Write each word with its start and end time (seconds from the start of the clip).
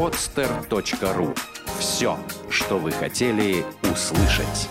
podster.ru. 0.00 1.36
Все, 1.78 2.18
что 2.48 2.78
вы 2.78 2.90
хотели 2.90 3.66
услышать. 3.82 4.70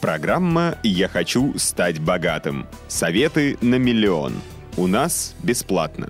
Программа 0.00 0.78
«Я 0.82 1.08
хочу 1.08 1.58
стать 1.58 2.00
богатым». 2.00 2.66
Советы 2.88 3.58
на 3.60 3.74
миллион. 3.74 4.32
У 4.78 4.86
нас 4.86 5.34
бесплатно. 5.42 6.08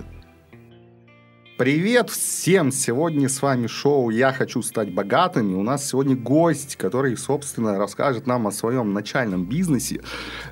Привет 1.58 2.08
всем! 2.08 2.70
Сегодня 2.70 3.28
с 3.28 3.42
вами 3.42 3.66
шоу 3.66 4.10
«Я 4.10 4.32
хочу 4.32 4.62
стать 4.62 4.94
богатым». 4.94 5.50
И 5.50 5.54
у 5.56 5.62
нас 5.64 5.88
сегодня 5.88 6.14
гость, 6.14 6.76
который, 6.76 7.16
собственно, 7.16 7.76
расскажет 7.76 8.28
нам 8.28 8.46
о 8.46 8.52
своем 8.52 8.92
начальном 8.92 9.44
бизнесе. 9.44 10.00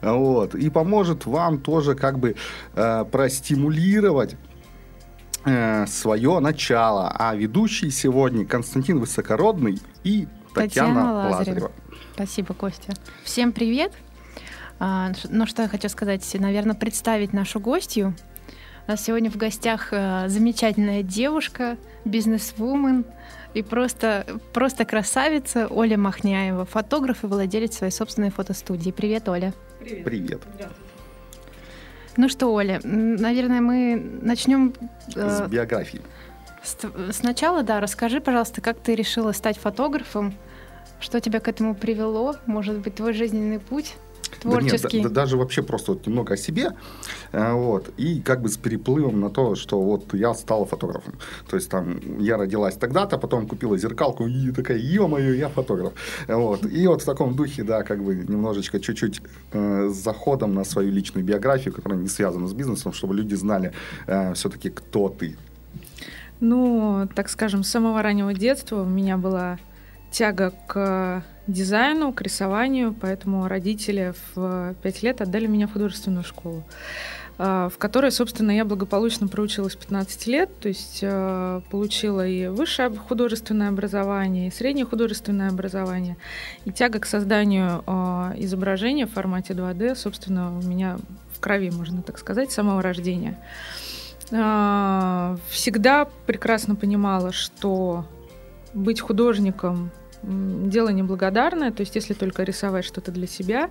Вот, 0.03 0.57
и 0.57 0.69
поможет 0.69 1.25
вам 1.25 1.61
тоже 1.61 1.95
как 1.95 2.19
бы 2.19 2.35
э, 2.75 3.05
простимулировать 3.05 4.35
э, 5.45 5.87
свое 5.87 6.41
начало. 6.41 7.15
А 7.17 7.37
ведущий 7.37 7.91
сегодня 7.91 8.45
Константин 8.45 8.99
Высокородный 8.99 9.79
и 10.03 10.27
Татьяна, 10.53 10.95
Татьяна 10.95 11.13
Лазарева. 11.13 11.39
Лазарева. 11.39 11.73
Спасибо, 12.15 12.53
Костя. 12.53 12.95
Всем 13.23 13.53
привет! 13.53 13.93
А, 14.81 15.13
ну, 15.31 15.47
что 15.47 15.63
я 15.63 15.69
хочу 15.69 15.89
сказать, 15.89 16.29
наверное, 16.41 16.75
представить 16.75 17.33
нашу 17.33 17.61
гостью. 17.61 18.13
У 18.87 18.93
нас 18.93 19.03
сегодня 19.03 19.33
в 19.33 19.37
гостях 19.37 19.89
э, 19.91 20.29
замечательная 20.29 21.03
девушка, 21.03 21.77
бизнес-вумен 22.05 23.05
и 23.53 23.63
просто, 23.63 24.25
просто 24.53 24.85
красавица 24.85 25.67
Оля 25.67 25.99
Махняева, 25.99 26.65
фотограф 26.65 27.25
и 27.25 27.27
владелец 27.27 27.79
своей 27.79 27.93
собственной 27.93 28.31
фотостудии. 28.31 28.93
Привет, 28.93 29.29
Оля. 29.29 29.55
Привет. 29.81 30.05
Привет. 30.05 30.43
Ну 32.17 32.29
что, 32.29 32.55
Оля, 32.55 32.81
наверное, 32.85 33.61
мы 33.61 33.97
начнем... 34.23 34.73
Э, 35.17 35.47
с 35.47 35.49
биографии. 35.49 36.01
С, 36.63 36.77
сначала, 37.11 37.65
да, 37.65 37.81
расскажи, 37.81 38.21
пожалуйста, 38.21 38.61
как 38.61 38.79
ты 38.79 38.95
решила 38.95 39.33
стать 39.33 39.59
фотографом, 39.59 40.33
что 41.01 41.21
тебя 41.21 41.41
к 41.41 41.49
этому 41.49 41.75
привело, 41.75 42.37
может 42.47 42.79
быть, 42.79 42.95
твой 42.95 43.15
жизненный 43.15 43.59
путь? 43.59 43.97
Творческий. 44.41 44.99
Да 44.99 45.05
нет, 45.05 45.13
да, 45.13 45.21
даже 45.23 45.37
вообще 45.37 45.63
просто 45.63 45.93
вот 45.93 46.07
немного 46.07 46.35
о 46.35 46.37
себе, 46.37 46.73
э, 47.33 47.53
вот, 47.53 47.91
и 47.97 48.21
как 48.21 48.43
бы 48.43 48.49
с 48.49 48.57
переплывом 48.57 49.21
на 49.21 49.31
то, 49.31 49.55
что 49.55 49.81
вот 49.81 50.15
я 50.15 50.35
стала 50.35 50.65
фотографом. 50.67 51.15
То 51.49 51.57
есть 51.57 51.71
там 51.71 52.19
я 52.19 52.37
родилась 52.37 52.75
тогда-то, 52.77 53.19
потом 53.19 53.47
купила 53.47 53.79
зеркалку 53.79 54.27
и 54.27 54.53
такая, 54.53 54.79
ё-моё, 54.79 55.35
я 55.35 55.49
фотограф. 55.49 55.93
Вот. 56.29 56.65
И 56.65 56.87
вот 56.87 57.03
в 57.03 57.05
таком 57.05 57.35
духе, 57.35 57.63
да, 57.63 57.83
как 57.83 58.03
бы 58.03 58.15
немножечко 58.15 58.81
чуть-чуть 58.81 59.21
э, 59.53 59.89
с 59.89 59.97
заходом 59.97 60.55
на 60.55 60.65
свою 60.65 60.93
личную 60.93 61.25
биографию, 61.25 61.75
которая 61.75 61.99
не 61.99 62.09
связана 62.09 62.47
с 62.49 62.53
бизнесом, 62.53 62.93
чтобы 62.93 63.15
люди 63.15 63.35
знали 63.35 63.73
э, 64.07 64.35
все-таки, 64.35 64.71
кто 64.71 65.09
ты. 65.09 65.37
Ну, 66.41 67.09
так 67.15 67.29
скажем, 67.29 67.63
с 67.63 67.69
самого 67.71 68.03
раннего 68.03 68.35
детства 68.35 68.83
у 68.83 68.87
меня 68.87 69.17
была 69.17 69.59
тяга 70.11 70.53
к 70.67 71.23
дизайну, 71.47 72.13
к 72.13 72.23
рисованию, 72.23 72.95
поэтому 72.99 73.49
родители 73.49 74.15
в 74.35 74.75
5 74.83 75.03
лет 75.03 75.21
отдали 75.21 75.47
меня 75.47 75.67
в 75.67 75.73
художественную 75.73 76.25
школу 76.25 76.65
а, 77.39 77.69
в 77.69 77.77
которой, 77.77 78.11
собственно, 78.13 78.51
я 78.51 78.65
благополучно 78.65 79.29
проучилась 79.29 79.77
15 79.77 80.27
лет, 80.27 80.59
то 80.59 80.69
есть 80.69 81.01
а, 81.03 81.61
получила 81.71 82.27
и 82.27 82.47
высшее 82.47 82.91
художественное 82.97 83.69
образование, 83.69 84.49
и 84.49 84.51
среднее 84.51 84.87
художественное 84.87 85.51
образование, 85.51 86.17
и 86.65 86.73
тяга 86.73 86.99
к 86.99 87.05
созданию 87.05 87.83
а, 87.87 88.33
изображения 88.39 89.07
в 89.07 89.13
формате 89.13 89.53
2D, 89.53 89.97
собственно, 89.97 90.59
у 90.59 90.63
меня 90.63 90.97
в 91.35 91.41
крови, 91.41 91.71
можно 91.71 92.01
так 92.01 92.19
сказать, 92.19 92.51
с 92.51 92.55
самого 92.55 92.81
рождения. 92.81 93.39
Всегда 94.29 96.09
прекрасно 96.27 96.75
понимала, 96.75 97.31
что 97.31 98.07
быть 98.75 99.01
художником 99.01 99.91
дело 100.23 100.89
неблагодарное, 100.89 101.71
то 101.71 101.83
есть 101.83 101.95
если 101.95 102.15
только 102.15 102.43
рисовать 102.43 102.85
что-то 102.85 103.13
для 103.13 103.27
себя. 103.27 103.71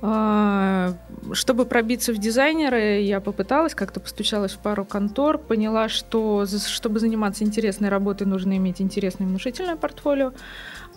А, 0.00 0.94
чтобы 1.32 1.64
пробиться 1.64 2.12
в 2.12 2.18
дизайнеры, 2.18 3.00
я 3.00 3.20
попыталась, 3.20 3.74
как-то 3.74 3.98
постучалась 3.98 4.52
в 4.52 4.58
пару 4.58 4.84
контор, 4.84 5.38
поняла, 5.38 5.88
что 5.88 6.46
чтобы 6.46 7.00
заниматься 7.00 7.42
интересной 7.42 7.88
работой, 7.88 8.24
нужно 8.24 8.56
иметь 8.58 8.80
интересное 8.80 9.26
внушительное 9.26 9.76
портфолио. 9.76 10.32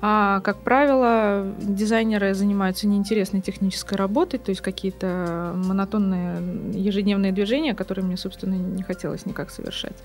А, 0.01 0.41
как 0.41 0.57
правило, 0.57 1.51
дизайнеры 1.59 2.33
занимаются 2.35 2.87
неинтересной 2.87 3.41
технической 3.41 3.97
работой, 3.97 4.39
то 4.39 4.49
есть 4.49 4.61
какие-то 4.61 5.53
монотонные 5.55 6.73
ежедневные 6.73 7.31
движения, 7.31 7.73
которые 7.73 8.05
мне, 8.05 8.17
собственно, 8.17 8.55
не 8.55 8.83
хотелось 8.83 9.25
никак 9.25 9.49
совершать. 9.49 9.97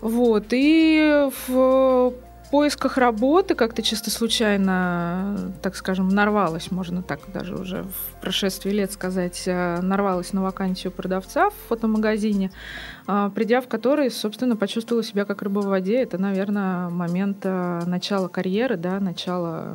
Вот. 0.00 0.46
И 0.50 1.28
в 1.48 2.12
поисках 2.54 2.98
работы 2.98 3.56
как-то 3.56 3.82
чисто 3.82 4.12
случайно, 4.12 5.52
так 5.60 5.74
скажем, 5.74 6.08
нарвалась, 6.08 6.70
можно 6.70 7.02
так 7.02 7.18
даже 7.32 7.56
уже 7.56 7.82
в 7.82 8.20
прошествии 8.20 8.70
лет 8.70 8.92
сказать, 8.92 9.42
э, 9.46 9.80
нарвалась 9.82 10.32
на 10.32 10.40
вакансию 10.40 10.92
продавца 10.92 11.50
в 11.50 11.54
фотомагазине, 11.68 12.52
э, 13.08 13.30
придя 13.34 13.60
в 13.60 13.66
который, 13.66 14.08
собственно, 14.08 14.54
почувствовала 14.54 15.02
себя 15.02 15.24
как 15.24 15.42
рыба 15.42 15.62
в 15.62 15.66
воде. 15.66 16.00
Это, 16.00 16.16
наверное, 16.16 16.90
момент 16.90 17.38
э, 17.42 17.82
начала 17.86 18.28
карьеры, 18.28 18.76
да, 18.76 19.00
начала 19.00 19.74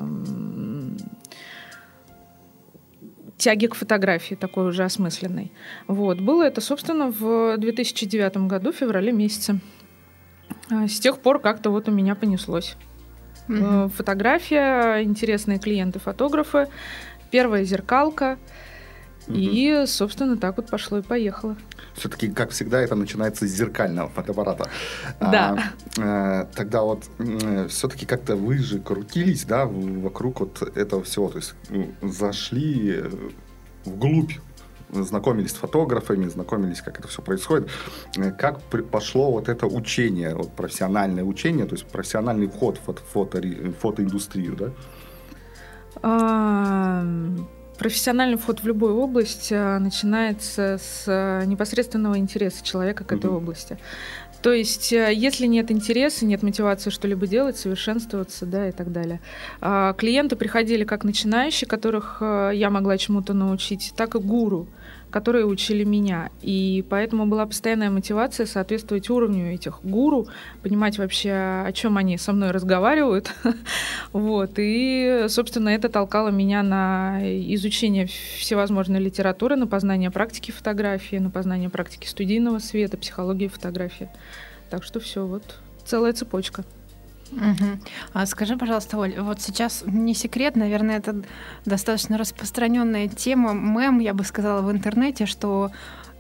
тяги 3.36 3.68
к 3.68 3.76
фотографии 3.76 4.36
такой 4.36 4.70
уже 4.70 4.86
осмысленной. 4.86 5.52
Вот. 5.88 6.22
Было 6.22 6.44
это, 6.44 6.62
собственно, 6.62 7.12
в 7.12 7.58
2009 7.58 8.48
году, 8.48 8.72
в 8.72 8.76
феврале 8.78 9.12
месяце. 9.12 9.60
А, 10.70 10.88
с 10.88 11.00
тех 11.00 11.20
пор 11.20 11.40
как-то 11.40 11.70
вот 11.70 11.88
у 11.88 11.92
меня 11.92 12.16
понеслось. 12.16 12.76
Угу. 13.48 13.90
Фотография, 13.96 15.04
интересные 15.04 15.60
клиенты-фотографы, 15.60 16.68
первая 17.32 17.64
зеркалка. 17.64 18.38
Угу. 19.28 19.38
И, 19.38 19.84
собственно, 19.86 20.38
так 20.38 20.58
вот 20.58 20.70
пошло 20.70 21.00
и 21.00 21.02
поехало. 21.02 21.56
Все-таки, 21.94 22.30
как 22.30 22.52
всегда, 22.52 22.80
это 22.80 22.96
начинается 22.96 23.48
с 23.48 23.50
зеркального 23.50 24.10
фотоаппарата. 24.10 24.70
Да. 25.20 25.72
А, 26.00 26.44
э, 26.44 26.48
тогда 26.56 26.84
вот 26.84 27.06
э, 27.20 27.68
все-таки 27.68 28.06
как-то 28.06 28.36
вы 28.36 28.58
же 28.58 28.80
крутились, 28.80 29.46
да, 29.46 29.66
вокруг 29.66 30.40
вот 30.40 30.62
этого 30.76 31.04
всего. 31.04 31.30
То 31.30 31.38
есть 31.38 31.54
зашли 32.02 33.04
вглубь 33.86 34.34
знакомились 34.92 35.52
с 35.52 35.56
фотографами, 35.56 36.28
знакомились, 36.28 36.82
как 36.82 37.00
это 37.00 37.08
все 37.08 37.22
происходит. 37.22 37.70
Э, 38.18 38.32
как 38.32 38.62
пошло 38.92 39.32
вот 39.32 39.50
это 39.50 39.68
учение, 39.68 40.36
вот 40.36 40.52
профессиональное 40.52 41.24
учение, 41.24 41.66
то 41.66 41.76
есть 41.76 41.86
профессиональный 41.86 42.48
вход 42.48 42.78
в 42.78 43.02
фото, 43.12 43.42
фотоиндустрию, 43.80 44.56
да? 44.56 44.72
А, 46.02 47.04
профессиональный 47.78 48.38
вход 48.38 48.62
в 48.62 48.68
любую 48.68 48.96
область 48.98 49.50
а, 49.52 49.80
начинается 49.80 50.80
с 50.82 51.06
а, 51.08 51.44
непосредственного 51.46 52.18
интереса 52.18 52.64
человека 52.64 53.04
к 53.04 53.12
этой 53.12 53.30
области. 53.30 53.78
То 54.42 54.54
есть, 54.54 54.94
если 54.94 55.48
нет 55.48 55.70
интереса, 55.70 56.26
нет 56.26 56.44
мотивации 56.44 56.92
что-либо 56.92 57.28
делать, 57.28 57.58
совершенствоваться, 57.58 58.46
да, 58.46 58.70
и 58.70 58.72
так 58.72 58.90
далее. 58.90 59.20
Клиенты 59.60 60.38
приходили 60.38 60.86
как 60.86 61.04
начинающие, 61.04 61.68
которых 61.68 62.20
я 62.22 62.70
могла 62.70 62.98
чему-то 62.98 63.34
научить, 63.34 63.92
так 63.98 64.16
и 64.16 64.20
гуру 64.20 64.70
которые 65.12 65.46
учили 65.46 65.84
меня. 65.84 66.30
И 66.42 66.86
поэтому 66.90 67.26
была 67.26 67.46
постоянная 67.46 67.90
мотивация 67.90 68.46
соответствовать 68.46 69.10
уровню 69.10 69.54
этих 69.54 69.80
гуру, 69.84 70.28
понимать 70.62 70.98
вообще, 70.98 71.32
о 71.32 71.72
чем 71.74 71.98
они 71.98 72.18
со 72.18 72.34
мной 72.34 72.52
разговаривают. 72.52 73.32
вот. 74.14 74.52
И, 74.58 75.26
собственно, 75.28 75.70
это 75.70 75.90
толкало 75.90 76.30
меня 76.30 76.64
на 76.64 77.20
изучение 77.54 78.08
всевозможной 78.08 79.00
литературы, 79.00 79.56
на 79.56 79.68
познание 79.68 80.12
практики 80.12 80.52
фотографии, 80.52 81.18
на 81.18 81.30
познание 81.30 81.70
практики 81.70 82.08
студийного 82.08 82.60
света, 82.60 82.98
психологии 82.98 83.48
фотографии. 83.48 84.10
Так 84.70 84.84
что 84.84 85.00
все, 85.00 85.26
вот 85.26 85.60
целая 85.86 86.14
цепочка. 86.14 86.64
Угу. 87.32 87.80
А 88.14 88.26
скажи, 88.26 88.58
пожалуйста, 88.58 88.98
Оль, 88.98 89.20
вот 89.20 89.42
сейчас 89.42 89.84
не 89.86 90.14
секрет, 90.14 90.56
наверное, 90.56 90.98
это 90.98 91.22
достаточно 91.66 92.18
распространенная 92.18 93.08
тема, 93.08 93.54
мем, 93.54 94.00
я 94.00 94.14
бы 94.14 94.24
сказала, 94.24 94.62
в 94.62 94.72
интернете, 94.72 95.26
что 95.26 95.72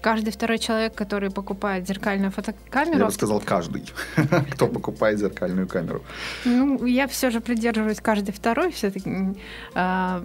каждый 0.01 0.31
второй 0.31 0.59
человек, 0.59 0.93
который 0.95 1.29
покупает 1.29 1.87
зеркальную 1.87 2.31
фотокамеру... 2.31 2.99
Я 2.99 3.05
бы 3.05 3.11
сказал, 3.11 3.41
каждый, 3.41 3.85
кто 4.51 4.67
покупает 4.67 5.19
зеркальную 5.19 5.67
камеру. 5.67 6.03
Ну, 6.45 6.85
я 6.85 7.07
все 7.07 7.29
же 7.29 7.41
придерживаюсь 7.41 7.99
каждый 7.99 8.31
второй 8.31 8.71
все-таки 8.71 9.35
а, 9.73 10.23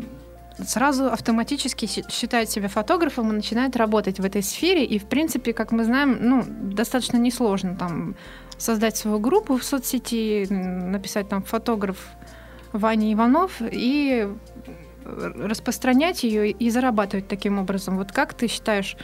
сразу 0.58 1.06
автоматически 1.06 1.86
считает 1.86 2.50
себя 2.50 2.68
фотографом 2.68 3.30
и 3.30 3.34
начинает 3.34 3.76
работать 3.76 4.20
в 4.20 4.24
этой 4.24 4.42
сфере. 4.42 4.84
И, 4.84 4.98
в 4.98 5.06
принципе, 5.06 5.52
как 5.52 5.72
мы 5.72 5.84
знаем, 5.84 6.18
ну, 6.20 6.44
достаточно 6.46 7.16
несложно 7.16 7.76
там 7.76 8.14
создать 8.64 8.96
свою 8.96 9.18
группу 9.18 9.58
в 9.58 9.62
соцсети, 9.62 10.46
написать 10.50 11.28
там 11.28 11.42
фотограф 11.42 11.98
Ваня 12.72 13.12
Иванов 13.12 13.60
и 13.60 14.26
распространять 15.04 16.24
ее 16.24 16.50
и 16.50 16.70
зарабатывать 16.70 17.28
таким 17.28 17.58
образом. 17.58 17.98
Вот 17.98 18.10
как 18.10 18.32
ты 18.32 18.48
считаешь, 18.48 18.96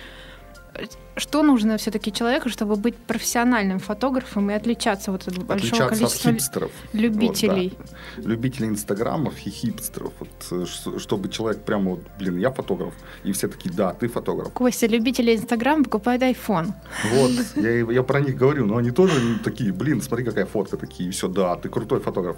что 1.17 1.43
нужно 1.43 1.77
все-таки 1.77 2.13
человеку, 2.13 2.49
чтобы 2.49 2.77
быть 2.77 2.97
профессиональным 2.97 3.79
фотографом 3.79 4.51
и 4.51 4.55
отличаться 4.55 5.13
вот 5.13 5.29
от 5.29 5.39
большого 5.39 5.55
Отличаться 5.55 5.85
от 5.85 5.91
количества 5.91 6.33
хипстеров. 6.33 6.73
любителей? 6.93 7.73
Вот, 7.77 7.87
да. 8.17 8.29
Любителей 8.31 8.69
инстаграмов 8.69 9.35
и 9.47 9.51
хипстеров. 9.51 10.13
Вот, 10.19 10.29
э, 10.51 10.99
чтобы 10.99 11.29
человек 11.29 11.63
прямо 11.65 11.91
вот, 11.91 12.01
блин, 12.19 12.39
я 12.39 12.51
фотограф. 12.51 12.95
И 13.25 13.33
все 13.33 13.49
такие, 13.49 13.75
да, 13.75 13.93
ты 13.93 14.09
фотограф. 14.09 14.53
Костя, 14.53 14.87
любители 14.87 15.37
Инстаграма 15.37 15.85
покупают 15.85 16.23
iPhone. 16.23 16.73
Вот, 17.13 17.31
я, 17.57 17.71
я 17.71 18.03
про 18.03 18.21
них 18.21 18.37
говорю, 18.37 18.67
но 18.67 18.77
они 18.77 18.91
тоже 18.91 19.39
такие, 19.45 19.73
блин, 19.73 20.03
смотри, 20.03 20.25
какая 20.25 20.47
фотка, 20.47 20.77
такие, 20.77 21.09
и 21.09 21.13
все, 21.13 21.29
да, 21.29 21.57
ты 21.57 21.69
крутой 21.69 22.01
фотограф. 22.01 22.37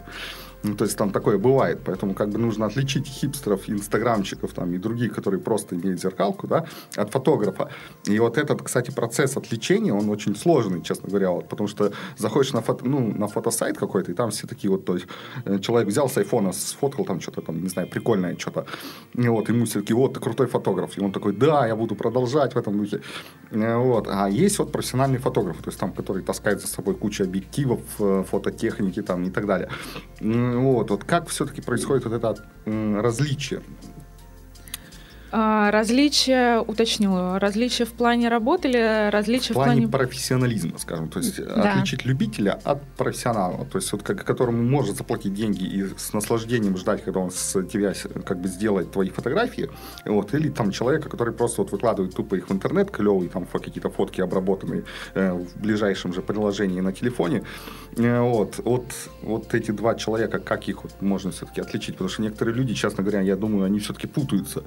Ну, 0.64 0.75
то 0.75 0.85
есть 0.85 0.97
там 0.97 1.11
такое 1.11 1.38
бывает, 1.38 1.81
поэтому 1.85 2.14
как 2.14 2.29
бы 2.29 2.38
нужно 2.38 2.67
отличить 2.67 3.06
хипстеров, 3.06 3.69
инстаграмчиков 3.69 4.53
там 4.53 4.73
и 4.75 4.79
других, 4.79 5.12
которые 5.14 5.41
просто 5.41 5.75
имеют 5.75 6.00
зеркалку, 6.00 6.47
да, 6.47 6.67
от 6.97 7.11
фотографа. 7.11 7.69
И 8.05 8.19
вот 8.20 8.38
этот, 8.38 8.62
кстати, 8.62 8.93
процесс 8.93 9.37
отличения, 9.37 9.93
он 9.93 10.09
очень 10.09 10.37
сложный, 10.37 10.82
честно 10.82 11.09
говоря, 11.09 11.31
вот, 11.31 11.49
потому 11.49 11.69
что 11.69 11.93
заходишь 12.17 12.53
на, 12.53 12.61
фото, 12.61 12.87
ну, 12.87 13.12
на 13.19 13.26
фотосайт 13.26 13.76
какой-то, 13.79 14.12
и 14.12 14.14
там 14.14 14.31
все 14.31 14.47
такие 14.47 14.70
вот, 14.70 14.85
то 14.85 14.94
есть 14.94 15.06
э, 15.44 15.59
человек 15.59 15.88
взял 15.88 16.09
с 16.09 16.17
айфона, 16.19 16.53
сфоткал 16.53 17.05
там 17.05 17.20
что-то 17.20 17.43
там, 17.43 17.62
не 17.62 17.69
знаю, 17.69 17.88
прикольное 17.88 18.37
что-то, 18.38 18.67
и 19.14 19.29
вот, 19.29 19.49
ему 19.49 19.64
все 19.64 19.81
такие, 19.81 19.97
вот, 19.97 20.14
ты 20.14 20.20
крутой 20.20 20.47
фотограф, 20.47 20.99
и 20.99 21.00
он 21.00 21.12
такой, 21.12 21.32
да, 21.32 21.67
я 21.67 21.75
буду 21.76 21.94
продолжать 21.94 22.55
в 22.55 22.59
этом 22.59 22.79
духе. 22.79 23.00
Э, 23.50 23.76
Вот. 23.76 24.06
А 24.09 24.29
есть 24.29 24.59
вот 24.59 24.73
профессиональный 24.73 25.19
фотограф, 25.19 25.56
то 25.56 25.70
есть 25.70 25.81
там, 25.81 25.93
который 25.93 26.23
таскает 26.23 26.61
за 26.61 26.67
собой 26.67 26.94
кучу 26.94 27.25
объективов, 27.25 27.81
э, 27.99 28.25
фототехники 28.31 29.03
там 29.03 29.25
и 29.25 29.31
так 29.31 29.47
далее. 29.47 29.69
Вот, 30.58 30.90
вот 30.90 31.04
как 31.04 31.28
все-таки 31.28 31.60
происходит 31.60 32.04
вот 32.04 32.12
это 32.12 32.37
различие? 32.64 33.62
А, 35.34 35.70
различия, 35.70 36.58
уточнила, 36.61 37.38
различия 37.38 37.87
в 37.87 37.93
плане 37.93 38.29
работы 38.29 38.69
или 38.69 39.11
различия 39.11 39.55
В 39.55 39.56
плане 39.56 39.88
профессионализма, 39.88 40.79
скажем, 40.79 41.08
то 41.08 41.20
есть 41.20 41.43
Да. 41.43 41.73
отличить 41.73 42.05
любителя 42.05 42.61
от 42.64 42.82
профессионала, 42.99 43.64
то 43.64 43.79
есть 43.79 43.90
вот 43.93 44.02
как, 44.02 44.25
которому 44.25 44.62
может 44.62 44.99
заплатить 44.99 45.32
деньги 45.32 45.64
и 45.64 45.84
с 45.96 46.12
наслаждением 46.12 46.76
ждать, 46.76 47.02
когда 47.02 47.20
он 47.20 47.31
с 47.31 47.62
тебя 47.62 47.94
как 48.26 48.40
бы 48.40 48.49
сделает 48.49 48.93
твои 48.93 49.08
фотографии, 49.08 49.70
вот, 50.05 50.34
или 50.34 50.50
там 50.50 50.70
человека, 50.70 51.08
который 51.08 51.32
просто 51.32 51.62
вот 51.62 51.73
выкладывает 51.73 52.14
тупо 52.14 52.35
их 52.35 52.50
в 52.50 52.52
интернет, 52.52 52.90
клевые 52.90 53.31
там 53.31 53.46
какие-то 53.46 53.88
фотки 53.88 54.20
обработанные 54.20 54.85
э, 55.14 55.32
в 55.32 55.56
ближайшем 55.58 56.12
же 56.12 56.20
приложении 56.20 56.81
на 56.81 56.93
телефоне, 56.93 57.43
Э, 57.96 58.20
вот, 58.20 58.61
вот, 58.64 58.85
вот 59.23 59.55
эти 59.55 59.70
два 59.70 59.94
человека, 59.94 60.38
как 60.38 60.69
их 60.69 60.85
вот 60.85 60.93
можно 61.00 61.31
все-таки 61.31 61.61
отличить, 61.61 61.94
потому 61.94 62.08
что 62.08 62.23
некоторые 62.23 62.55
люди, 62.55 62.75
честно 62.75 63.02
говоря, 63.02 63.20
я 63.20 63.37
думаю, 63.37 63.64
они 63.64 63.78
все-таки 63.78 64.06
путаются, 64.06 64.62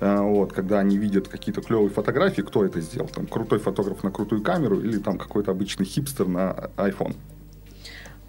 Э, 0.00 0.09
вот, 0.18 0.52
когда 0.52 0.80
они 0.80 0.98
видят 0.98 1.28
какие-то 1.28 1.60
клевые 1.62 1.90
фотографии, 1.90 2.42
кто 2.42 2.64
это 2.64 2.80
сделал, 2.80 3.08
там, 3.08 3.26
крутой 3.26 3.58
фотограф 3.58 4.02
на 4.02 4.10
крутую 4.10 4.42
камеру 4.42 4.80
или 4.80 4.98
там 4.98 5.18
какой-то 5.18 5.50
обычный 5.50 5.86
хипстер 5.86 6.26
на 6.28 6.70
iPhone. 6.76 7.16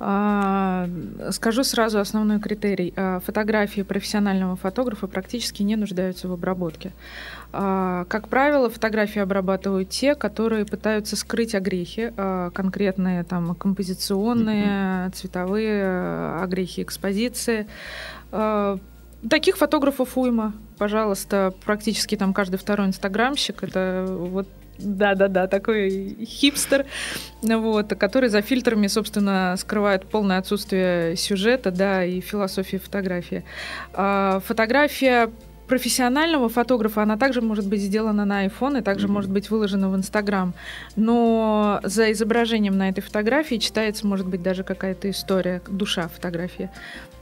А, 0.03 0.89
Скажу 1.29 1.63
сразу 1.63 1.99
основной 1.99 2.39
критерий. 2.39 2.91
А, 2.95 3.19
Фотографии 3.19 3.83
профессионального 3.83 4.55
фотографа 4.55 5.05
практически 5.05 5.61
не 5.61 5.75
нуждаются 5.75 6.27
в 6.27 6.33
обработке. 6.33 6.91
А, 7.53 8.05
Как 8.05 8.27
правило, 8.27 8.71
фотографии 8.71 9.19
обрабатывают 9.19 9.89
те, 9.89 10.15
которые 10.15 10.65
пытаются 10.65 11.15
скрыть 11.15 11.53
огрехи, 11.53 12.11
а, 12.17 12.49
конкретные 12.49 13.23
там 13.23 13.53
композиционные, 13.53 15.11
цветовые 15.11 15.83
а, 15.85 16.43
огрехи 16.43 16.81
экспозиции. 16.81 17.67
Таких 19.29 19.57
фотографов 19.57 20.17
уйма. 20.17 20.53
Пожалуйста, 20.77 21.53
практически 21.63 22.17
там 22.17 22.33
каждый 22.33 22.57
второй 22.57 22.87
инстаграмщик 22.87 23.63
это 23.63 24.05
вот 24.07 24.47
да-да-да, 24.79 25.47
такой 25.47 26.25
хипстер, 26.25 26.87
вот, 27.43 27.93
который 27.95 28.29
за 28.29 28.41
фильтрами, 28.41 28.87
собственно, 28.87 29.55
скрывает 29.57 30.05
полное 30.05 30.39
отсутствие 30.39 31.15
сюжета, 31.17 31.69
да, 31.69 32.03
и 32.03 32.19
философии 32.19 32.77
фотографии. 32.77 33.45
А 33.93 34.39
фотография 34.39 35.29
профессионального 35.71 36.49
фотографа, 36.49 37.01
она 37.01 37.15
также 37.15 37.39
может 37.39 37.65
быть 37.65 37.79
сделана 37.79 38.25
на 38.25 38.45
iPhone 38.45 38.79
и 38.79 38.81
также 38.81 39.07
Мгм. 39.07 39.13
может 39.13 39.31
быть 39.31 39.49
выложена 39.49 39.89
в 39.89 39.95
Instagram. 39.95 40.53
Но 40.97 41.79
за 41.83 42.11
изображением 42.11 42.77
на 42.77 42.89
этой 42.89 42.99
фотографии 42.99 43.55
читается, 43.55 44.05
может 44.05 44.27
быть, 44.27 44.43
даже 44.43 44.65
какая-то 44.65 45.09
история, 45.09 45.61
душа 45.69 46.09
фотографии. 46.09 46.69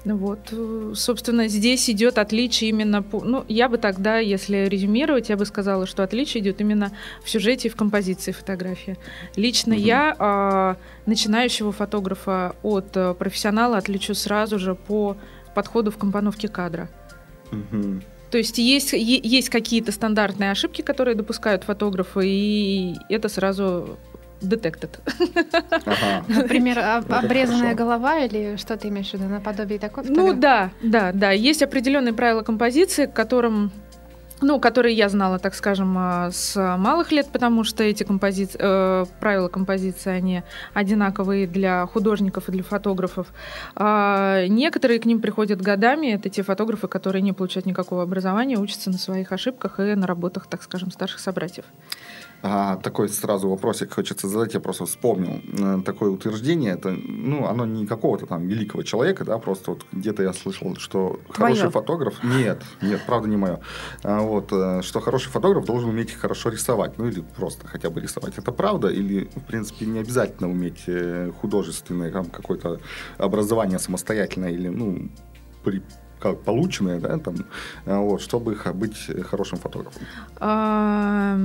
Вот, 0.03 0.39
э, 0.51 0.93
собственно, 0.95 1.47
здесь 1.47 1.91
идет 1.91 2.17
отличие 2.17 2.71
именно 2.71 3.03
по... 3.03 3.23
Ну, 3.23 3.45
я 3.47 3.69
бы 3.69 3.77
тогда, 3.77 4.17
если 4.17 4.67
резюмировать, 4.67 5.29
я 5.29 5.37
бы 5.37 5.45
сказала, 5.45 5.85
что 5.85 6.01
отличие 6.01 6.41
идет 6.41 6.59
именно 6.59 6.91
в 7.23 7.29
сюжете 7.29 7.67
и 7.67 7.71
в 7.71 7.75
композиции 7.75 8.31
фотографии. 8.31 8.97
Лично 9.35 9.75
Мгм. 9.75 9.83
я 9.83 10.15
а, 10.17 10.75
начинающего 11.05 11.71
фотографа 11.71 12.55
от 12.63 12.97
а, 12.97 13.13
профессионала 13.13 13.77
отличу 13.77 14.15
сразу 14.15 14.57
же 14.57 14.73
по 14.73 15.17
подходу 15.53 15.91
в 15.91 15.97
компоновке 15.97 16.47
кадра. 16.47 16.89
Мгм. 17.51 18.01
То 18.31 18.37
есть 18.37 18.57
есть, 18.57 18.93
есть 18.93 19.49
какие-то 19.49 19.91
стандартные 19.91 20.51
ошибки, 20.51 20.81
которые 20.81 21.15
допускают 21.15 21.63
фотографы, 21.63 22.27
и 22.27 22.95
это 23.09 23.27
сразу 23.29 23.97
detected. 24.41 24.89
Ага. 25.85 26.23
Например, 26.27 26.79
об- 26.79 27.05
это 27.05 27.19
обрезанная 27.19 27.59
хорошо. 27.75 27.77
голова 27.77 28.19
или 28.19 28.55
что 28.57 28.77
ты 28.77 28.87
имеешь 28.89 29.09
в 29.09 29.13
виду, 29.15 29.25
наподобие 29.25 29.79
такой 29.79 30.03
Ну 30.07 30.33
да, 30.33 30.71
да, 30.81 31.11
да. 31.13 31.31
Есть 31.31 31.61
определенные 31.61 32.13
правила 32.13 32.41
композиции, 32.41 33.05
к 33.05 33.13
которым 33.13 33.71
ну, 34.41 34.59
которые 34.59 34.95
я 34.95 35.09
знала, 35.09 35.39
так 35.39 35.53
скажем, 35.55 35.95
а, 35.97 36.31
с 36.31 36.77
малых 36.77 37.11
лет, 37.11 37.29
потому 37.31 37.63
что 37.63 37.83
эти 37.83 38.03
компози... 38.03 38.47
э, 38.53 39.05
правила 39.19 39.47
композиции, 39.47 40.11
они 40.11 40.43
одинаковые 40.73 41.47
для 41.47 41.85
художников 41.85 42.49
и 42.49 42.51
для 42.51 42.63
фотографов. 42.63 43.27
А 43.75 44.45
некоторые 44.47 44.99
к 44.99 45.05
ним 45.05 45.19
приходят 45.21 45.61
годами. 45.61 46.07
Это 46.07 46.29
те 46.29 46.43
фотографы, 46.43 46.87
которые 46.87 47.21
не 47.21 47.33
получают 47.33 47.65
никакого 47.65 48.03
образования, 48.03 48.57
учатся 48.57 48.89
на 48.89 48.97
своих 48.97 49.31
ошибках 49.31 49.79
и 49.79 49.95
на 49.95 50.07
работах, 50.07 50.47
так 50.47 50.63
скажем, 50.63 50.91
старших 50.91 51.19
собратьев. 51.19 51.65
А, 52.41 52.77
такой 52.77 53.09
сразу 53.09 53.49
вопросик 53.49 53.93
хочется 53.93 54.27
задать, 54.27 54.53
я 54.53 54.59
просто 54.61 54.85
вспомнил. 54.85 55.41
Э, 55.59 55.81
Такое 55.83 56.09
утверждение, 56.09 56.73
это, 56.73 56.91
ну, 56.91 57.47
оно 57.47 57.65
не 57.65 57.85
какого-то 57.85 58.25
там 58.27 58.47
великого 58.47 58.83
человека, 58.83 59.25
да, 59.25 59.37
просто 59.39 59.71
вот 59.71 59.85
где-то 59.91 60.23
я 60.23 60.31
слышал, 60.33 60.75
что 60.77 61.19
Твоё. 61.33 61.53
хороший 61.55 61.69
фотограф... 61.71 62.23
Нет, 62.23 62.63
нет, 62.81 63.01
правда 63.05 63.27
не 63.27 63.35
мое. 63.37 63.59
вот, 64.03 64.51
э, 64.53 64.81
что 64.83 65.01
хороший 65.01 65.29
фотограф 65.29 65.65
должен 65.65 65.89
уметь 65.89 66.13
хорошо 66.13 66.49
рисовать, 66.49 66.97
ну, 66.97 67.07
или 67.07 67.21
просто 67.37 67.67
хотя 67.67 67.89
бы 67.89 67.99
рисовать. 67.99 68.37
Это 68.37 68.51
правда? 68.51 68.87
Или, 68.87 69.29
в 69.35 69.43
принципе, 69.45 69.85
не 69.85 69.99
обязательно 69.99 70.49
уметь 70.49 70.83
э, 70.87 71.31
художественное 71.41 72.11
там, 72.11 72.25
какое-то 72.25 72.79
образование 73.17 73.79
самостоятельное 73.79 74.51
или, 74.51 74.69
ну, 74.69 75.09
при- 75.63 75.83
как 76.19 76.41
полученное, 76.41 76.99
да, 76.99 77.17
там, 77.17 77.35
э, 77.85 77.97
вот, 77.97 78.21
чтобы 78.21 78.55
х- 78.55 78.73
быть 78.73 78.95
хорошим 79.29 79.57
фотографом. 79.57 80.01
А, 80.39 81.37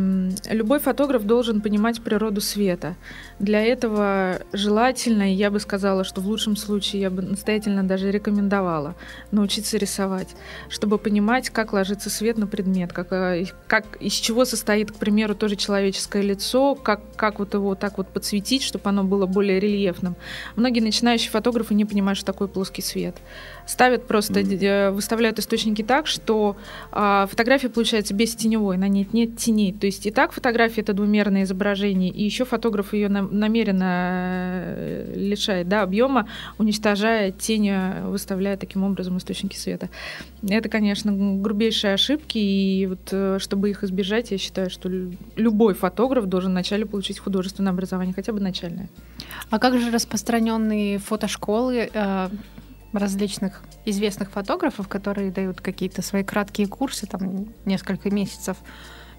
Любой 0.50 0.78
фотограф 0.80 1.24
должен 1.24 1.60
понимать 1.60 2.00
природу 2.02 2.40
света. 2.40 2.96
Для 3.38 3.60
этого 3.62 4.40
желательно, 4.52 5.32
я 5.32 5.50
бы 5.50 5.60
сказала, 5.60 6.04
что 6.04 6.20
в 6.20 6.26
лучшем 6.26 6.56
случае 6.56 7.02
я 7.02 7.10
бы 7.10 7.22
настоятельно 7.22 7.82
даже 7.82 8.10
рекомендовала 8.10 8.94
научиться 9.30 9.76
рисовать, 9.78 10.34
чтобы 10.68 10.98
понимать, 10.98 11.50
как 11.50 11.72
ложится 11.72 12.10
свет 12.10 12.38
на 12.38 12.46
предмет, 12.46 12.92
как, 12.92 13.12
и- 13.12 13.46
как 13.66 13.84
из 14.00 14.12
чего 14.12 14.44
состоит, 14.44 14.90
к 14.92 14.96
примеру, 14.96 15.34
тоже 15.34 15.56
человеческое 15.56 16.22
лицо, 16.22 16.74
как, 16.74 17.00
как 17.16 17.38
вот 17.38 17.54
его 17.54 17.74
так 17.74 17.98
вот 17.98 18.08
подсветить, 18.08 18.62
чтобы 18.62 18.88
оно 18.88 19.04
было 19.04 19.26
более 19.26 19.60
рельефным. 19.60 20.16
Многие 20.56 20.80
начинающие 20.80 21.30
фотографы 21.30 21.74
не 21.74 21.84
понимают, 21.84 22.16
что 22.18 22.26
такое 22.26 22.48
плоский 22.48 22.82
свет. 22.82 23.16
Ставят 23.66 24.06
просто, 24.06 24.40
э, 24.40 24.90
выставляют 24.90 25.38
источники 25.38 25.82
так, 25.82 26.06
что 26.06 26.56
а, 26.92 27.26
фотография 27.26 27.70
получается 27.70 28.12
без 28.12 28.34
теневой, 28.34 28.76
на 28.76 28.88
ней 28.88 29.08
нет 29.12 29.36
теней. 29.36 29.72
То 29.72 29.86
есть 29.86 30.04
и 30.06 30.10
так 30.10 30.32
фотография 30.32 30.82
это 30.82 30.92
двумерное 30.92 31.44
изображение, 31.44 32.10
и 32.10 32.22
еще 32.22 32.44
фотограф 32.44 32.92
ее 32.92 33.08
намеренно 33.08 34.64
э, 34.66 35.12
лишает 35.16 35.68
да, 35.68 35.82
объема, 35.82 36.28
уничтожая 36.58 37.30
тень, 37.30 37.70
э, 37.70 38.06
выставляя 38.06 38.58
таким 38.58 38.84
образом 38.84 39.16
источники 39.16 39.56
света. 39.56 39.88
Это, 40.46 40.68
конечно, 40.68 41.12
грубейшие 41.12 41.94
ошибки, 41.94 42.36
и 42.36 42.86
вот 42.86 43.40
чтобы 43.40 43.70
их 43.70 43.82
избежать, 43.82 44.30
я 44.30 44.38
считаю, 44.38 44.68
что 44.68 44.90
лю- 44.90 45.16
любой 45.36 45.72
фотограф 45.74 46.26
должен 46.26 46.50
вначале 46.50 46.84
получить 46.84 47.18
художественное 47.18 47.72
образование, 47.72 48.14
хотя 48.14 48.32
бы 48.32 48.40
начальное. 48.40 48.90
А 49.48 49.58
как 49.58 49.78
же 49.78 49.90
распространенные 49.90 50.98
фотошколы 50.98 51.90
различных 52.98 53.62
известных 53.84 54.30
фотографов, 54.30 54.88
которые 54.88 55.30
дают 55.30 55.60
какие-то 55.60 56.02
свои 56.02 56.22
краткие 56.24 56.66
курсы, 56.68 57.06
там 57.06 57.48
несколько 57.64 58.10
месяцев, 58.10 58.56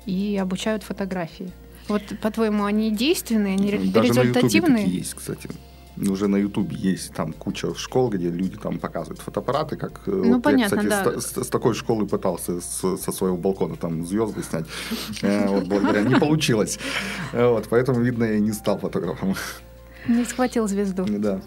и 0.05 0.37
обучают 0.41 0.83
фотографии? 0.83 1.51
Вот, 1.87 2.01
по-твоему, 2.21 2.63
они 2.65 2.89
действенные, 2.91 3.53
они 3.55 3.71
Даже 3.91 4.13
на 4.13 4.21
результативные? 4.23 4.83
такие 4.85 4.97
есть, 4.99 5.13
кстати. 5.13 5.49
уже 5.97 6.27
на 6.27 6.35
Ютубе 6.37 6.75
есть 6.75 7.13
там 7.13 7.31
куча 7.31 7.73
школ, 7.75 8.09
где 8.09 8.29
люди 8.29 8.57
там 8.57 8.79
показывают 8.79 9.21
фотоаппараты, 9.21 9.77
как 9.77 10.01
э, 10.07 10.11
Ну, 10.11 10.33
вот 10.33 10.43
понятно, 10.43 10.75
я, 10.81 10.89
кстати, 10.89 11.13
да. 11.15 11.21
с, 11.21 11.25
с- 11.27 11.43
с 11.43 11.47
такой 11.47 11.73
школы 11.73 12.05
пытался 12.05 12.59
с- 12.59 12.97
со 12.97 13.11
своего 13.13 13.37
балкона 13.37 13.75
там 13.77 14.05
звезды 14.05 14.41
снять, 14.43 14.65
Э, 15.21 15.47
вот 15.47 15.67
благодаря 15.67 16.01
не 16.01 16.15
получилось, 16.15 16.79
Э, 17.33 17.47
вот 17.49 17.67
поэтому 17.69 18.01
видно 18.01 18.25
я 18.25 18.39
не 18.39 18.51
стал 18.51 18.77
фотографом, 18.79 19.35
Не 20.07 20.25
схватил 20.25 20.67
звезду. 20.67 21.05
да. 21.07 21.39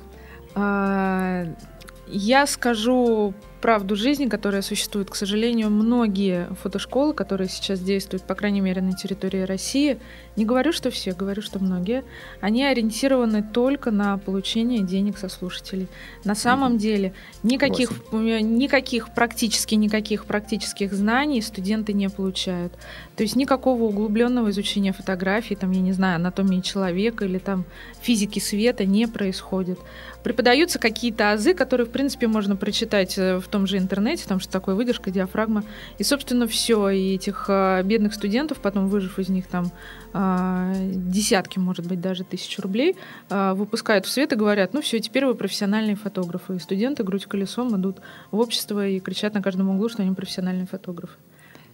Я 2.10 2.46
скажу 2.46 3.34
правду 3.60 3.96
жизни, 3.96 4.26
которая 4.26 4.62
существует. 4.62 5.10
К 5.10 5.14
сожалению, 5.14 5.70
многие 5.70 6.48
фотошколы, 6.62 7.14
которые 7.14 7.48
сейчас 7.48 7.80
действуют, 7.80 8.24
по 8.24 8.34
крайней 8.34 8.60
мере, 8.60 8.80
на 8.80 8.92
территории 8.92 9.42
России, 9.42 9.98
не 10.36 10.44
говорю, 10.44 10.72
что 10.72 10.90
все, 10.90 11.12
говорю, 11.12 11.42
что 11.42 11.58
многие, 11.58 12.04
они 12.40 12.64
ориентированы 12.64 13.42
только 13.42 13.90
на 13.90 14.18
получение 14.18 14.82
денег 14.82 15.18
со 15.18 15.28
слушателей. 15.28 15.88
На 16.24 16.34
самом 16.34 16.78
деле 16.78 17.12
никаких, 17.42 17.90
никаких, 18.12 19.12
практически 19.14 19.74
никаких 19.74 20.26
практических 20.26 20.92
знаний 20.92 21.42
студенты 21.42 21.92
не 21.92 22.08
получают. 22.08 22.72
То 23.16 23.24
есть 23.24 23.34
никакого 23.34 23.82
углубленного 23.84 24.50
изучения 24.50 24.92
фотографий, 24.92 25.56
там, 25.56 25.72
я 25.72 25.80
не 25.80 25.92
знаю, 25.92 26.16
анатомии 26.16 26.60
человека 26.60 27.24
или 27.24 27.38
там 27.38 27.64
физики 28.00 28.38
света 28.38 28.84
не 28.84 29.08
происходит. 29.08 29.80
Преподаются 30.22 30.78
какие-то 30.78 31.32
азы, 31.32 31.54
которые, 31.54 31.86
в 31.86 31.90
принципе, 31.90 32.26
можно 32.26 32.54
прочитать 32.54 33.16
э, 33.18 33.40
в 33.48 33.50
том 33.50 33.66
же 33.66 33.78
интернете, 33.78 34.24
там 34.28 34.40
что 34.40 34.52
такое 34.52 34.74
выдержка, 34.74 35.10
диафрагма. 35.10 35.64
И, 35.96 36.04
собственно, 36.04 36.46
все. 36.46 36.90
И 36.90 37.14
этих 37.14 37.46
э, 37.48 37.82
бедных 37.82 38.12
студентов, 38.12 38.58
потом 38.58 38.88
выжив 38.88 39.18
из 39.18 39.30
них 39.30 39.46
там 39.46 39.72
а, 40.12 40.74
десятки, 40.76 41.58
может 41.58 41.86
быть, 41.86 42.00
даже 42.00 42.24
тысяч 42.24 42.58
рублей, 42.58 42.96
а, 43.30 43.54
выпускают 43.54 44.04
в 44.04 44.10
свет 44.10 44.32
и 44.32 44.36
говорят, 44.36 44.74
ну 44.74 44.82
все, 44.82 45.00
теперь 45.00 45.24
вы 45.24 45.34
профессиональные 45.34 45.96
фотографы. 45.96 46.56
И 46.56 46.58
студенты 46.58 47.04
грудь 47.04 47.24
колесом 47.24 47.74
идут 47.76 48.00
в 48.30 48.38
общество 48.38 48.86
и 48.86 49.00
кричат 49.00 49.34
на 49.34 49.42
каждом 49.42 49.70
углу, 49.70 49.88
что 49.88 50.02
они 50.02 50.14
профессиональные 50.14 50.66
фотографы. 50.66 51.14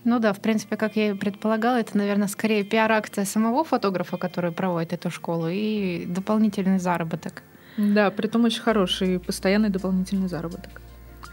Ну 0.04 0.21
да, 0.21 0.33
в 0.33 0.40
принципе, 0.40 0.76
как 0.76 0.97
я 0.97 1.11
и 1.11 1.14
предполагала, 1.14 1.78
это, 1.78 1.97
наверное, 1.97 2.28
скорее 2.28 2.62
пиар-акция 2.62 3.25
самого 3.25 3.64
фотографа, 3.64 4.16
который 4.16 4.52
проводит 4.52 4.93
эту 4.93 5.11
школу, 5.11 5.49
и 5.50 6.04
дополнительный 6.07 6.78
заработок. 6.78 7.43
Да, 7.76 8.11
при 8.11 8.28
том 8.28 8.45
очень 8.45 8.62
хороший 8.62 9.19
постоянный 9.19 9.71
дополнительный 9.71 10.28
заработок. 10.28 10.81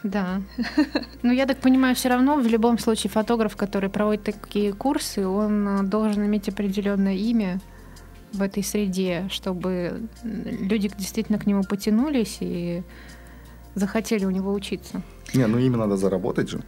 Да. 0.04 0.42
Ну, 1.24 1.32
я 1.32 1.46
так 1.46 1.58
понимаю, 1.58 1.96
все 1.96 2.10
равно 2.10 2.38
в 2.38 2.48
любом 2.48 2.80
случае 2.80 3.12
фотограф, 3.12 3.56
который 3.56 3.90
проводит 3.90 4.24
такие 4.24 4.74
курсы, 4.74 5.28
он 5.28 5.68
э, 5.68 5.84
должен 5.84 6.26
иметь 6.26 6.50
определенное 6.50 7.16
имя 7.16 7.60
в 8.34 8.42
этой 8.42 8.64
среде, 8.64 9.28
чтобы 9.30 10.08
люди 10.24 10.90
действительно 10.98 11.38
к 11.38 11.46
нему 11.46 11.64
потянулись 11.64 12.38
и 12.40 12.82
захотели 13.76 14.26
у 14.26 14.32
него 14.32 14.52
учиться. 14.54 15.02
Не, 15.34 15.48
ну 15.48 15.60
ими 15.60 15.76
надо 15.76 15.98
заработать 15.98 16.50
же. 16.50 16.62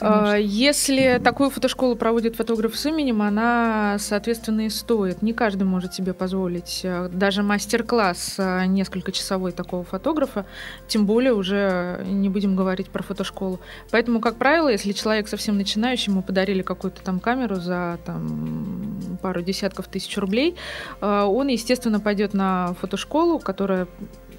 А, 0.00 0.36
Если 0.36 1.20
такую 1.22 1.50
фотошколу 1.50 1.96
проводит 1.96 2.36
фотограф 2.36 2.76
с 2.76 2.86
именем, 2.86 3.22
она, 3.22 3.96
соответственно, 3.98 4.66
и 4.66 4.68
стоит. 4.68 5.22
Не 5.22 5.32
каждый 5.32 5.64
может 5.64 5.94
себе 5.94 6.14
позволить 6.14 6.82
а, 6.84 7.08
даже 7.08 7.42
мастер-класс 7.42 8.36
а, 8.38 8.66
несколько 8.66 9.12
часовой 9.12 9.52
такого 9.52 9.84
фотографа, 9.84 10.46
тем 10.88 11.06
более 11.06 11.34
уже 11.34 12.02
не 12.06 12.28
будем 12.28 12.56
говорить 12.56 12.88
про 12.88 13.02
фотошколу. 13.02 13.60
Поэтому, 13.90 14.20
как 14.20 14.36
правило, 14.36 14.68
если 14.68 14.92
человек 14.92 15.28
совсем 15.28 15.56
начинающий, 15.56 16.10
ему 16.10 16.22
подарили 16.22 16.62
какую-то 16.62 17.02
там 17.02 17.20
камеру 17.20 17.56
за 17.56 17.98
там, 18.04 19.18
пару 19.20 19.42
десятков 19.42 19.88
тысяч 19.88 20.16
рублей, 20.16 20.56
он, 21.00 21.48
естественно, 21.48 22.00
пойдет 22.00 22.34
на 22.34 22.74
фотошколу, 22.80 23.38
которая 23.38 23.88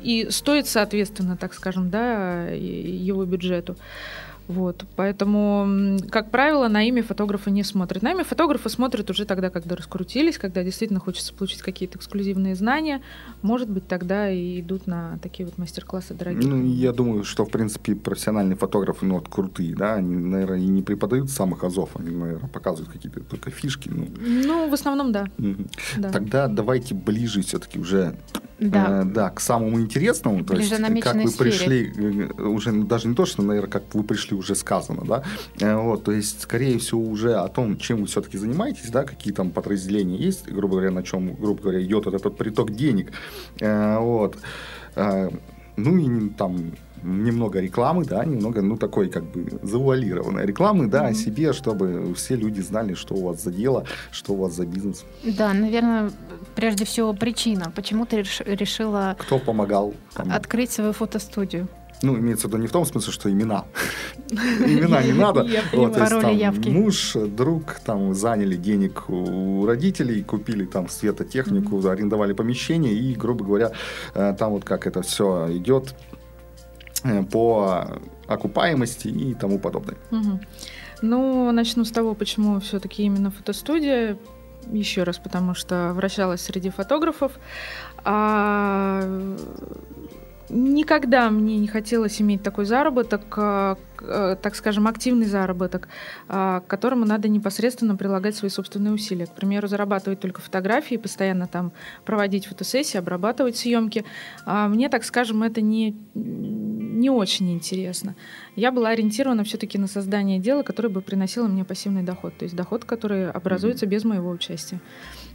и 0.02 0.30
стоит, 0.30 0.68
соответственно, 0.68 1.38
так 1.38 1.54
скажем, 1.54 1.90
да, 1.90 2.50
его 2.50 3.24
бюджету. 3.26 3.78
Вот, 4.48 4.86
поэтому, 4.96 5.98
как 6.10 6.30
правило, 6.30 6.68
на 6.68 6.86
имя 6.88 7.02
фотографа 7.02 7.50
не 7.50 7.64
смотрят. 7.64 8.04
На 8.04 8.12
имя 8.12 8.24
фотографа 8.24 8.68
смотрят 8.70 9.10
уже 9.10 9.26
тогда, 9.26 9.50
когда 9.50 9.76
раскрутились, 9.76 10.38
когда 10.38 10.64
действительно 10.64 11.00
хочется 11.00 11.34
получить 11.34 11.62
какие-то 11.62 11.98
эксклюзивные 11.98 12.56
знания. 12.56 13.02
Может 13.42 13.70
быть, 13.70 13.88
тогда 13.88 14.30
и 14.30 14.60
идут 14.60 14.86
на 14.86 15.18
такие 15.22 15.46
вот 15.46 15.58
мастер-классы 15.58 16.14
дорогие. 16.14 16.50
Ну, 16.50 16.66
я 16.66 16.92
думаю, 16.92 17.24
что, 17.24 17.46
в 17.46 17.50
принципе, 17.52 17.96
профессиональные 17.96 18.58
фотографы, 18.58 19.06
ну, 19.06 19.16
вот 19.16 19.30
крутые, 19.30 19.76
да, 19.76 19.96
они, 19.96 20.16
наверное, 20.16 20.60
и 20.60 20.68
не 20.68 20.82
преподают 20.82 21.30
самых 21.30 21.64
азов, 21.64 21.92
они, 21.96 22.12
наверное, 22.12 22.50
показывают 22.50 22.92
какие-то 22.92 23.22
только 23.22 23.50
фишки. 23.50 23.90
Ну. 23.90 24.08
Ну, 24.20 24.70
в 24.70 24.74
основном, 24.74 25.12
да. 25.12 25.26
Мгм. 25.38 25.68
да. 25.98 26.12
Тогда 26.12 26.48
давайте 26.48 26.94
ближе 26.96 27.42
все-таки 27.42 27.80
уже 27.80 28.16
Да. 28.60 29.02
Э, 29.02 29.06
да, 29.06 29.30
к 29.30 29.40
самому 29.40 29.80
интересному, 29.82 30.44
то 30.44 30.54
Ближе 30.54 30.62
есть 30.70 30.72
как 30.72 30.82
намеченной 30.82 31.26
вы 31.26 31.32
сфере. 31.32 31.50
пришли, 31.50 31.94
э, 31.98 32.44
уже 32.44 32.72
ну, 32.72 32.86
даже 32.86 33.08
не 33.08 33.16
то, 33.16 33.26
что, 33.26 33.42
наверное, 33.42 33.70
как 33.70 33.84
вы 33.94 34.04
пришли 34.04 34.33
уже 34.34 34.56
сказано, 34.56 35.04
да, 35.06 35.24
Э, 35.60 35.76
вот, 35.78 36.04
то 36.04 36.12
есть, 36.12 36.42
скорее 36.42 36.78
всего, 36.80 37.02
уже 37.02 37.36
о 37.36 37.48
том, 37.48 37.78
чем 37.78 38.02
вы 38.02 38.06
все-таки 38.08 38.38
занимаетесь, 38.38 38.90
да, 38.90 39.04
какие 39.04 39.34
там 39.34 39.52
подразделения 39.52 40.18
есть, 40.18 40.48
грубо 40.52 40.74
говоря, 40.76 40.92
на 40.92 41.04
чем, 41.04 41.36
грубо 41.36 41.62
говоря, 41.62 41.82
идет 41.84 42.08
этот 42.08 42.38
приток 42.38 42.72
денег, 42.72 43.12
Э, 43.60 43.98
вот, 44.00 44.38
Э, 44.96 45.30
ну 45.76 45.98
и 45.98 46.30
там 46.30 46.72
немного 47.06 47.60
рекламы, 47.60 48.06
да, 48.06 48.24
немного, 48.24 48.62
ну, 48.62 48.78
такой 48.78 49.10
как 49.10 49.24
бы 49.24 49.60
завуалированной 49.64 50.46
рекламы, 50.46 50.88
да, 50.88 51.08
о 51.08 51.14
себе, 51.14 51.52
чтобы 51.52 52.14
все 52.16 52.36
люди 52.38 52.62
знали, 52.62 52.94
что 52.94 53.16
у 53.16 53.24
вас 53.26 53.44
за 53.44 53.52
дело, 53.52 53.86
что 54.12 54.34
у 54.34 54.38
вас 54.38 54.54
за 54.54 54.66
бизнес, 54.66 55.04
Да, 55.24 55.54
наверное, 55.54 56.12
прежде 56.56 56.86
всего 56.86 57.14
причина, 57.14 57.72
почему 57.76 58.06
ты 58.06 58.18
реш- 58.22 58.44
решила 58.46 59.16
кто 59.20 59.38
помогал. 59.40 59.94
там. 60.14 60.32
открыть 60.32 60.72
свою 60.72 60.94
фотостудию. 60.94 61.68
Ну, 62.02 62.18
имеется 62.18 62.48
в 62.48 62.50
виду 62.50 62.62
не 62.62 62.68
в 62.68 62.72
том 62.72 62.86
смысле, 62.86 63.14
что 63.14 63.32
имена. 63.32 63.66
Имена 64.30 65.02
не 65.04 65.14
надо. 65.14 65.48
Вот, 65.72 65.98
Пароли, 65.98 66.36
явки. 66.36 66.70
Муж, 66.70 67.14
друг, 67.14 67.80
там 67.86 68.14
заняли 68.14 68.56
денег 68.56 69.10
у 69.10 69.66
родителей, 69.66 70.24
купили 70.24 70.66
там 70.66 70.90
светотехнику, 70.90 71.86
арендовали 71.88 72.34
помещение 72.34 72.94
и, 72.94 73.16
грубо 73.16 73.46
говоря, 73.46 73.72
э, 74.16 74.36
там 74.38 74.52
вот 74.52 74.64
как 74.66 74.88
это 74.88 75.02
все 75.02 75.48
идет 75.52 75.96
э, 77.04 77.24
по 77.24 77.88
окупаемости 78.28 79.08
и 79.08 79.34
тому 79.34 79.60
подобное. 79.60 79.98
Ну, 81.02 81.52
начну 81.52 81.84
с 81.84 81.92
того, 81.92 82.16
почему 82.16 82.60
все-таки 82.60 83.04
именно 83.04 83.30
фотостудия. 83.30 84.18
Еще 84.72 85.04
раз, 85.04 85.18
потому 85.18 85.54
что 85.54 85.92
вращалась 85.94 86.42
среди 86.42 86.70
фотографов. 86.70 87.34
А 88.06 89.38
никогда 90.50 91.30
мне 91.30 91.58
не 91.58 91.68
хотелось 91.68 92.22
иметь 92.22 92.44
такой 92.44 92.66
заработок, 92.66 93.28
к- 93.30 93.78
э, 94.02 94.36
так 94.42 94.56
скажем, 94.56 94.88
активный 94.88 95.26
заработок, 95.26 95.88
а, 96.28 96.60
к 96.62 96.68
которому 96.68 97.06
надо 97.06 97.30
непосредственно 97.30 97.96
прилагать 97.96 98.36
свои 98.36 98.50
собственные 98.50 98.94
усилия. 98.94 99.26
К 99.28 99.34
примеру, 99.34 99.68
зарабатывать 99.68 100.20
только 100.20 100.42
фотографии, 100.42 100.96
постоянно 100.96 101.48
там 101.48 101.72
проводить 102.06 102.46
фотосессии, 102.48 102.98
обрабатывать 102.98 103.58
съемки. 103.58 104.04
А 104.46 104.68
Мне, 104.68 104.90
так 104.90 105.04
скажем, 105.06 105.44
это 105.44 105.62
не, 105.62 105.96
не 106.14 107.10
очень 107.10 107.52
интересно. 107.54 108.16
Я 108.56 108.72
была 108.72 108.90
ориентирована 108.90 109.44
все-таки 109.44 109.78
на 109.78 109.88
создание 109.88 110.40
дела, 110.40 110.64
которое 110.64 110.90
бы 110.90 111.02
приносило 111.02 111.48
мне 111.48 111.64
пассивный 111.64 112.04
доход, 112.04 112.38
то 112.38 112.44
есть 112.44 112.56
доход, 112.56 112.86
который 112.86 113.32
образуется 113.32 113.86
без 113.86 114.04
моего 114.04 114.30
участия. 114.30 114.80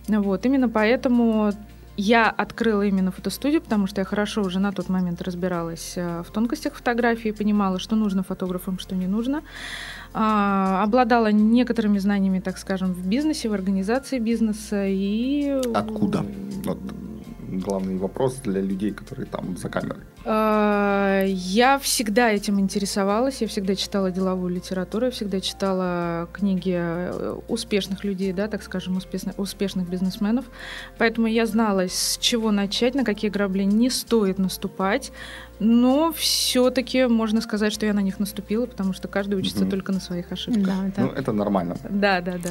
Вот. 0.09 0.47
Именно 0.47 0.69
поэтому 0.69 1.53
я 1.99 2.31
открыла 2.31 2.83
именно 2.83 3.11
фотостудию, 3.11 3.61
потому 3.61 3.89
что 3.89 4.01
я 4.01 4.05
хорошо 4.05 4.43
уже 4.43 4.61
на 4.61 4.71
тот 4.71 4.89
момент 4.89 5.21
разбиралась 5.21 5.95
э, 5.97 6.23
в 6.23 6.31
тонкостях 6.31 6.75
фотографии, 6.75 7.33
понимала, 7.33 7.81
что 7.81 7.97
нужно 7.97 8.23
фотографам, 8.23 8.79
что 8.79 8.95
не 8.95 9.09
нужно. 9.09 9.43
А, 10.15 10.85
обладала 10.85 11.33
некоторыми 11.33 11.99
знаниями, 11.99 12.39
так 12.39 12.57
скажем, 12.59 12.93
в 12.93 13.05
бизнесе, 13.05 13.49
в 13.49 13.53
организации 13.53 14.21
бизнеса 14.21 14.85
и... 14.87 15.61
Откуда? 15.75 16.25
Главный 17.51 17.97
вопрос 17.97 18.37
для 18.45 18.61
людей, 18.61 18.93
которые 18.93 19.25
там 19.27 19.57
за 19.57 19.69
камерой. 19.71 20.03
А, 20.25 21.23
Я 21.27 21.79
всегда 21.79 22.31
этим 22.31 22.61
интересовалась, 22.61 23.41
я 23.41 23.49
всегда 23.49 23.75
читала 23.75 24.11
деловую 24.11 24.55
литературу, 24.55 25.07
я 25.07 25.11
всегда 25.11 25.41
читала 25.41 26.29
книги 26.33 26.75
э, 26.77 27.39
успешных 27.49 28.05
людей, 28.05 28.33
да, 28.35 28.49
так 28.49 28.63
скажем, 28.63 28.97
успешных, 28.99 29.39
успешных 29.39 29.89
бизнесменов. 29.89 30.45
Поэтому 30.99 31.27
я 31.27 31.47
знала, 31.47 31.89
с 31.89 32.19
чего 32.21 32.51
начать, 32.51 32.95
на 32.95 33.05
какие 33.05 33.31
грабли 33.31 33.63
не 33.63 33.89
стоит 33.89 34.39
наступать. 34.39 35.11
Но 35.59 36.13
все-таки 36.13 37.07
можно 37.07 37.41
сказать, 37.41 37.73
что 37.73 37.87
я 37.87 37.95
на 37.95 38.01
них 38.03 38.21
наступила, 38.21 38.67
потому 38.67 38.93
что 38.93 39.09
каждый 39.09 39.37
учится 39.39 39.63
Мгм. 39.63 39.71
только 39.71 39.93
на 39.93 40.01
своих 40.01 40.31
ошибках. 40.33 40.65
Да, 40.67 41.03
Ну, 41.03 41.07
это 41.09 41.21
это 41.21 41.33
нормально. 41.33 41.77
Да, 41.89 42.21
да, 42.21 42.35
да. 42.39 42.51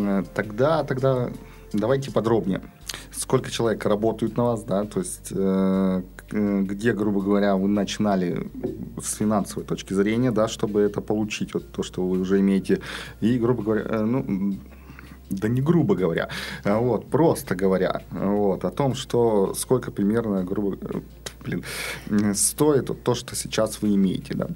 Э, 0.00 0.24
Тогда, 0.34 0.82
тогда 0.84 1.30
давайте 1.72 2.10
подробнее. 2.10 2.60
Сколько 3.12 3.50
человек 3.50 3.84
работают 3.84 4.36
на 4.36 4.44
вас, 4.44 4.64
да, 4.64 4.84
то 4.84 5.00
есть 5.00 5.32
э, 5.32 6.02
э, 6.30 6.60
где, 6.62 6.92
грубо 6.92 7.20
говоря, 7.20 7.56
вы 7.56 7.68
начинали 7.68 8.50
с 9.02 9.16
финансовой 9.16 9.64
точки 9.64 9.92
зрения, 9.94 10.30
да, 10.30 10.48
чтобы 10.48 10.80
это 10.80 11.00
получить, 11.00 11.54
вот 11.54 11.70
то, 11.70 11.82
что 11.82 12.06
вы 12.06 12.20
уже 12.20 12.40
имеете, 12.40 12.80
и, 13.20 13.38
грубо 13.38 13.62
говоря, 13.62 13.82
э, 13.82 14.00
ну, 14.00 14.58
да 15.30 15.48
не 15.48 15.60
грубо 15.60 15.94
говоря, 15.94 16.28
а 16.64 16.78
вот, 16.78 17.10
просто 17.10 17.54
говоря, 17.54 18.02
вот, 18.10 18.64
о 18.64 18.70
том, 18.70 18.94
что 18.94 19.54
сколько 19.54 19.90
примерно, 19.90 20.44
грубо, 20.44 20.76
э, 20.80 21.00
блин, 21.44 21.64
стоит 22.34 22.90
то, 23.02 23.14
что 23.14 23.34
сейчас 23.36 23.82
вы 23.82 23.94
имеете, 23.94 24.34
да? 24.34 24.48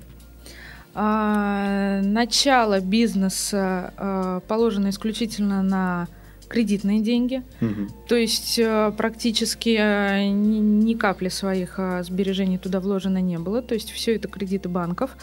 А, 0.94 2.02
начало 2.02 2.80
бизнеса 2.80 3.94
а, 3.96 4.40
положено 4.40 4.90
исключительно 4.90 5.62
на 5.62 6.08
кредитные 6.52 7.00
деньги. 7.00 7.42
Мгм. 7.60 7.88
То 8.06 8.14
есть 8.14 8.58
э, 8.58 8.92
практически 8.96 9.76
э, 9.80 10.28
ни, 10.28 10.94
капли 10.94 11.28
своих 11.28 11.74
э, 11.78 12.02
сбережений 12.04 12.58
туда 12.58 12.78
вложено 12.80 13.18
не 13.18 13.38
было. 13.38 13.62
То 13.62 13.74
есть 13.74 13.90
все 13.90 14.14
это 14.16 14.28
кредиты 14.28 14.68
банков. 14.68 15.16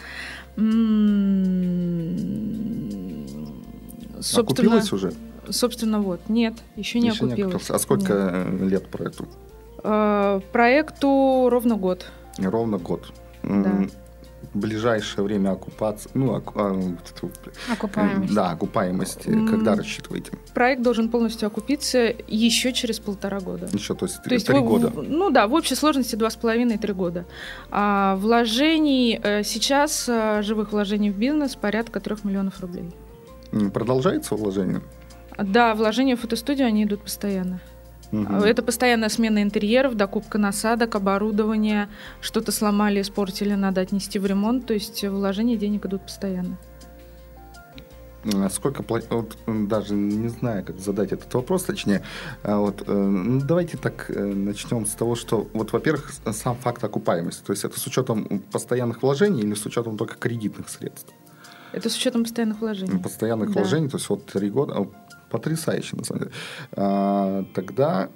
М, 0.56 2.16
Собственно, 4.20 4.42
Окупилось 4.42 4.92
уже? 4.92 5.12
собственно, 5.48 6.00
вот. 6.00 6.20
Нет, 6.28 6.54
еще 6.76 7.00
не 7.00 7.08
Еще 7.08 7.24
окупилось. 7.24 7.54
окупилось. 7.54 7.70
А 7.70 7.78
сколько 7.78 8.46
Нет. 8.50 8.70
лет 8.70 8.86
проекту? 8.88 9.26
Проекту 10.52 11.48
ровно 11.50 11.76
год. 11.76 12.06
Ровно 12.38 12.76
год. 12.78 13.12
Да. 13.42 13.86
Ближайшее 14.52 15.22
время 15.24 15.52
оккупации, 15.52 16.10
ну, 16.14 16.34
оку- 16.34 16.58
а, 16.58 16.94
Окупаемость. 17.72 18.34
да, 18.34 18.50
окупаемости, 18.50 19.28
М. 19.28 19.46
когда 19.46 19.76
рассчитываете? 19.76 20.32
Проект 20.54 20.82
должен 20.82 21.08
полностью 21.08 21.46
окупиться 21.46 22.12
еще 22.26 22.72
через 22.72 22.98
полтора 22.98 23.38
года. 23.38 23.68
Еще, 23.72 23.94
то 23.94 24.06
есть, 24.06 24.20
То 24.24 24.34
есть 24.34 24.46
три 24.48 24.58
в- 24.58 24.64
года. 24.64 24.88
в- 24.88 25.02
ну 25.08 25.30
да, 25.30 25.46
в 25.46 25.54
общей 25.54 25.76
сложности 25.76 26.16
два 26.16 26.30
с 26.30 26.36
половиной 26.36 26.78
три 26.78 26.92
года. 26.92 27.26
А 27.70 28.16
вложений 28.16 29.20
э, 29.22 29.44
сейчас 29.44 30.08
э, 30.08 30.42
живых 30.42 30.72
вложений 30.72 31.10
в 31.10 31.16
бизнес 31.16 31.54
порядка 31.54 32.00
трех 32.00 32.24
миллионов 32.24 32.58
рублей. 32.60 32.90
Продолжается 33.72 34.34
вложение? 34.34 34.80
Да, 35.38 35.74
вложения 35.76 36.16
в 36.16 36.20
фотостудию 36.20 36.66
они 36.66 36.82
идут 36.84 37.02
постоянно. 37.02 37.60
А 38.12 38.44
Это 38.44 38.62
постоянная 38.62 39.08
смена 39.08 39.42
интерьеров, 39.42 39.94
докупка 39.94 40.38
насадок, 40.38 40.94
оборудования, 40.96 41.88
что-то 42.20 42.52
сломали, 42.52 43.00
испортили, 43.00 43.54
надо 43.54 43.80
отнести 43.80 44.18
в 44.18 44.26
ремонт. 44.26 44.66
То 44.66 44.74
есть 44.74 45.04
вложения 45.04 45.56
денег 45.56 45.86
идут 45.86 46.02
постоянно. 46.02 46.56
А 48.24 48.50
Сколько 48.50 48.84
вот 48.86 49.36
даже 49.46 49.94
не 49.94 50.28
знаю, 50.28 50.64
как 50.64 50.78
задать 50.78 51.12
этот 51.12 51.32
вопрос, 51.32 51.62
точнее, 51.62 52.02
А 52.42 52.58
вот 52.58 52.82
э, 52.86 52.92
ну, 52.92 53.40
давайте 53.40 53.78
так 53.78 54.10
э, 54.10 54.22
начнем 54.22 54.84
с 54.84 54.90
того, 54.90 55.14
что 55.14 55.48
вот, 55.54 55.72
во-первых, 55.72 56.12
сам 56.32 56.56
факт 56.56 56.84
окупаемости, 56.84 57.42
то 57.42 57.52
есть 57.52 57.64
это 57.64 57.80
с 57.80 57.86
учетом 57.86 58.42
постоянных 58.52 59.02
вложений 59.02 59.42
или 59.42 59.54
с 59.54 59.64
учетом 59.64 59.96
только 59.96 60.16
кредитных 60.16 60.68
средств? 60.68 61.10
Это 61.72 61.88
с 61.88 61.96
учетом 61.96 62.24
постоянных 62.24 62.60
вложений. 62.60 62.98
Постоянных 63.02 63.52
Да. 63.52 63.60
вложений, 63.60 63.88
то 63.88 63.96
есть 63.96 64.08
вот 64.10 64.26
три 64.26 64.50
года, 64.50 64.86
потрясающе 65.30 65.96
на 65.96 66.04
самом 66.04 66.20
деле. 66.20 66.32
А, 66.72 67.44
тогда 67.54 68.10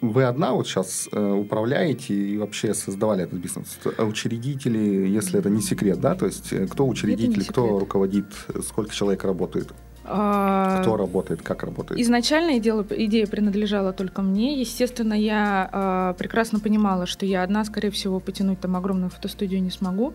вы 0.00 0.24
одна 0.24 0.52
вот 0.52 0.66
сейчас 0.66 1.08
управляете 1.12 2.12
и 2.12 2.36
вообще 2.36 2.74
создавали 2.74 3.22
этот 3.22 3.38
бизнес? 3.38 3.78
А 3.96 4.04
Учредители, 4.04 5.06
если 5.06 5.38
это 5.38 5.48
не 5.48 5.62
секрет, 5.62 6.00
да? 6.00 6.16
То 6.16 6.26
есть 6.26 6.52
э, 6.52 6.66
кто 6.66 6.88
учредитель, 6.88 7.44
кто 7.46 7.78
руководит, 7.78 8.26
сколько 8.66 8.92
человек 8.92 9.22
работает? 9.22 9.72
А, 10.04 10.80
Кто 10.80 10.96
работает, 10.96 11.42
как 11.42 11.62
работает? 11.62 12.00
Изначально 12.00 12.58
идея, 12.58 12.84
идея 12.90 13.26
принадлежала 13.26 13.92
только 13.92 14.22
мне. 14.22 14.58
Естественно, 14.58 15.14
я 15.14 15.68
а, 15.72 16.12
прекрасно 16.14 16.58
понимала, 16.58 17.06
что 17.06 17.24
я 17.24 17.42
одна, 17.44 17.64
скорее 17.64 17.90
всего, 17.90 18.18
потянуть 18.18 18.60
там 18.60 18.74
огромную 18.74 19.10
фотостудию 19.10 19.62
не 19.62 19.70
смогу. 19.70 20.14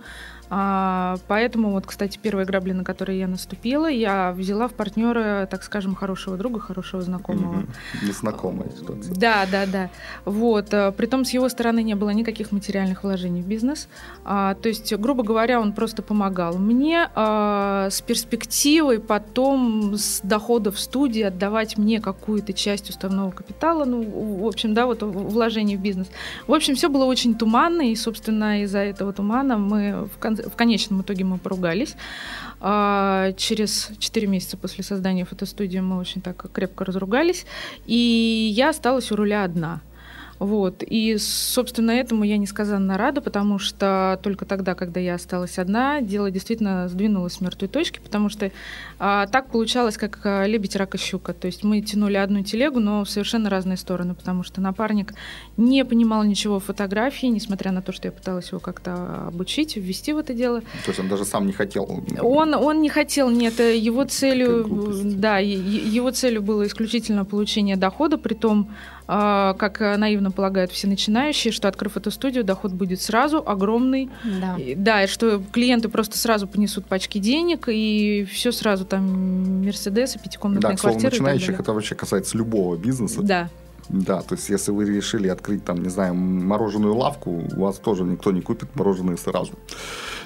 А, 0.50 1.18
поэтому, 1.27 1.72
вот, 1.72 1.86
кстати, 1.86 2.18
первая 2.22 2.46
грабли, 2.46 2.72
на 2.74 2.84
которые 2.84 3.20
я 3.20 3.27
наступила, 3.27 3.89
я 3.89 4.32
взяла 4.32 4.68
в 4.68 4.74
партнера, 4.74 5.48
так 5.50 5.63
скажем, 5.63 5.94
хорошего 5.96 6.38
друга, 6.38 6.60
хорошего 6.60 7.01
знакомого. 7.01 7.54
Мгм. 7.54 7.70
Незнакомая 8.04 8.70
ситуация. 8.72 9.13
Да, 9.16 9.46
да, 9.51 9.66
да. 9.66 9.89
Вот. 10.25 10.74
э, 10.74 10.92
Притом 10.92 11.25
с 11.25 11.32
его 11.32 11.50
стороны 11.50 11.84
не 11.84 11.96
было 11.96 12.12
никаких 12.12 12.51
материальных 12.51 13.04
вложений 13.04 13.42
в 13.42 13.48
бизнес. 13.48 13.88
А, 14.25 14.54
то 14.56 14.70
есть, 14.70 14.94
грубо 14.96 15.24
говоря, 15.24 15.60
он 15.60 15.74
просто 15.74 16.01
помогал 16.01 16.58
мне 16.58 17.10
а, 17.16 17.89
с 17.92 18.01
перспективой 18.01 19.00
потом 19.00 19.96
с 19.96 20.22
доходов 20.24 20.80
студии 20.80 21.22
отдавать 21.24 21.77
мне 21.77 22.00
какую-то 22.00 22.54
часть 22.54 22.89
уставного 22.89 23.32
капитала, 23.32 23.86
ну, 23.86 24.04
в 24.04 24.46
общем, 24.48 24.74
да, 24.74 24.86
вот 24.86 25.04
в- 25.04 25.30
вложений 25.30 25.77
в 25.77 25.82
бизнес. 25.82 26.08
В 26.48 26.54
общем, 26.54 26.75
все 26.75 26.89
было 26.89 27.06
очень 27.06 27.36
туманно, 27.36 27.81
и, 27.92 27.96
собственно, 27.96 28.64
из-за 28.64 28.79
этого 28.79 29.12
тумана 29.14 29.57
мы 29.57 30.05
в, 30.05 30.20
кон- 30.20 30.36
в 30.37 30.55
конечном 30.55 31.01
итоге 31.01 31.23
мы 31.23 31.37
поругались. 31.37 31.95
А, 32.59 33.33
через 33.33 33.91
4 34.00 34.27
месяца 34.27 34.57
после 34.57 34.83
создания 34.83 35.25
фотостудии 35.25 35.79
мы 35.79 35.97
очень 35.97 36.21
так 36.21 36.51
крепко 36.51 36.85
разругались, 36.85 37.45
и 37.85 38.51
я 38.53 38.69
осталась 38.69 39.11
у 39.11 39.15
руля 39.15 39.43
одна. 39.43 39.81
Вот. 40.39 40.83
И, 40.83 41.17
собственно, 41.17 41.91
этому 41.91 42.23
я 42.23 42.37
несказанно 42.37 42.97
рада, 42.97 43.21
потому 43.21 43.57
что 43.57 44.19
только 44.21 44.45
тогда, 44.45 44.75
когда 44.75 45.00
я 45.00 45.15
осталась 45.15 45.57
одна, 45.57 46.01
дело 46.01 46.29
действительно 46.29 46.87
сдвинулось 46.87 47.33
с 47.33 47.41
мертвой 47.41 47.69
точки, 47.69 48.00
потому 48.00 48.29
что 48.29 48.51
а, 49.00 49.27
так 49.27 49.50
получалось, 49.50 49.98
как 49.98 50.20
а, 50.24 50.46
лебедь, 50.46 50.75
рак 50.75 50.96
и 50.96 50.98
щука. 50.98 51.33
То 51.33 51.48
есть 51.48 51.64
мы 51.64 51.81
тянули 51.81 52.16
одну 52.16 52.44
телегу, 52.44 52.79
но 52.79 53.03
в 53.03 53.10
совершенно 53.10 53.50
разные 53.50 53.77
стороны, 53.77 54.16
потому 54.16 54.44
что 54.44 54.62
напарник 54.62 55.14
не 55.55 55.86
понимал 55.86 56.24
ничего 56.24 56.60
в 56.60 56.66
фотографии, 56.66 57.27
несмотря 57.27 57.72
на 57.72 57.81
то, 57.81 57.92
что 57.92 58.07
я 58.07 58.12
пыталась 58.12 58.50
его 58.50 58.60
как-то 58.60 59.27
обучить, 59.27 59.75
ввести 59.75 60.14
в 60.14 60.18
это 60.18 60.33
дело. 60.33 60.62
То 60.62 60.88
есть 60.88 61.00
он 61.00 61.10
даже 61.10 61.25
сам 61.25 61.46
не 61.46 61.53
хотел. 61.53 62.03
Он, 62.22 62.53
он 62.53 62.81
не 62.81 62.90
хотел, 62.90 63.29
нет, 63.29 63.60
э, 63.60 63.77
его 63.77 64.03
целью, 64.03 64.66
да, 65.03 65.38
его 65.38 66.12
целью 66.12 66.42
было 66.42 66.66
исключительно 66.66 67.25
получение 67.25 67.75
дохода, 67.75 68.18
при 68.18 68.33
том, 68.33 68.70
а, 69.10 69.53
как 69.53 69.81
э, 69.81 69.96
наивно 69.96 70.31
полагают 70.31 70.72
все 70.72 70.88
начинающие, 70.88 71.53
что 71.53 71.70
открыв 71.70 71.96
эту 71.96 72.12
студию, 72.12 72.44
доход 72.44 72.74
будет 72.74 73.01
сразу 73.01 73.42
огромный, 73.46 74.10
Да. 74.24 74.57
Да, 74.75 75.03
и 75.03 75.07
что 75.07 75.42
клиенты 75.51 75.88
просто 75.88 76.18
сразу 76.18 76.46
понесут 76.46 76.86
пачки 76.86 77.18
денег, 77.18 77.70
и 77.70 78.27
все 78.29 78.51
сразу 78.51 78.86
там 78.87 79.63
Мерседесы, 79.65 80.17
Да, 80.17 80.23
пятикомнатные 80.23 80.77
слову, 80.77 80.93
квартиры. 81.00 81.07
и 81.07 81.11
так 81.11 81.19
начинающих 81.19 81.59
это 81.59 81.73
вообще 81.73 81.95
касается 81.95 82.37
любого 82.37 82.75
бизнеса. 82.77 83.21
Да, 83.21 83.50
Да, 83.89 84.21
то 84.21 84.35
есть 84.35 84.50
если 84.50 84.71
вы 84.71 84.85
решили 84.85 85.27
открыть 85.29 85.63
там, 85.63 85.81
не 85.81 85.89
знаю, 85.89 86.13
мороженую 86.15 86.95
лавку, 86.95 87.43
у 87.55 87.61
вас 87.61 87.77
тоже 87.77 88.03
никто 88.03 88.31
не 88.31 88.41
купит 88.41 88.75
мороженое 88.75 89.17
сразу. 89.17 89.53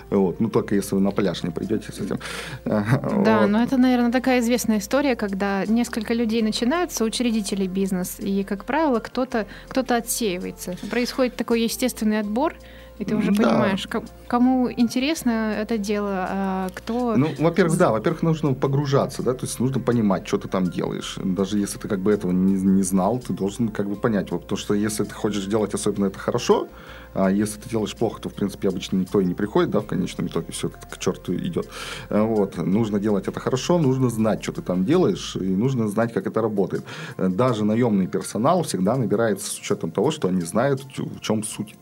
Вот. 0.10 0.40
Ну, 0.42 0.50
только 0.50 0.76
если 0.76 0.96
вы 0.96 1.02
на 1.02 1.12
пляж 1.12 1.44
не 1.44 1.52
придете 1.52 1.92
с 1.92 2.00
этим. 2.00 2.20
Да, 2.66 3.40
Вот. 3.42 3.50
но 3.50 3.64
это, 3.64 3.78
наверное, 3.78 4.12
такая 4.12 4.40
известная 4.42 4.80
история, 4.80 5.16
когда 5.16 5.66
несколько 5.66 6.14
людей 6.14 6.42
начинаются, 6.42 7.06
учредителей 7.06 7.68
бизнес, 7.68 8.20
и, 8.20 8.44
как 8.44 8.66
правило, 8.66 9.00
кто-то 9.00 9.46
кто 9.70 9.82
отсеивается. 9.96 10.76
Происходит 10.90 11.36
такой 11.38 11.62
естественный 11.62 12.20
отбор, 12.20 12.56
и 13.02 13.06
ты 13.06 13.16
уже 13.16 13.32
Да. 13.32 13.44
понимаешь, 13.50 13.88
ко- 13.88 14.04
кому 14.28 14.72
интересно 14.72 15.32
это 15.58 15.80
дело, 15.80 16.28
а 16.30 16.70
кто... 16.76 17.16
Ну, 17.18 17.30
во-первых, 17.40 17.76
да, 17.78 17.92
во-первых, 17.92 18.22
нужно 18.22 18.54
погружаться, 18.54 19.24
да, 19.24 19.34
то 19.34 19.46
есть 19.48 19.60
нужно 19.60 19.80
понимать, 19.80 20.28
что 20.28 20.38
ты 20.38 20.48
там 20.48 20.70
делаешь. 20.70 21.18
Даже 21.24 21.58
если 21.58 21.80
ты 21.80 21.88
как 21.88 22.00
бы 22.00 22.12
этого 22.12 22.32
не, 22.32 22.54
не 22.54 22.84
знал, 22.84 23.18
ты 23.20 23.34
должен 23.34 23.70
как 23.70 23.90
бы 23.90 23.96
понять. 23.96 24.32
Вот, 24.32 24.44
потому 24.44 24.58
что 24.58 24.76
если 24.76 25.04
ты 25.04 25.14
хочешь 25.16 25.46
делать 25.46 25.74
особенно 25.74 26.06
это 26.06 26.20
хорошо, 26.20 26.68
а 27.14 27.30
если 27.32 27.60
ты 27.60 27.70
делаешь 27.70 27.96
плохо, 27.96 28.22
то, 28.22 28.30
в 28.30 28.34
принципе, 28.36 28.68
обычно 28.70 28.98
никто 28.98 29.20
и 29.20 29.26
не 29.26 29.34
приходит, 29.34 29.72
да, 29.72 29.80
в 29.80 29.88
конечном 29.88 30.28
итоге 30.28 30.52
все 30.52 30.70
к 30.70 30.98
черту 31.00 31.34
идет. 31.36 31.68
Э, 32.10 32.22
Вот. 32.22 32.58
Нужно 32.58 33.00
делать 33.00 33.28
это 33.28 33.40
хорошо, 33.40 33.80
нужно 33.80 34.10
знать, 34.10 34.44
что 34.44 34.52
ты 34.54 34.62
там 34.62 34.86
делаешь, 34.86 35.36
и 35.36 35.44
нужно 35.44 35.88
знать, 35.90 36.14
как 36.14 36.28
это 36.28 36.40
работает. 36.42 36.84
Даже 37.18 37.66
наемный 37.66 38.06
персонал 38.08 38.62
всегда 38.64 38.96
набирается 38.96 39.50
с 39.50 39.60
учетом 39.60 39.90
того, 39.92 40.12
что 40.12 40.28
они 40.28 40.42
знают, 40.42 40.84
в 40.98 41.20
чем 41.20 41.44
суть 41.44 41.76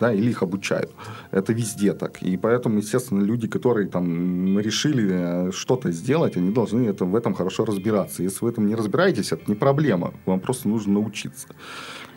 да, 0.00 0.12
или 0.12 0.30
их 0.30 0.42
обучают. 0.42 0.90
Это 1.30 1.52
везде 1.52 1.92
так. 1.92 2.22
И 2.22 2.36
поэтому, 2.36 2.78
естественно, 2.78 3.22
люди, 3.22 3.46
которые 3.48 3.88
там 3.88 4.58
решили 4.58 5.48
э, 5.48 5.52
что-то 5.52 5.90
сделать, 5.92 6.36
они 6.36 6.50
должны 6.52 6.86
это, 6.86 7.04
в 7.04 7.14
этом 7.16 7.34
хорошо 7.34 7.64
разбираться. 7.64 8.22
Если 8.22 8.38
вы 8.40 8.50
в 8.50 8.52
этом 8.52 8.66
не 8.66 8.74
разбираетесь, 8.74 9.32
это 9.32 9.42
не 9.46 9.54
проблема. 9.54 10.12
Вам 10.26 10.40
просто 10.40 10.68
нужно 10.68 10.94
научиться. 10.94 11.48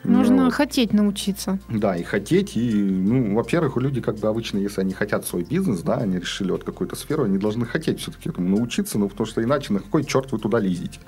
Нужно 0.04 0.36
Ну, 0.36 0.44
вот. 0.46 0.54
хотеть 0.54 0.94
научиться. 0.94 1.58
Да, 1.68 1.96
и 1.96 2.04
хотеть, 2.04 2.56
и, 2.56 2.72
ну, 2.72 3.34
во-первых, 3.34 3.76
люди 3.78 4.02
как 4.02 4.18
бы 4.20 4.28
обычно, 4.28 4.60
если 4.60 4.82
они 4.82 4.94
хотят 4.94 5.26
свой 5.26 5.44
бизнес, 5.44 5.82
да, 5.82 5.96
они 5.96 6.20
решили 6.20 6.52
вот 6.52 6.64
какую-то 6.64 6.96
сферу, 6.96 7.24
они 7.24 7.40
должны 7.40 7.66
хотеть 7.66 8.00
все-таки 8.02 8.30
этому 8.30 8.50
научиться, 8.56 9.00
ну, 9.00 9.10
потому 9.10 9.26
что 9.26 9.42
иначе 9.44 9.74
на 9.74 9.80
какой 9.80 10.04
черт 10.04 10.32
вы 10.32 10.38
туда 10.38 10.60
лезете, 10.60 11.00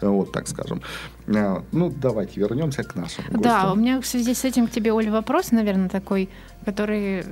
Э, 0.00 0.06
вот 0.08 0.30
так 0.30 0.46
скажем. 0.46 0.80
Э, 1.26 1.56
Ну, 1.72 1.92
давайте 2.00 2.38
вернемся 2.40 2.84
к 2.84 2.94
нашему 2.94 3.26
Да, 3.42 3.62
гостю. 3.62 3.72
у 3.72 3.76
меня 3.82 4.00
в 4.00 4.06
связи 4.06 4.32
с 4.32 4.44
этим 4.44 4.68
к 4.68 4.70
тебе, 4.70 4.92
Оля, 4.92 5.10
вопрос, 5.10 5.50
наверное, 5.50 5.85
такой, 5.88 6.28
который 6.64 7.24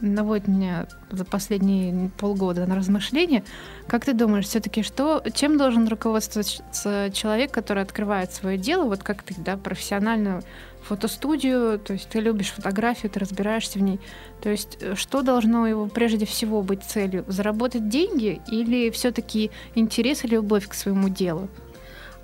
наводит 0.00 0.48
меня 0.48 0.86
за 1.10 1.24
последние 1.24 2.10
полгода 2.18 2.66
на 2.66 2.76
размышления. 2.76 3.42
Как 3.86 4.04
ты 4.04 4.12
думаешь, 4.12 4.46
все-таки 4.46 4.82
что, 4.82 5.22
чем 5.34 5.58
должен 5.58 5.88
руководствоваться 5.88 7.10
человек, 7.12 7.50
который 7.50 7.82
открывает 7.82 8.32
свое 8.32 8.58
дело, 8.58 8.84
вот 8.84 9.02
как 9.02 9.22
ты, 9.22 9.34
да, 9.38 9.56
профессиональную 9.56 10.42
фотостудию, 10.82 11.78
то 11.78 11.92
есть 11.92 12.08
ты 12.08 12.20
любишь 12.20 12.50
фотографию, 12.50 13.10
ты 13.10 13.20
разбираешься 13.20 13.78
в 13.78 13.82
ней. 13.82 14.00
То 14.40 14.48
есть 14.48 14.78
э, 14.80 14.94
что 14.94 15.22
должно 15.22 15.66
его 15.66 15.86
прежде 15.86 16.24
всего 16.24 16.62
быть 16.62 16.82
целью? 16.82 17.24
Заработать 17.26 17.88
деньги 17.88 18.40
или 18.48 18.90
все-таки 18.90 19.50
интерес 19.74 20.24
и 20.24 20.28
любовь 20.28 20.66
к 20.66 20.74
своему 20.74 21.08
делу? 21.08 21.48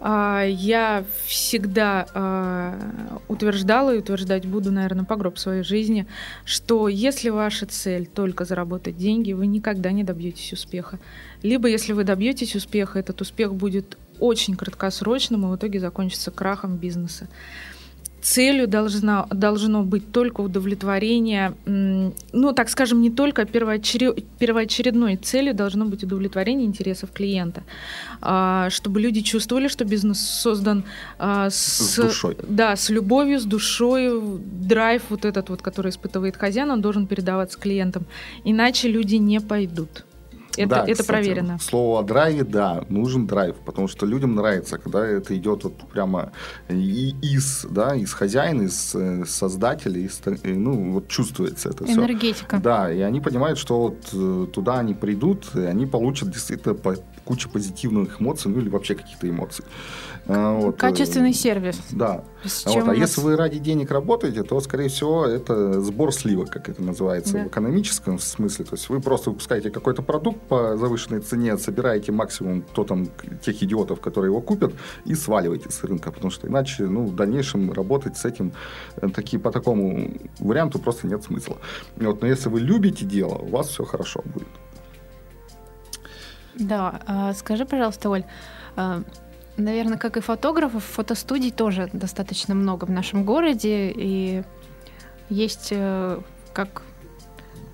А, 0.06 0.44
я 0.44 1.02
всегда 1.24 2.06
а, 2.12 2.78
утверждала 3.26 3.94
и 3.94 4.00
утверждать 4.00 4.44
буду, 4.44 4.70
наверное, 4.70 5.06
по 5.06 5.16
гроб 5.16 5.38
своей 5.38 5.62
жизни, 5.62 6.06
что 6.44 6.88
если 6.88 7.30
ваша 7.30 7.64
цель 7.64 8.06
только 8.06 8.44
заработать 8.44 8.98
деньги, 8.98 9.32
вы 9.32 9.46
никогда 9.46 9.92
не 9.92 10.04
добьетесь 10.04 10.52
успеха. 10.52 10.98
Либо 11.42 11.68
если 11.68 11.94
вы 11.94 12.04
добьетесь 12.04 12.54
успеха, 12.54 12.98
этот 12.98 13.22
успех 13.22 13.54
будет 13.54 13.96
очень 14.20 14.56
краткосрочным 14.56 15.46
и 15.46 15.50
в 15.50 15.56
итоге 15.56 15.80
закончится 15.80 16.30
крахом 16.30 16.76
бизнеса 16.76 17.26
целью 18.24 18.66
должна, 18.66 19.26
должно 19.30 19.82
быть 19.82 20.10
только 20.10 20.40
удовлетворение, 20.40 21.54
ну, 21.66 22.52
так 22.52 22.70
скажем, 22.70 23.02
не 23.02 23.10
только 23.10 23.44
первоочеред, 23.44 24.24
первоочередной 24.38 25.16
целью 25.16 25.54
должно 25.54 25.84
быть 25.84 26.04
удовлетворение 26.04 26.66
интересов 26.66 27.10
клиента, 27.12 27.62
а, 28.22 28.70
чтобы 28.70 29.00
люди 29.00 29.20
чувствовали, 29.20 29.68
что 29.68 29.84
бизнес 29.84 30.20
создан 30.20 30.84
а, 31.18 31.50
с, 31.50 31.56
с 31.56 31.96
душой. 31.96 32.36
Да, 32.48 32.76
с 32.76 32.88
любовью, 32.88 33.38
с 33.38 33.44
душой, 33.44 34.10
драйв 34.68 35.02
вот 35.10 35.26
этот 35.26 35.50
вот, 35.50 35.60
который 35.60 35.90
испытывает 35.90 36.36
хозяин, 36.36 36.70
он 36.70 36.80
должен 36.80 37.06
передаваться 37.06 37.58
клиентам, 37.58 38.06
иначе 38.44 38.88
люди 38.88 39.16
не 39.16 39.40
пойдут. 39.40 40.04
Это, 40.56 40.68
да, 40.68 40.82
это 40.84 40.92
кстати, 40.92 41.06
проверено. 41.06 41.58
Слово 41.60 42.00
о 42.00 42.02
драйве, 42.02 42.44
да, 42.44 42.84
нужен 42.88 43.26
драйв, 43.26 43.56
потому 43.64 43.88
что 43.88 44.06
людям 44.06 44.34
нравится, 44.34 44.78
когда 44.78 45.06
это 45.06 45.36
идет 45.36 45.64
вот 45.64 45.76
прямо 45.90 46.32
и 46.68 47.14
из, 47.22 47.66
да, 47.68 47.94
из 47.94 48.12
хозяина, 48.12 48.62
из 48.62 48.94
э, 48.94 49.24
создателя, 49.26 49.98
из, 50.00 50.20
ну, 50.44 50.92
вот 50.92 51.08
чувствуется 51.08 51.70
это 51.70 51.84
все. 51.84 51.94
Энергетика. 51.94 52.58
Да, 52.58 52.92
и 52.92 53.00
они 53.00 53.20
понимают, 53.20 53.58
что 53.58 53.80
вот 53.80 53.96
э, 54.12 54.46
туда 54.52 54.78
они 54.78 54.94
придут, 54.94 55.54
и 55.54 55.60
они 55.60 55.86
получат 55.86 56.30
действительно 56.30 56.76
кучу 57.24 57.48
позитивных 57.48 58.20
эмоций, 58.20 58.50
ну 58.50 58.60
или 58.60 58.68
вообще 58.68 58.94
каких-то 58.94 59.28
эмоций. 59.28 59.64
А, 60.26 60.58
вот. 60.58 60.78
Качественный 60.78 61.30
э, 61.30 61.34
сервис. 61.34 61.80
Да. 61.90 62.24
Вот. 62.66 62.88
А 62.88 62.94
если 62.94 63.20
вы 63.20 63.36
ради 63.36 63.58
денег 63.58 63.90
работаете, 63.90 64.42
то, 64.42 64.58
скорее 64.60 64.88
всего, 64.88 65.26
это 65.26 65.80
сбор 65.80 66.12
сливок, 66.14 66.50
как 66.50 66.68
это 66.68 66.82
называется 66.82 67.34
да. 67.34 67.44
в 67.44 67.46
экономическом 67.48 68.18
смысле. 68.18 68.64
То 68.64 68.74
есть 68.74 68.88
вы 68.88 69.00
просто 69.00 69.30
выпускаете 69.30 69.70
какой-то 69.70 70.02
продукт 70.02 70.40
по 70.42 70.76
завышенной 70.76 71.20
цене, 71.20 71.58
собираете 71.58 72.12
максимум 72.12 72.62
кто 72.62 72.84
там, 72.84 73.08
тех 73.42 73.62
идиотов, 73.62 74.00
которые 74.00 74.30
его 74.30 74.40
купят, 74.40 74.72
и 75.04 75.14
сваливаете 75.14 75.70
с 75.70 75.84
рынка, 75.84 76.10
потому 76.10 76.30
что 76.30 76.46
иначе 76.48 76.84
ну, 76.84 77.04
в 77.04 77.14
дальнейшем 77.14 77.72
работать 77.72 78.16
с 78.16 78.24
этим 78.24 78.52
э, 78.96 79.08
таки, 79.08 79.36
по 79.36 79.50
такому 79.50 80.10
варианту 80.38 80.78
просто 80.78 81.06
нет 81.06 81.22
смысла. 81.22 81.58
Вот. 81.96 82.22
Но 82.22 82.28
если 82.28 82.48
вы 82.48 82.60
любите 82.60 83.04
дело, 83.04 83.34
у 83.34 83.48
вас 83.48 83.68
все 83.68 83.84
хорошо 83.84 84.22
будет. 84.24 84.48
Да, 86.54 87.00
а, 87.06 87.32
скажи, 87.34 87.66
пожалуйста, 87.66 88.10
Оль, 88.10 88.24
а, 88.76 89.02
наверное, 89.56 89.98
как 89.98 90.16
и 90.16 90.20
фотографов, 90.20 90.84
фотостудий 90.84 91.50
тоже 91.50 91.88
достаточно 91.92 92.54
много 92.54 92.84
в 92.84 92.90
нашем 92.90 93.24
городе, 93.24 93.92
и 93.94 94.42
есть 95.28 95.68
э, 95.70 96.20
как 96.52 96.82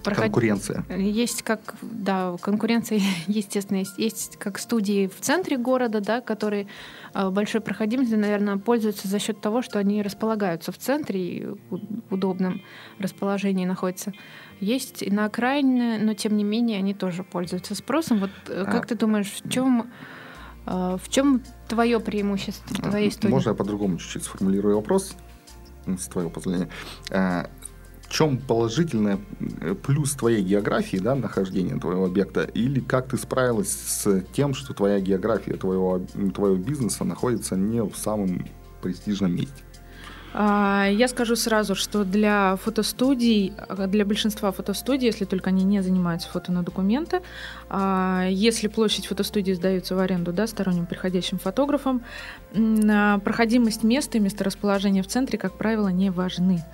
проход... 0.02 0.24
конкуренция. 0.24 0.84
Есть 0.88 1.42
как, 1.42 1.74
да, 1.82 2.36
конкуренция, 2.40 3.00
естественно, 3.26 3.78
есть, 3.78 3.98
есть 3.98 4.36
как 4.36 4.58
студии 4.58 5.08
в 5.08 5.20
центре 5.20 5.56
города, 5.56 6.00
да, 6.00 6.20
которые 6.20 6.66
э, 7.14 7.30
большой 7.30 7.60
проходимостью, 7.60 8.18
наверное, 8.18 8.56
пользуются 8.56 9.08
за 9.08 9.18
счет 9.18 9.40
того, 9.40 9.62
что 9.62 9.78
они 9.78 10.02
располагаются 10.02 10.72
в 10.72 10.78
центре 10.78 11.20
и 11.20 11.46
в 11.70 12.14
удобном 12.14 12.62
расположении 12.98 13.64
находятся. 13.64 14.12
Есть 14.60 15.02
и 15.02 15.10
на 15.10 15.24
окраине, 15.24 15.98
но 16.00 16.14
тем 16.14 16.36
не 16.36 16.44
менее 16.44 16.78
они 16.78 16.94
тоже 16.94 17.24
пользуются 17.24 17.74
спросом. 17.74 18.20
Вот 18.20 18.30
э, 18.48 18.64
как 18.64 18.84
а... 18.84 18.88
ты 18.88 18.94
думаешь, 18.94 19.32
в 19.44 19.50
чем 19.50 19.90
в 20.66 21.08
чем 21.08 21.42
твое 21.68 22.00
преимущество 22.00 22.74
в 22.74 22.90
твоей 22.90 23.10
студии? 23.10 23.32
Можно 23.32 23.50
я 23.50 23.54
по-другому 23.54 23.98
чуть-чуть 23.98 24.24
сформулирую 24.24 24.76
вопрос, 24.76 25.14
с 25.86 26.06
твоего 26.06 26.30
позволения. 26.30 26.68
Э, 27.10 27.46
в 28.02 28.12
чем 28.12 28.38
положительный 28.38 29.18
плюс 29.84 30.12
твоей 30.12 30.42
географии, 30.42 30.96
да, 30.96 31.14
нахождения 31.14 31.78
твоего 31.78 32.06
объекта, 32.06 32.42
или 32.42 32.80
как 32.80 33.08
ты 33.08 33.16
справилась 33.16 33.70
с 33.70 34.24
тем, 34.32 34.52
что 34.52 34.74
твоя 34.74 34.98
география 34.98 35.54
твоего, 35.54 36.00
твоего 36.34 36.56
бизнеса 36.56 37.04
находится 37.04 37.56
не 37.56 37.82
в 37.82 37.96
самом 37.96 38.46
престижном 38.82 39.36
месте? 39.36 39.62
А, 40.32 40.86
я 40.90 41.08
скажу 41.08 41.36
сразу, 41.36 41.74
что 41.74 42.04
для 42.04 42.56
фотостудий, 42.56 43.52
для 43.88 44.04
большинства 44.04 44.52
фотостудий, 44.52 45.06
если 45.06 45.24
только 45.24 45.50
они 45.50 45.64
не 45.64 45.82
занимаются 45.82 46.28
фото 46.28 46.52
на 46.52 46.62
документы, 46.62 47.22
а, 47.68 48.26
если 48.28 48.68
площадь 48.68 49.06
фотостудии 49.06 49.52
сдается 49.52 49.96
в 49.96 49.98
аренду 49.98 50.32
да, 50.32 50.46
сторонним 50.46 50.86
приходящим 50.86 51.38
фотографам, 51.38 52.02
а, 52.54 53.18
проходимость 53.18 53.82
места 53.82 54.18
и 54.18 54.20
месторасположение 54.20 55.02
в 55.02 55.08
центре, 55.08 55.38
как 55.38 55.54
правило, 55.54 55.88
не 55.88 56.10
важны. 56.10 56.64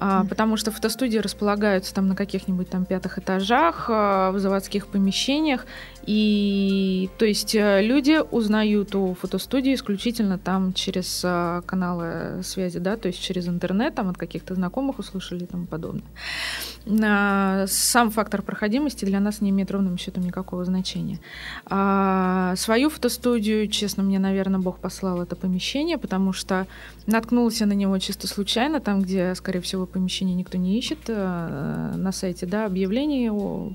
А, 0.00 0.24
потому 0.24 0.56
что 0.56 0.70
фотостудии 0.70 1.18
располагаются 1.18 1.94
там 1.94 2.08
на 2.08 2.16
каких-нибудь 2.16 2.70
там 2.70 2.86
пятых 2.86 3.18
этажах, 3.18 3.86
а, 3.90 4.32
в 4.32 4.38
заводских 4.38 4.86
помещениях, 4.86 5.66
и 6.06 7.10
то 7.18 7.26
есть 7.26 7.54
э, 7.54 7.82
люди 7.82 8.18
узнают 8.30 8.94
о 8.94 9.12
фотостудии 9.12 9.74
исключительно 9.74 10.38
там 10.38 10.72
через 10.72 11.20
а, 11.22 11.60
каналы 11.66 12.42
связи, 12.42 12.78
да, 12.78 12.96
то 12.96 13.08
есть 13.08 13.20
через 13.20 13.46
интернет, 13.46 13.94
там 13.94 14.08
от 14.08 14.16
каких-то 14.16 14.54
знакомых 14.54 14.98
услышали 14.98 15.44
и 15.44 15.46
тому 15.46 15.66
подобное. 15.66 16.02
Сам 17.66 18.10
фактор 18.10 18.40
проходимости 18.40 19.04
для 19.04 19.20
нас 19.20 19.42
не 19.42 19.50
имеет 19.50 19.70
ровным 19.70 19.98
счетом 19.98 20.24
никакого 20.24 20.64
значения. 20.64 21.18
Свою 21.66 22.88
фотостудию, 22.88 23.68
честно, 23.68 24.02
мне, 24.02 24.18
наверное, 24.18 24.60
Бог 24.60 24.78
послал 24.78 25.20
это 25.20 25.36
помещение, 25.36 25.98
потому 25.98 26.32
что 26.32 26.66
наткнулся 27.06 27.66
на 27.66 27.74
него 27.74 27.98
чисто 27.98 28.26
случайно, 28.26 28.80
там, 28.80 29.02
где, 29.02 29.34
скорее 29.34 29.60
всего, 29.60 29.86
помещение 29.90 30.34
никто 30.34 30.58
не 30.58 30.78
ищет 30.78 30.98
э, 31.08 31.92
на 31.96 32.12
сайте, 32.12 32.46
да, 32.46 32.66
объявление 32.66 33.32
о 33.32 33.72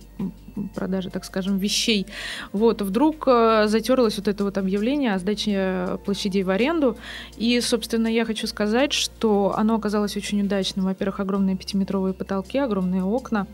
продаже, 0.73 1.09
так 1.09 1.25
скажем, 1.25 1.57
вещей. 1.57 2.07
Вот, 2.51 2.81
вдруг 2.81 3.27
э, 3.27 3.65
затерлось 3.67 4.17
вот 4.17 4.27
это 4.27 4.43
вот 4.43 4.57
объявление 4.57 5.13
о 5.13 5.19
сдаче 5.19 5.99
площадей 6.05 6.43
в 6.43 6.49
аренду. 6.49 6.97
И, 7.37 7.59
собственно, 7.61 8.07
я 8.07 8.25
хочу 8.25 8.47
сказать, 8.47 8.93
что 8.93 9.53
оно 9.57 9.75
оказалось 9.75 10.15
очень 10.17 10.41
удачным. 10.41 10.85
Во-первых, 10.85 11.19
огромные 11.19 11.57
пятиметровые 11.57 12.13
потолки, 12.13 12.57
огромные 12.57 13.03
окна. 13.03 13.47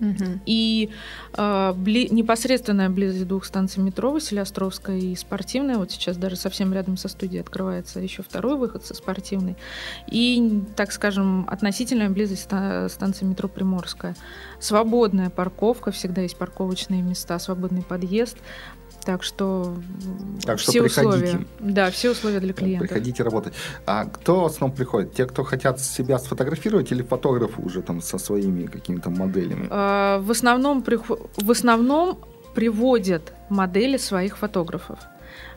Угу. 0.00 0.40
И 0.46 0.90
э, 1.36 1.72
бли, 1.74 2.08
непосредственная 2.08 2.88
близость 2.88 3.26
двух 3.26 3.44
станций 3.44 3.82
метро 3.82 4.12
Василиостровская 4.12 4.98
и 4.98 5.14
спортивная. 5.14 5.76
Вот 5.76 5.90
сейчас 5.90 6.16
даже 6.16 6.36
совсем 6.36 6.72
рядом 6.72 6.96
со 6.96 7.08
студией 7.08 7.40
открывается 7.40 8.00
еще 8.00 8.22
второй 8.22 8.56
выход 8.56 8.84
со 8.84 8.94
спортивной. 8.94 9.56
И, 10.10 10.62
так 10.76 10.92
скажем, 10.92 11.46
относительная 11.48 12.10
близость 12.10 12.42
станции 12.42 13.24
метро 13.24 13.48
Приморская. 13.48 14.16
Свободная 14.58 15.30
парковка, 15.30 15.90
всегда 15.90 16.22
есть 16.22 16.36
парковочные 16.36 17.02
места, 17.02 17.38
свободный 17.38 17.82
подъезд. 17.82 18.36
Так 19.04 19.22
что, 19.22 19.74
так 20.44 20.58
что 20.58 20.70
все 20.70 20.82
приходите. 20.82 21.16
условия. 21.16 21.46
Да, 21.60 21.90
все 21.90 22.10
условия 22.10 22.40
для 22.40 22.52
клиента. 22.52 22.86
Приходите 22.86 23.22
работать. 23.22 23.54
А 23.86 24.04
кто 24.04 24.42
в 24.42 24.44
основном 24.46 24.76
приходит? 24.76 25.14
Те, 25.14 25.26
кто 25.26 25.42
хотят 25.42 25.80
себя 25.80 26.18
сфотографировать 26.18 26.92
или 26.92 27.02
фотографы 27.02 27.60
уже 27.62 27.82
там 27.82 28.00
со 28.00 28.18
своими 28.18 28.66
какими-то 28.66 29.10
моделями? 29.10 29.66
А, 29.70 30.20
в 30.20 30.30
основном, 30.30 30.84
в 31.36 31.50
основном 31.50 32.18
приводят 32.54 33.32
модели 33.48 33.96
своих 33.96 34.36
фотографов. 34.38 34.98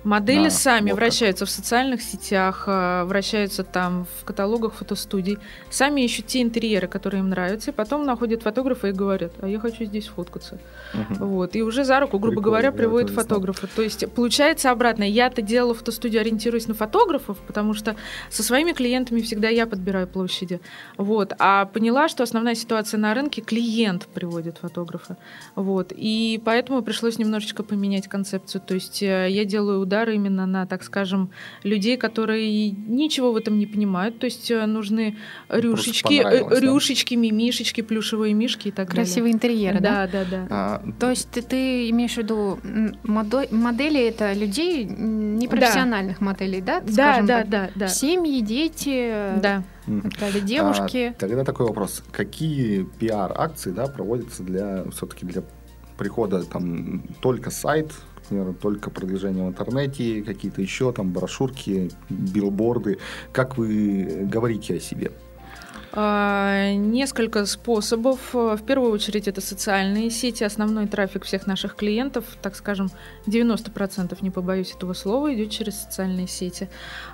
Модели 0.06 0.48
а, 0.48 0.52
сами 0.52 0.92
вот 0.92 1.00
вращаются 1.00 1.48
в 1.48 1.50
социальных 1.50 2.00
сетях, 2.04 2.66
а, 2.68 3.06
вращаются 3.06 3.64
там 3.64 4.06
в 4.22 4.24
каталогах 4.24 4.76
фотостудий, 4.76 5.40
сами 5.72 6.02
ищут 6.02 6.28
те 6.28 6.44
интерьеры, 6.44 6.88
которые 6.88 7.22
им 7.22 7.30
нравятся, 7.30 7.72
и 7.72 7.74
потом 7.74 8.06
находят 8.06 8.44
фотографа 8.44 8.90
и 8.90 8.92
говорят, 8.92 9.32
а 9.42 9.48
я 9.48 9.60
хочу 9.60 9.84
здесь 9.84 10.06
фоткаться. 10.06 10.60
Угу. 10.94 11.26
Вот. 11.26 11.56
И 11.56 11.64
уже 11.64 11.84
за 11.84 12.00
руку, 12.00 12.20
грубо 12.20 12.36
Прикольно, 12.36 12.46
говоря, 12.46 12.72
приводят 12.72 13.10
фотографа. 13.10 13.68
То 13.76 13.82
есть 13.82 14.08
получается 14.14 14.70
обратно. 14.70 15.04
Я-то 15.04 15.42
делала 15.42 15.74
фотостудию, 15.74 16.22
ориентируясь 16.22 16.68
на 16.68 16.76
фотографов, 16.76 17.40
потому 17.48 17.74
что 17.74 17.96
со 18.30 18.44
своими 18.44 18.74
клиентами 18.74 19.22
всегда 19.22 19.50
я 19.50 19.66
подбираю 19.66 20.08
площади. 20.08 20.62
Вот. 20.98 21.34
А 21.40 21.66
поняла, 21.66 22.10
что 22.10 22.22
основная 22.22 22.54
ситуация 22.54 23.00
на 23.00 23.16
рынке, 23.16 23.42
клиент 23.42 24.06
приводит 24.06 24.60
фотографа. 24.60 25.18
Вот. 25.56 25.92
И 25.96 26.40
поэтому 26.46 26.84
пришлось 26.84 27.18
немножечко 27.18 27.64
поменять 27.64 28.08
концепцию. 28.08 28.62
То 28.62 28.76
есть 28.76 29.02
э, 29.02 29.30
я 29.32 29.46
делаю 29.46 29.80
удар 29.80 29.95
именно 30.04 30.46
на, 30.46 30.66
так 30.66 30.84
скажем, 30.84 31.30
людей, 31.64 31.98
которые 31.98 32.72
ничего 32.72 33.32
в 33.32 33.38
этом 33.38 33.58
не 33.58 33.66
понимают. 33.66 34.20
То 34.20 34.26
есть 34.26 34.52
э, 34.52 34.66
нужны 34.66 35.18
рюшечки, 35.50 36.22
э, 36.24 36.60
рюшечки, 36.60 37.16
да? 37.16 37.22
мимишечки, 37.22 37.82
плюшевые 37.82 38.34
мишки 38.34 38.70
и 38.70 38.72
так 38.72 38.90
Красивые 38.90 39.34
далее. 39.34 39.56
интерьеры, 39.56 39.80
да? 39.80 40.08
Да, 40.08 40.24
да, 40.24 40.26
да. 40.30 40.48
А, 40.50 40.84
То 41.00 41.10
есть 41.10 41.30
ты, 41.32 41.42
ты 41.42 41.90
имеешь 41.90 42.14
в 42.14 42.18
виду 42.18 42.60
модели 43.52 44.08
это 44.08 44.34
людей 44.34 44.86
непрофессиональных 44.86 46.20
да. 46.20 46.26
моделей, 46.26 46.62
да? 46.62 46.82
Да, 46.82 47.22
да, 47.22 47.44
да, 47.44 47.70
да. 47.76 47.88
Семьи, 47.88 48.42
дети. 48.42 49.40
Да. 49.42 49.64
Далее 49.88 50.42
девушки. 50.42 51.14
А, 51.16 51.20
тогда 51.20 51.44
такой 51.44 51.68
вопрос: 51.68 52.04
какие 52.12 52.84
пиар-акции, 52.84 53.72
да, 53.72 53.88
проводятся 53.88 54.44
для 54.44 54.84
все-таки 54.92 55.26
для 55.26 55.44
прихода 55.98 56.44
там 56.44 57.04
только 57.22 57.52
сайт 57.52 57.92
например, 58.30 58.54
только 58.54 58.90
продвижение 58.90 59.46
в 59.46 59.50
интернете, 59.50 60.22
какие-то 60.22 60.62
еще 60.62 60.92
там 60.92 61.12
брошюрки, 61.12 61.92
билборды. 62.10 63.00
Как 63.32 63.58
вы 63.58 64.28
говорите 64.32 64.76
о 64.76 64.80
себе? 64.80 65.12
А, 65.98 66.74
несколько 66.74 67.46
способов. 67.46 68.34
В 68.34 68.60
первую 68.68 68.92
очередь 68.92 69.30
это 69.30 69.40
социальные 69.40 70.10
сети. 70.10 70.44
Основной 70.44 70.88
трафик 70.88 71.24
всех 71.24 71.48
наших 71.48 71.76
клиентов, 71.76 72.26
так 72.42 72.56
скажем, 72.56 72.90
90%, 73.28 74.18
не 74.22 74.30
побоюсь 74.30 74.74
этого 74.76 74.92
слова, 74.92 75.34
идет 75.34 75.52
через 75.52 75.80
социальные 75.80 76.28
сети. 76.28 76.70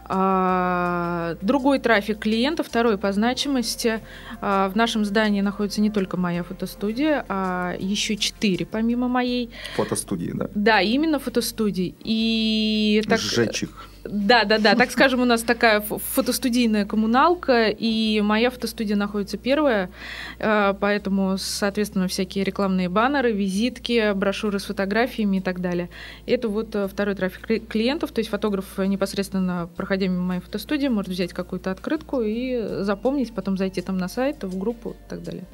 А, 0.06 1.36
другой 1.42 1.80
трафик 1.80 2.20
клиентов, 2.20 2.68
второй 2.68 2.98
по 2.98 3.12
значимости. 3.12 4.02
А, 4.42 4.70
в 4.70 4.76
нашем 4.76 5.06
здании 5.06 5.42
находится 5.42 5.82
не 5.82 5.90
только 5.90 6.18
моя 6.18 6.44
фотостудия, 6.44 7.26
а 7.30 7.76
еще 7.80 8.18
четыре 8.18 8.66
помимо 8.66 9.08
моей. 9.08 9.50
Фотостудии, 9.76 10.32
да? 10.34 10.50
Да, 10.56 10.82
именно 10.82 11.20
фотостудии. 11.20 11.96
И 12.04 13.04
так... 13.08 13.20
Сжечь 13.20 13.64
их. 13.64 13.92
Да, 14.04 14.46
да, 14.46 14.58
да. 14.58 14.76
Так 14.76 14.92
скажем, 14.92 15.22
у 15.22 15.26
нас 15.26 15.44
такая 15.44 15.82
фотостудийная 15.82 16.86
коммуналка, 16.86 17.68
и 17.68 18.20
моя 18.22 18.50
фотостудия 18.50 18.96
находится 18.96 19.38
первая, 19.38 19.92
э, 20.40 20.74
поэтому, 20.80 21.38
соответственно, 21.38 22.08
всякие 22.08 22.44
рекламные 22.44 22.90
баннеры, 22.90 23.32
визитки, 23.32 24.14
брошюры 24.14 24.60
с 24.60 24.66
фотографиями 24.66 25.38
и 25.38 25.42
так 25.42 25.62
далее. 25.62 25.90
Это 26.26 26.50
вот 26.50 26.76
э, 26.76 26.88
второй 26.88 27.16
трафик 27.16 27.68
клиентов, 27.68 28.12
то 28.12 28.20
есть 28.20 28.32
фотограф 28.32 28.78
непосредственно, 28.78 29.70
проходя 29.76 30.01
мимо 30.08 30.24
моей 30.24 30.42
фотостудии, 30.42 30.88
может 30.88 31.12
взять 31.12 31.34
какую-то 31.34 31.72
открытку 31.72 32.22
и 32.22 32.84
запомнить, 32.84 33.34
потом 33.34 33.58
зайти 33.58 33.82
там 33.82 33.98
на 33.98 34.08
сайт, 34.08 34.44
в 34.44 34.58
группу 34.58 34.92
и 34.92 35.10
так 35.10 35.24
далее. 35.24 35.46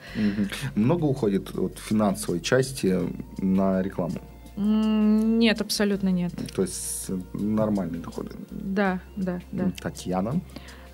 Много 0.75 1.05
уходит 1.05 1.57
от 1.57 1.77
финансовой 1.77 2.39
части 2.41 2.99
на 3.37 3.81
рекламу? 3.81 4.19
Нет, 4.55 5.61
абсолютно 5.61 6.09
нет. 6.09 6.33
То 6.55 6.63
есть 6.63 7.09
нормальные 7.33 8.01
доходы? 8.01 8.31
Да, 8.49 8.99
да, 9.15 9.39
да. 9.51 9.71
Татьяна? 9.81 10.41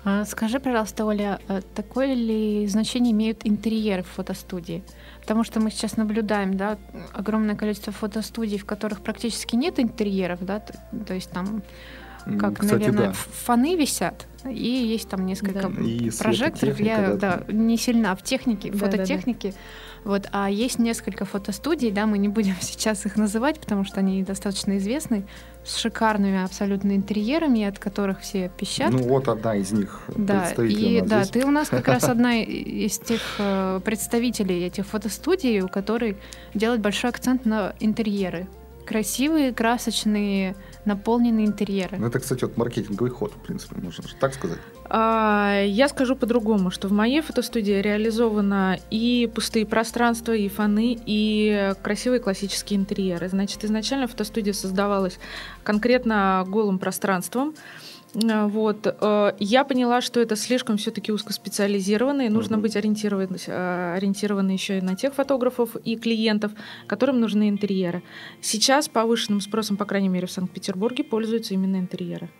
А, 0.06 0.26
скажи, 0.26 0.60
пожалуйста, 0.60 1.06
Оля, 1.06 1.40
а 1.48 1.62
такое 1.74 2.12
ли 2.12 2.66
значение 2.66 3.12
имеют 3.12 3.40
интерьеры 3.44 4.02
в 4.02 4.08
фотостудии? 4.08 4.84
Потому 5.22 5.44
что 5.44 5.60
мы 5.60 5.70
сейчас 5.70 5.96
наблюдаем, 5.96 6.58
да, 6.58 6.76
огромное 7.14 7.56
количество 7.56 7.90
фотостудий, 7.90 8.58
в 8.58 8.66
которых 8.66 9.00
практически 9.00 9.56
нет 9.56 9.80
интерьеров, 9.80 10.44
да, 10.44 10.60
то, 10.60 10.74
то 11.06 11.14
есть 11.14 11.30
там, 11.30 11.62
как, 12.38 12.58
Кстати, 12.58 12.72
наверное, 12.72 13.08
да. 13.08 13.12
фоны 13.12 13.76
висят, 13.76 14.26
и 14.48 14.68
есть 14.68 15.08
там 15.08 15.26
несколько 15.26 15.68
да. 15.68 15.70
прожекторов. 16.18 16.80
Я 16.80 17.14
да, 17.14 17.42
не 17.48 17.76
сильна 17.76 18.14
в 18.16 18.22
технике, 18.22 18.70
да, 18.70 18.78
фототехнике. 18.78 19.48
Да, 19.48 19.54
да. 19.54 19.60
Вот, 20.04 20.28
а 20.32 20.50
есть 20.50 20.78
несколько 20.78 21.24
фотостудий, 21.24 21.90
да, 21.90 22.06
мы 22.06 22.18
не 22.18 22.28
будем 22.28 22.54
сейчас 22.60 23.06
их 23.06 23.16
называть, 23.16 23.58
потому 23.58 23.84
что 23.84 24.00
они 24.00 24.22
достаточно 24.22 24.76
известны, 24.76 25.24
с 25.64 25.78
шикарными 25.78 26.44
абсолютно 26.44 26.94
интерьерами, 26.94 27.64
от 27.64 27.78
которых 27.78 28.20
все 28.20 28.50
пищат. 28.54 28.90
Ну 28.90 28.98
вот 28.98 29.28
одна 29.28 29.56
из 29.56 29.72
них. 29.72 30.02
Да, 30.14 30.50
и 30.58 31.00
да, 31.00 31.24
здесь. 31.24 31.30
ты 31.30 31.46
у 31.46 31.50
нас 31.50 31.68
как 31.70 31.88
раз 31.88 32.04
одна 32.08 32.36
из 32.36 32.98
тех 32.98 33.20
э, 33.38 33.80
представителей 33.82 34.66
этих 34.66 34.86
фотостудий, 34.86 35.60
у 35.60 35.68
которой 35.68 36.18
делает 36.52 36.82
большой 36.82 37.10
акцент 37.10 37.46
на 37.46 37.74
интерьеры. 37.80 38.46
Красивые, 38.86 39.52
красочные, 39.52 40.54
наполненные 40.84 41.46
интерьеры. 41.46 41.96
Ну, 41.98 42.06
это, 42.06 42.18
кстати, 42.20 42.44
вот 42.44 42.56
маркетинговый 42.56 43.10
ход, 43.10 43.32
в 43.32 43.46
принципе, 43.46 43.76
можно 43.80 44.04
так 44.20 44.34
сказать. 44.34 44.58
А, 44.86 45.62
я 45.64 45.88
скажу 45.88 46.14
по-другому, 46.14 46.70
что 46.70 46.88
в 46.88 46.92
моей 46.92 47.22
фотостудии 47.22 47.72
реализовано 47.72 48.78
и 48.90 49.30
пустые 49.34 49.66
пространства, 49.66 50.32
и 50.32 50.48
фоны, 50.48 50.98
и 51.06 51.72
красивые 51.82 52.20
классические 52.20 52.78
интерьеры. 52.78 53.28
Значит, 53.28 53.64
изначально 53.64 54.06
фотостудия 54.06 54.52
создавалась 54.52 55.18
конкретно 55.62 56.44
голым 56.46 56.78
пространством, 56.78 57.54
вот. 58.14 58.86
Э, 58.86 59.32
я 59.38 59.64
поняла, 59.64 60.00
что 60.00 60.20
это 60.20 60.36
слишком 60.36 60.76
все-таки 60.76 61.12
узкоспециализированно, 61.12 62.22
и 62.22 62.28
нужно 62.28 62.56
mm-hmm. 62.56 62.60
быть 62.60 62.76
ориентирован, 62.76 63.36
э, 63.46 63.94
ориентированы 63.96 64.52
еще 64.52 64.78
и 64.78 64.80
на 64.80 64.94
тех 64.94 65.14
фотографов 65.14 65.76
и 65.84 65.96
клиентов, 65.96 66.52
которым 66.86 67.20
нужны 67.20 67.48
интерьеры. 67.48 68.02
Сейчас 68.40 68.88
повышенным 68.88 69.40
спросом, 69.40 69.76
по 69.76 69.84
крайней 69.84 70.08
мере, 70.08 70.26
в 70.26 70.30
Санкт-Петербурге 70.30 71.04
пользуются 71.04 71.54
именно 71.54 71.76
интерьеры. 71.76 72.30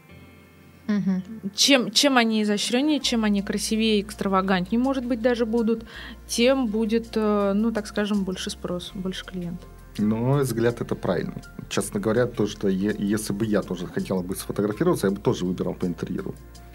Угу. 0.87 1.51
Чем, 1.55 1.91
чем 1.91 2.19
они 2.19 2.43
изощреннее, 2.43 3.01
чем 3.01 3.25
они 3.25 3.43
красивее, 3.43 4.03
экстравагантнее, 4.03 4.81
может 4.81 5.05
быть, 5.05 5.23
даже 5.23 5.47
будут, 5.47 5.85
тем 6.29 6.67
будет, 6.67 7.13
э, 7.15 7.53
ну, 7.55 7.73
так 7.73 7.87
скажем, 7.87 8.25
больше 8.25 8.51
спрос, 8.51 8.93
больше 8.95 9.25
клиентов. 9.25 9.69
На 9.99 10.17
мой 10.17 10.43
взгляд, 10.43 10.81
это 10.81 10.95
правильно. 10.95 11.35
Честно 11.69 12.01
говоря, 12.01 12.27
то, 12.27 12.47
что 12.47 12.69
е- 12.69 12.97
если 12.99 13.33
бы 13.33 13.45
я 13.45 13.63
тоже 13.63 13.87
хотела 13.87 14.23
бы 14.23 14.35
сфотографироваться, 14.35 15.07
я 15.07 15.13
бы 15.13 15.21
тоже 15.21 15.45
выбирал 15.45 15.75
по 15.75 15.87
интерьеру. 15.87 16.35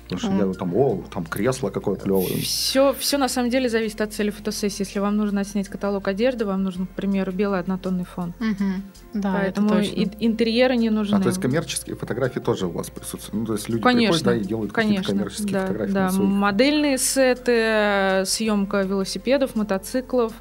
Потому 0.09 0.19
что 0.21 0.43
mm. 0.43 0.47
я 0.47 0.53
там, 0.53 0.75
о, 0.75 1.03
там 1.13 1.25
кресло 1.25 1.69
какое 1.69 1.95
клевое. 1.95 2.41
Все, 2.41 2.93
все 2.93 3.19
на 3.19 3.29
самом 3.29 3.51
деле 3.51 3.69
зависит 3.69 4.01
от 4.01 4.11
цели 4.11 4.31
фотосессии. 4.31 4.81
Если 4.81 4.97
вам 4.97 5.17
нужно 5.17 5.43
снять 5.43 5.69
каталог 5.69 6.07
одежды, 6.07 6.45
вам 6.45 6.63
нужен, 6.63 6.87
к 6.87 6.89
примеру, 6.89 7.31
белый 7.31 7.59
однотонный 7.59 8.05
фон. 8.05 8.33
Mm-hmm. 8.39 8.81
Да, 9.13 9.33
Поэтому 9.39 9.79
и, 9.79 10.09
интерьеры 10.19 10.77
не 10.77 10.89
нужны. 10.89 11.17
А 11.17 11.21
то 11.21 11.27
есть 11.27 11.39
коммерческие 11.39 11.95
фотографии 11.95 12.39
тоже 12.39 12.65
у 12.65 12.71
вас 12.71 12.89
присутствуют? 12.89 13.33
Ну, 13.33 13.45
то 13.45 13.53
есть 13.53 13.69
люди 13.69 13.83
конечно, 13.83 14.13
приходят 14.13 14.25
да, 14.25 14.35
и 14.35 14.47
делают 14.47 14.71
конечно, 14.71 15.03
какие-то 15.03 15.11
коммерческие 15.11 15.53
да, 15.53 15.61
фотографии. 15.67 15.93
Да, 15.93 16.11
модельные 16.11 16.97
сеты, 16.97 18.23
съемка 18.25 18.81
велосипедов, 18.81 19.53
мотоциклов 19.53 20.33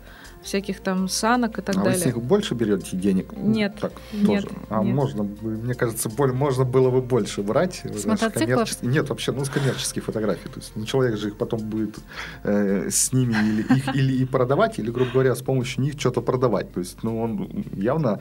всяких 0.42 0.80
там 0.80 1.08
санок 1.08 1.58
и 1.58 1.62
так 1.62 1.76
а 1.76 1.80
далее. 1.80 1.92
А 1.92 1.94
вы 1.94 2.00
с 2.00 2.06
них 2.06 2.22
больше 2.22 2.54
берете 2.54 2.96
денег? 2.96 3.32
Нет. 3.36 3.74
Так, 3.80 3.92
нет, 4.12 4.44
тоже. 4.44 4.48
А 4.70 4.82
нет. 4.82 4.94
можно, 4.94 5.22
мне 5.42 5.74
кажется, 5.74 6.08
боль, 6.08 6.32
можно 6.32 6.64
было 6.64 6.90
бы 6.90 7.00
больше 7.00 7.42
брать. 7.42 7.82
С 7.84 8.04
мотоциклов? 8.04 8.82
Нет, 8.82 9.08
вообще, 9.08 9.32
ну, 9.32 9.44
с 9.44 9.50
коммерческих 9.50 10.04
фотографий. 10.04 10.48
То 10.48 10.60
есть 10.60 10.72
ну, 10.74 10.84
человек 10.84 11.16
же 11.16 11.28
их 11.28 11.36
потом 11.36 11.60
будет 11.60 11.96
э, 12.44 12.88
с 12.90 13.12
ними 13.12 13.34
или 13.34 13.62
их 13.62 13.94
или 13.94 14.12
и 14.12 14.24
продавать, 14.24 14.78
или, 14.78 14.90
грубо 14.90 15.10
говоря, 15.12 15.34
с 15.34 15.42
помощью 15.42 15.82
них 15.82 15.94
что-то 15.98 16.20
продавать. 16.20 16.72
То 16.72 16.80
есть, 16.80 17.02
ну, 17.02 17.20
он 17.20 17.64
явно 17.74 18.20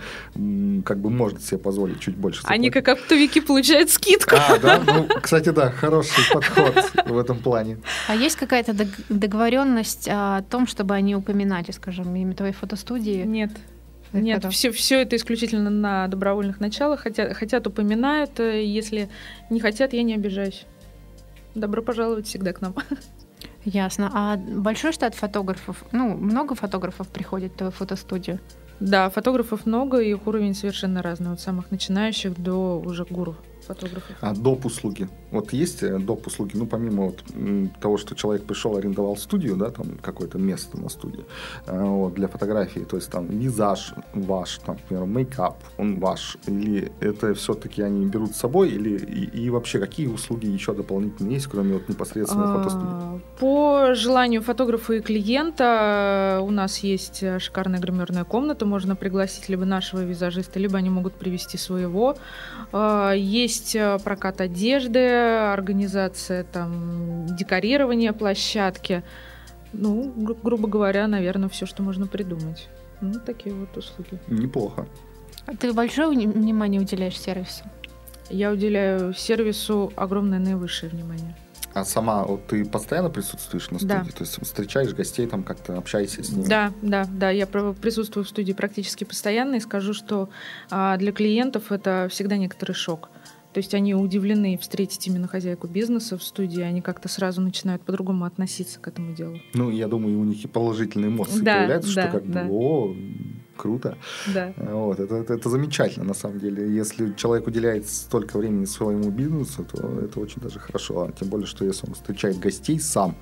как 0.86 1.00
бы 1.00 1.10
может 1.10 1.44
себе 1.44 1.58
позволить 1.58 2.00
чуть 2.00 2.16
больше. 2.16 2.42
Заплатить. 2.42 2.60
Они 2.60 2.70
как 2.70 2.88
оптовики 2.88 3.42
получают 3.42 3.90
скидку. 3.90 4.36
А, 4.36 4.58
да? 4.58 4.84
Ну, 4.86 5.08
кстати, 5.22 5.50
да, 5.50 5.72
хороший 5.72 6.24
подход 6.34 6.76
в 7.06 7.18
этом 7.18 7.40
плане. 7.40 7.78
А 8.08 8.16
есть 8.16 8.36
какая-то 8.36 8.74
договоренность 9.10 10.08
о 10.10 10.42
том, 10.44 10.68
чтобы 10.68 10.96
они 10.96 11.16
упоминали, 11.16 11.72
скажем, 11.72 12.07
имя 12.15 12.36
твоей 12.36 12.54
фотостудии? 12.54 13.24
Нет. 13.24 13.52
Нет, 14.13 14.46
все, 14.52 14.72
все 14.72 15.02
это 15.02 15.15
исключительно 15.15 15.70
на 15.70 16.08
добровольных 16.08 16.60
началах. 16.60 17.02
Хотят, 17.02 17.36
хотят, 17.36 17.67
упоминают. 17.67 18.39
Э, 18.39 18.63
если 18.63 19.10
не 19.50 19.60
хотят, 19.60 19.93
я 19.93 20.04
не 20.04 20.15
обижаюсь. 20.15 20.65
Добро 21.56 21.82
пожаловать 21.82 22.28
всегда 22.28 22.54
к 22.54 22.62
нам. 22.62 22.76
Ясно. 23.65 24.10
А 24.13 24.38
большой 24.38 24.93
штат 24.93 25.13
фотографов? 25.13 25.84
Ну, 25.91 26.15
много 26.15 26.56
фотографов 26.56 27.10
приходит 27.10 27.54
в 27.54 27.58
твою 27.58 27.72
фотостудию? 27.72 28.39
Да, 28.80 29.10
фотографов 29.10 29.65
много, 29.65 30.00
и 30.00 30.12
их 30.12 30.26
уровень 30.28 30.54
совершенно 30.54 31.02
разный. 31.02 31.34
От 31.34 31.41
самых 31.41 31.72
начинающих 31.72 32.41
до 32.41 32.80
уже 32.80 33.06
гуру 33.06 33.36
фотографов. 33.68 34.16
А 34.22 34.34
доп. 34.34 34.66
услуги? 34.66 35.08
Вот 35.32 35.54
есть 35.54 35.84
э, 35.84 36.00
доп. 36.00 36.28
услуги? 36.28 36.52
Ну, 36.56 36.66
помимо 36.66 37.06
вот 37.06 37.24
того, 37.82 37.98
что 37.98 38.16
человек 38.16 38.46
пришел, 38.46 38.78
арендовал 38.78 39.18
студию, 39.18 39.56
да, 39.56 39.70
там 39.70 39.98
какое-то 40.02 40.38
место 40.38 40.78
на 40.80 40.90
студии 40.90 41.26
э, 41.66 41.84
вот, 41.84 42.14
для 42.14 42.28
фотографии, 42.28 42.80
то 42.80 42.98
есть 42.98 43.12
там 43.12 43.28
визаж 43.28 43.94
ваш, 44.14 44.60
там, 44.66 44.76
например, 44.76 45.06
мейкап, 45.06 45.56
он 45.78 46.00
ваш, 46.00 46.38
или 46.48 46.92
это 47.00 47.34
все-таки 47.34 47.82
они 47.82 48.06
берут 48.06 48.36
с 48.36 48.40
собой, 48.40 48.70
или 48.70 48.98
и, 48.98 49.46
и 49.46 49.50
вообще 49.50 49.80
какие 49.80 50.08
услуги 50.08 50.48
еще 50.48 50.74
дополнительно 50.74 51.32
есть, 51.32 51.48
кроме 51.48 51.74
вот 51.74 51.90
непосредственно 51.90 52.54
а, 52.54 52.58
фотостудии? 52.58 53.22
По 53.40 53.94
желанию 53.94 54.42
фотографа 54.42 54.94
и 54.94 55.02
клиента 55.02 56.40
у 56.42 56.52
нас 56.52 56.80
есть 56.80 57.24
шикарная 57.40 57.80
гримерная 57.80 58.24
комната, 58.24 58.66
можно 58.66 58.96
пригласить 58.96 59.50
либо 59.50 59.66
нашего 59.66 60.02
визажиста, 60.02 60.60
либо 60.60 60.78
они 60.78 60.90
могут 60.90 61.14
привести 61.14 61.58
своего. 61.58 62.18
А, 62.72 63.14
есть 63.14 63.57
есть 63.58 63.76
э, 63.76 63.98
прокат 64.04 64.41
одежды, 64.41 65.08
организация 65.08 66.43
там 66.43 67.26
декорирования 67.36 68.13
площадки. 68.13 69.04
Ну, 69.74 70.13
гру- 70.15 70.38
грубо 70.41 70.67
говоря, 70.67 71.08
наверное, 71.08 71.50
все, 71.50 71.65
что 71.65 71.84
можно 71.84 72.08
придумать. 72.08 72.70
Ну, 73.02 73.13
такие 73.26 73.54
вот 73.54 73.76
услуги. 73.76 74.20
Неплохо. 74.28 74.88
А 75.46 75.56
ты 75.56 75.74
большое 75.74 76.10
внимание 76.10 76.82
уделяешь 76.82 77.20
сервису? 77.20 77.63
Я 78.30 78.52
уделяю 78.52 79.13
сервису 79.13 79.93
огромное 79.96 80.39
наивысшее 80.39 80.91
внимание. 80.91 81.36
А 81.74 81.86
сама 81.86 82.24
вот 82.24 82.48
ты 82.48 82.65
постоянно 82.65 83.10
присутствуешь 83.10 83.70
на 83.70 83.78
студии? 83.78 83.93
Да. 83.93 84.04
То 84.04 84.22
есть 84.22 84.41
встречаешь 84.41 84.93
гостей, 84.93 85.28
там 85.28 85.43
как-то 85.43 85.78
общаешься 85.78 86.24
с 86.24 86.30
ними? 86.30 86.48
Да, 86.48 86.74
да, 86.82 87.06
да. 87.10 87.30
Я 87.30 87.46
присутствую 87.46 88.26
в 88.26 88.30
студии 88.30 88.54
практически 88.54 89.04
постоянно 89.04 89.56
и 89.56 89.60
скажу, 89.60 89.93
что 89.93 90.30
а, 90.72 90.98
для 90.98 91.12
клиентов 91.12 91.72
это 91.72 92.08
всегда 92.10 92.38
некоторый 92.38 92.74
шок. 92.74 93.10
То 93.58 93.60
есть 93.60 93.74
они 93.74 93.96
удивлены 93.96 94.56
встретить 94.60 95.08
именно 95.08 95.28
хозяйку 95.28 95.65
бизнеса 95.65 96.15
в 96.15 96.22
студии, 96.22 96.62
они 96.62 96.80
как-то 96.80 97.10
сразу 97.10 97.41
начинают 97.41 97.82
по-другому 97.82 98.26
относиться 98.26 98.80
к 98.80 98.88
этому 98.88 99.15
делу. 99.15 99.39
Ну, 99.56 99.72
я 99.72 99.88
думаю, 99.88 100.20
у 100.20 100.24
них 100.26 100.46
и 100.46 100.48
положительные 100.48 101.10
эмоции 101.10 101.39
да, 101.39 101.56
появляются, 101.56 101.96
да, 101.96 102.02
что 102.04 102.12
как 102.12 102.30
да. 102.30 102.43
бы, 102.43 102.50
о, 102.54 102.96
круто. 103.56 103.98
Да. 104.32 104.54
Вот, 104.58 105.00
это, 105.00 105.15
это, 105.15 105.34
это 105.34 105.50
замечательно, 105.50 106.06
на 106.06 106.13
самом 106.13 106.38
деле. 106.38 106.72
Если 106.72 107.13
человек 107.13 107.48
уделяет 107.48 107.89
столько 107.89 108.38
времени 108.38 108.65
своему 108.65 109.10
бизнесу, 109.10 109.65
то 109.65 110.02
это 110.02 110.20
очень 110.20 110.39
даже 110.39 110.60
хорошо. 110.60 111.06
А 111.06 111.12
тем 111.12 111.30
более, 111.30 111.48
что 111.48 111.65
если 111.65 111.88
он 111.88 111.96
встречает 111.96 112.38
гостей 112.38 112.80
сам, 112.80 113.15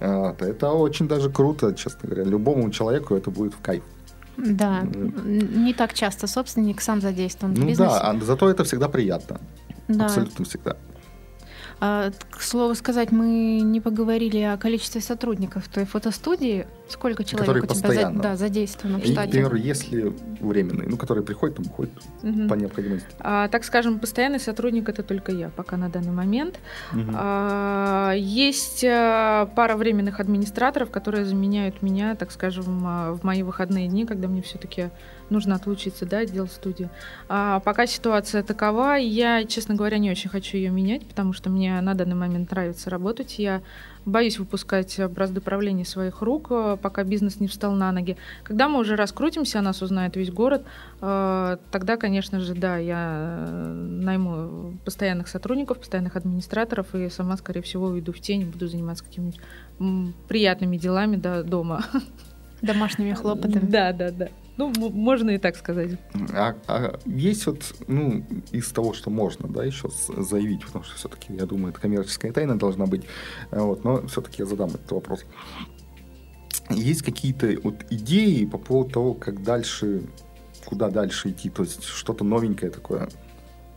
э, 0.00 0.34
то 0.38 0.46
это 0.46 0.70
очень 0.70 1.08
даже 1.08 1.28
круто, 1.28 1.74
честно 1.74 2.08
говоря. 2.08 2.24
Любому 2.24 2.70
человеку 2.70 3.14
это 3.16 3.30
будет 3.30 3.52
в 3.52 3.60
кайф. 3.60 3.82
Да, 4.36 4.82
не 4.82 5.74
так 5.74 5.94
часто 5.94 6.26
собственник 6.26 6.80
сам 6.80 7.00
задействован 7.00 7.54
в 7.54 7.58
Ну 7.58 7.66
бизнесе. 7.68 7.90
да, 7.90 8.00
а 8.00 8.20
зато 8.20 8.50
это 8.50 8.64
всегда 8.64 8.88
приятно. 8.88 9.40
Да. 9.88 10.04
Абсолютно 10.06 10.44
всегда. 10.44 10.76
А, 11.80 12.12
к 12.30 12.40
слову 12.40 12.74
сказать, 12.76 13.10
мы 13.10 13.60
не 13.60 13.80
поговорили 13.80 14.38
о 14.38 14.56
количестве 14.56 15.00
сотрудников 15.00 15.64
в 15.64 15.68
твоей 15.68 15.86
фотостудии. 15.88 16.66
Сколько 16.88 17.24
человек 17.24 17.46
Которые 17.46 17.62
у 17.64 17.66
тебя 17.66 17.92
за- 18.10 18.10
да, 18.22 18.36
задействовано 18.36 18.98
в 19.00 19.02
И, 19.04 19.12
штате? 19.12 19.26
например, 19.40 19.54
если 19.56 20.14
временные, 20.40 20.88
ну, 20.88 20.96
которые 20.96 21.24
приходят, 21.24 21.56
там 21.56 21.66
уходят 21.66 21.92
Мгм. 22.22 22.48
по 22.48 22.54
необходимости. 22.54 23.08
А, 23.18 23.48
так 23.48 23.64
скажем, 23.64 23.98
постоянный 23.98 24.38
сотрудник 24.38 24.88
это 24.88 25.02
только 25.02 25.32
я, 25.32 25.48
пока 25.50 25.76
на 25.76 25.88
данный 25.88 26.12
момент. 26.12 26.60
Мгм. 26.92 27.14
А, 27.16 28.12
Есть 28.14 28.84
а, 28.86 29.46
пара 29.56 29.76
временных 29.76 30.20
администраторов, 30.20 30.90
которые 30.90 31.24
заменяют 31.24 31.82
меня, 31.82 32.14
так 32.14 32.30
скажем, 32.30 32.82
а, 32.86 33.12
в 33.14 33.24
мои 33.24 33.42
выходные 33.42 33.88
дни, 33.88 34.06
когда 34.06 34.28
мне 34.28 34.42
все-таки 34.42 34.90
нужно 35.30 35.56
отлучиться, 35.56 36.06
да, 36.06 36.18
отдел 36.18 36.46
студии. 36.46 36.88
А 37.28 37.60
пока 37.60 37.86
ситуация 37.86 38.42
такова, 38.42 38.96
я, 38.96 39.44
честно 39.44 39.74
говоря, 39.74 39.98
не 39.98 40.10
очень 40.10 40.30
хочу 40.30 40.56
ее 40.56 40.70
менять, 40.70 41.06
потому 41.06 41.32
что 41.32 41.50
мне 41.50 41.80
на 41.80 41.94
данный 41.94 42.14
момент 42.14 42.50
нравится 42.50 42.90
работать. 42.90 43.38
Я 43.38 43.62
боюсь 44.04 44.38
выпускать 44.38 45.00
бразды 45.10 45.40
правления 45.40 45.84
своих 45.84 46.22
рук, 46.22 46.48
а, 46.50 46.76
пока 46.76 47.04
бизнес 47.04 47.40
не 47.40 47.48
встал 47.48 47.72
на 47.72 47.90
ноги. 47.92 48.16
Когда 48.42 48.68
мы 48.68 48.78
уже 48.80 48.96
раскрутимся, 48.96 49.60
нас 49.60 49.82
узнает 49.82 50.16
весь 50.16 50.30
город, 50.30 50.64
а, 51.00 51.58
тогда, 51.70 51.96
конечно 51.96 52.40
же, 52.40 52.54
да, 52.54 52.76
я 52.76 53.46
э, 53.48 53.72
найму 53.72 54.74
постоянных 54.84 55.28
сотрудников, 55.28 55.78
постоянных 55.78 56.16
администраторов 56.16 56.94
и 56.94 57.08
сама, 57.08 57.36
скорее 57.36 57.62
всего, 57.62 57.86
уйду 57.86 58.12
в 58.12 58.20
тень 58.20 58.44
буду 58.44 58.68
заниматься 58.68 59.04
какими-нибудь 59.04 59.40
приятными 60.28 60.76
делами 60.76 61.16
да, 61.16 61.42
дома. 61.42 61.84
Домашними 62.62 63.12
хлопотами. 63.12 63.66
Да, 63.66 63.92
да, 63.92 64.10
да. 64.10 64.28
Ну, 64.56 64.72
можно 64.78 65.30
и 65.30 65.38
так 65.38 65.56
сказать. 65.56 65.98
А, 66.32 66.54
а 66.68 66.98
есть 67.06 67.46
вот, 67.46 67.74
ну, 67.88 68.24
из 68.52 68.68
того, 68.70 68.92
что 68.92 69.10
можно, 69.10 69.48
да, 69.48 69.64
еще 69.64 69.88
заявить, 70.16 70.64
потому 70.64 70.84
что 70.84 70.94
все-таки, 70.96 71.34
я 71.34 71.44
думаю, 71.46 71.72
это 71.72 71.80
коммерческая 71.80 72.32
тайна 72.32 72.56
должна 72.58 72.86
быть, 72.86 73.04
А 73.50 73.62
вот, 73.62 73.82
но 73.84 74.06
все-таки 74.06 74.42
я 74.42 74.46
задам 74.46 74.70
этот 74.70 74.90
вопрос. 74.92 75.24
Есть 76.70 77.02
какие-то 77.02 77.56
вот 77.62 77.84
идеи 77.90 78.44
по 78.44 78.58
поводу 78.58 78.90
того, 78.90 79.14
как 79.14 79.42
дальше, 79.42 80.02
куда 80.64 80.88
дальше 80.88 81.30
идти, 81.30 81.50
то 81.50 81.62
есть 81.62 81.84
что-то 81.84 82.24
новенькое 82.24 82.70
такое, 82.70 83.08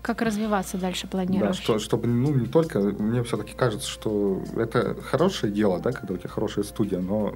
Как 0.04 0.22
развиваться 0.22 0.78
дальше 0.78 1.04
да, 1.04 1.10
планируешь? 1.10 1.58
что, 1.58 1.80
чтобы, 1.80 2.08
ну, 2.08 2.34
не 2.34 2.46
только, 2.46 2.80
мне 2.80 3.24
все-таки 3.24 3.54
кажется, 3.56 3.90
что 3.90 4.42
это 4.56 4.96
хорошее 5.02 5.52
дело, 5.52 5.80
да, 5.80 5.92
когда 5.92 6.14
у 6.14 6.18
тебя 6.18 6.30
хорошая 6.30 6.64
студия, 6.64 7.00
но 7.00 7.36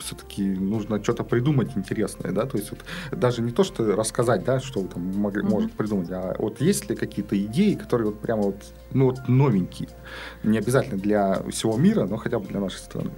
все-таки 0.00 0.42
нужно 0.42 1.02
что-то 1.02 1.24
придумать 1.24 1.76
интересное, 1.76 2.32
да, 2.32 2.46
то 2.46 2.56
есть 2.58 2.70
вот 2.70 2.80
даже 3.12 3.42
не 3.42 3.50
то, 3.52 3.64
что 3.64 3.94
рассказать, 3.96 4.44
да, 4.44 4.60
что 4.60 4.80
вы 4.80 4.88
там 4.88 5.02
могли, 5.16 5.42
Мгм. 5.42 5.50
может 5.50 5.72
придумать, 5.72 6.10
а 6.10 6.34
вот 6.38 6.60
есть 6.60 6.88
ли 6.90 6.96
какие-то 6.96 7.40
идеи, 7.44 7.74
которые 7.74 8.08
вот 8.08 8.20
прямо 8.20 8.42
вот, 8.42 8.56
ну, 8.92 9.06
вот 9.06 9.28
новенькие, 9.28 9.88
не 10.42 10.58
обязательно 10.58 10.98
для 10.98 11.42
всего 11.50 11.76
мира, 11.76 12.06
но 12.06 12.16
хотя 12.16 12.38
бы 12.38 12.46
для 12.46 12.60
нашей 12.60 12.78
страны. 12.78 13.10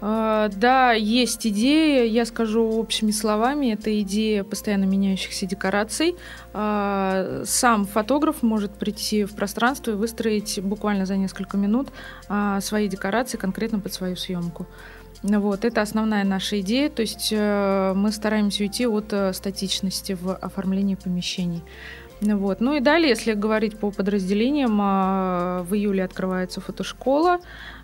А, 0.00 0.48
Да, 0.48 0.92
есть 0.92 1.46
идея, 1.46 2.04
я 2.04 2.26
скажу 2.26 2.62
общими 2.62 3.10
словами, 3.10 3.72
это 3.72 3.98
идея 4.02 4.44
постоянно 4.44 4.84
меняющихся 4.84 5.46
декораций. 5.46 6.16
А, 6.52 7.42
Сам 7.44 7.86
фотограф 7.86 8.42
может 8.42 8.72
прийти 8.72 9.24
в 9.24 9.34
пространство 9.34 9.92
и 9.92 9.94
выстроить 9.94 10.60
буквально 10.62 11.06
за 11.06 11.16
несколько 11.16 11.56
минут 11.56 11.88
а, 12.28 12.60
свои 12.60 12.88
декорации 12.88 13.38
конкретно 13.38 13.80
под 13.80 13.94
свою 13.94 14.16
съемку. 14.16 14.66
Вот, 15.24 15.64
это 15.64 15.80
основная 15.80 16.22
наша 16.22 16.60
идея, 16.60 16.90
то 16.90 17.00
есть 17.00 17.32
э, 17.32 17.94
мы 17.96 18.12
стараемся 18.12 18.62
уйти 18.62 18.86
от 18.86 19.10
э, 19.14 19.32
статичности 19.32 20.12
в 20.20 20.34
оформлении 20.36 20.96
помещений. 20.96 21.62
Вот. 22.20 22.60
Ну 22.60 22.74
и 22.74 22.80
далее, 22.80 23.08
если 23.08 23.32
говорить 23.32 23.78
по 23.78 23.90
подразделениям, 23.90 24.78
а, 24.80 25.62
в 25.62 25.74
июле 25.74 26.04
открывается 26.04 26.60
фотошкола, 26.60 27.40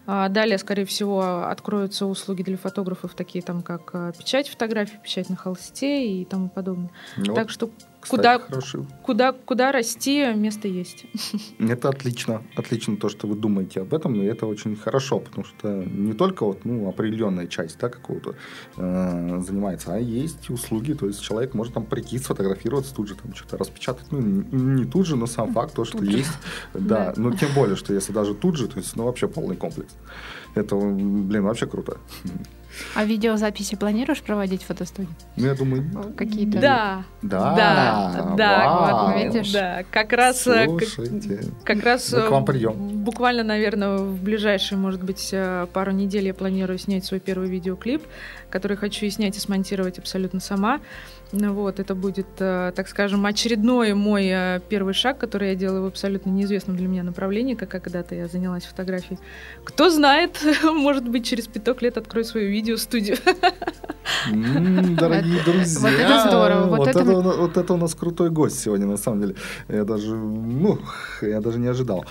Далее, 0.07 0.59
скорее 0.59 0.87
всего, 0.87 1.44
откроются 1.44 2.07
услуги 2.07 2.42
для 2.42 2.57
фотографов, 2.57 3.14
такие 3.14 3.44
там, 3.44 3.62
как 3.62 3.92
печать 4.16 4.48
фотографий, 4.48 4.96
печать 5.00 5.29
на 5.29 5.37
холсте 5.37 6.09
и 6.09 6.24
тому 6.24 6.48
подобное. 6.48 6.90
Ну, 7.16 7.33
так 7.35 7.48
что 7.48 7.70
кстати, 8.00 8.16
куда- 8.20 8.38
хороший. 8.38 8.86
куда, 9.02 9.32
куда 9.32 9.72
расти, 9.72 10.32
место 10.34 10.68
есть. 10.68 11.04
Это 11.58 11.88
отлично, 11.88 12.42
отлично 12.56 12.96
то, 12.96 13.08
что 13.08 13.26
вы 13.26 13.34
думаете 13.36 13.80
об 13.82 13.92
этом, 13.94 14.14
и 14.14 14.24
это 14.24 14.46
очень 14.46 14.74
хорошо, 14.76 15.18
потому 15.20 15.44
что 15.44 15.68
не 15.68 16.12
только 16.14 16.44
вот, 16.46 16.64
ну, 16.64 16.88
определенная 16.88 17.46
часть 17.46 17.78
да, 17.78 17.88
какого-то 17.88 18.34
э, 18.76 19.40
занимается, 19.46 19.94
а 19.94 19.98
есть 19.98 20.50
услуги, 20.50 20.94
то 20.94 21.06
есть 21.06 21.20
человек 21.22 21.54
может 21.54 21.74
там 21.74 21.84
прийти, 21.84 22.18
сфотографироваться, 22.18 22.94
тут 22.94 23.08
же 23.08 23.14
там 23.14 23.34
что-то 23.34 23.58
распечатать, 23.58 24.06
ну, 24.10 24.20
не, 24.20 24.84
тут 24.84 25.06
же, 25.06 25.16
но 25.16 25.26
сам 25.26 25.52
факт, 25.52 25.74
то, 25.74 25.84
что 25.84 25.98
Тут 25.98 26.10
же. 26.10 26.18
есть, 26.18 26.32
да, 26.74 26.80
Да. 26.80 27.14
ну, 27.16 27.32
тем 27.32 27.48
более, 27.54 27.76
что 27.76 27.92
если 27.94 28.12
даже 28.12 28.34
тут 28.34 28.56
же, 28.56 28.66
то 28.68 28.78
есть, 28.78 28.96
ну, 28.96 29.04
вообще 29.04 29.28
полный 29.28 29.56
комплекс. 29.56 29.94
Это, 30.54 30.74
блин, 30.76 31.44
вообще 31.44 31.66
круто. 31.66 31.98
А 32.94 33.04
видеозаписи 33.04 33.74
планируешь 33.76 34.22
проводить 34.22 34.62
в 34.62 34.66
фотостудии? 34.66 35.09
Ну, 35.37 35.46
я 35.46 35.54
думаю, 35.54 35.85
Какие-то? 36.16 36.61
Да, 36.61 37.04
да, 37.22 37.54
да, 37.56 38.35
да, 38.37 38.68
вау. 38.68 39.06
вот 39.12 39.16
видишь. 39.35 39.52
да, 39.52 39.85
как 39.90 40.12
раз, 40.12 40.46
э, 40.46 40.66
как- 40.66 40.88
Слушайте, 40.88 41.40
как 41.64 41.83
раз 41.83 42.12
Мы 42.12 42.22
к 42.22 42.30
вам 42.30 42.42
э, 42.42 42.46
придем. 42.46 42.72
буквально, 43.04 43.42
наверное, 43.42 43.96
в 43.98 44.22
ближайшие, 44.22 44.78
может 44.78 45.02
быть, 45.02 45.30
э, 45.33 45.66
пару 45.72 45.90
недель 45.92 46.26
я 46.26 46.35
планирую 46.35 46.78
снять 46.78 47.04
свой 47.04 47.20
первый 47.20 47.48
видеоклип, 47.48 48.02
который 48.50 48.76
хочу 48.76 49.06
и 49.06 49.11
снять, 49.11 49.37
и 49.37 49.40
смонтировать 49.40 49.98
абсолютно 49.98 50.40
сама. 50.40 50.80
Ну 51.32 51.52
Вот, 51.52 51.78
это 51.78 51.94
будет, 51.94 52.26
э, 52.38 52.72
так 52.74 52.88
скажем, 52.88 53.24
очередной 53.24 53.94
мой 53.94 54.26
э, 54.26 54.60
первый 54.68 54.94
шаг, 54.94 55.18
который 55.18 55.50
я 55.50 55.54
делаю 55.54 55.84
в 55.84 55.86
абсолютно 55.86 56.30
неизвестном 56.30 56.76
для 56.76 56.88
меня 56.88 57.04
направлении, 57.04 57.54
как 57.54 57.68
когда-то 57.68 58.14
я 58.14 58.26
занялась 58.26 58.64
фотографией. 58.64 59.18
Кто 59.64 59.90
знает, 59.90 60.40
может 60.64 61.08
быть, 61.08 61.24
через 61.24 61.46
пяток 61.46 61.82
лет 61.82 61.96
открою 61.96 62.24
свою 62.24 62.50
видеостудию. 62.50 63.16
М, 64.32 64.96
Дорогие 65.00 65.42
друзья, 65.44 65.80
вот 65.80 66.00
это 66.00 66.28
здорово, 66.28 66.66
вот 66.66 66.78
Вот 66.78 66.88
это 66.88 67.00
это, 67.00 67.12
вот 67.12 67.56
это 67.56 67.74
у 67.74 67.76
нас 67.76 67.94
крутой 67.94 68.30
гость 68.30 68.60
сегодня, 68.60 68.86
на 68.86 68.96
самом 68.96 69.20
деле. 69.20 69.34
Я 69.68 69.84
даже, 69.84 70.16
ну, 70.16 70.78
я 71.22 71.40
даже 71.40 71.58
не 71.58 71.68
ожидал. 71.68 72.04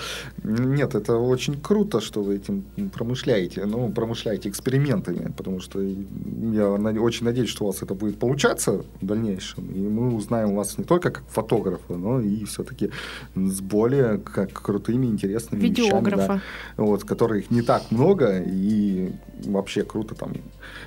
Нет, 0.43 0.95
это 0.95 1.17
очень 1.17 1.59
круто, 1.61 1.99
что 1.99 2.23
вы 2.23 2.35
этим 2.35 2.63
промышляете. 2.93 3.65
Ну, 3.65 3.89
промышляете 3.91 4.49
экспериментами, 4.49 5.33
потому 5.37 5.59
что 5.59 5.81
я 5.81 6.69
очень 7.01 7.25
надеюсь, 7.25 7.49
что 7.49 7.65
у 7.65 7.67
вас 7.67 7.83
это 7.83 7.93
будет 7.93 8.17
получаться 8.17 8.85
дальнейшем. 9.09 9.67
И 9.71 9.79
мы 9.79 10.15
узнаем 10.15 10.55
вас 10.55 10.77
не 10.77 10.83
только 10.85 11.11
как 11.11 11.23
фотографа, 11.29 11.95
но 11.95 12.19
и 12.21 12.43
все-таки 12.45 12.91
с 13.35 13.59
более 13.61 14.17
как 14.19 14.53
крутыми, 14.53 15.07
интересными 15.07 15.61
вещами. 15.61 15.75
да 15.75 15.83
Видеографа. 15.83 16.41
вот, 16.77 17.03
которых 17.03 17.51
не 17.51 17.61
так 17.61 17.91
много, 17.91 18.41
и 18.45 19.11
вообще 19.45 19.83
круто 19.83 20.15
там, 20.15 20.33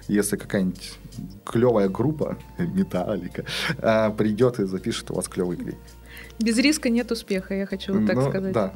если 0.09 0.37
какая-нибудь 0.37 0.99
клевая 1.45 1.89
группа, 1.89 2.37
металлика, 2.59 3.45
а, 3.79 4.11
придет 4.11 4.61
и 4.61 4.65
запишет 4.65 5.11
у 5.11 5.15
вас 5.15 5.29
клевый 5.29 5.57
клип. 5.57 5.77
Без 6.39 6.57
риска 6.59 6.89
нет 6.89 7.11
успеха, 7.13 7.55
я 7.55 7.67
хочу 7.67 7.93
вот 7.93 8.07
так 8.07 8.17
Ну, 8.17 8.29
сказать. 8.31 8.53
Да, 8.53 8.73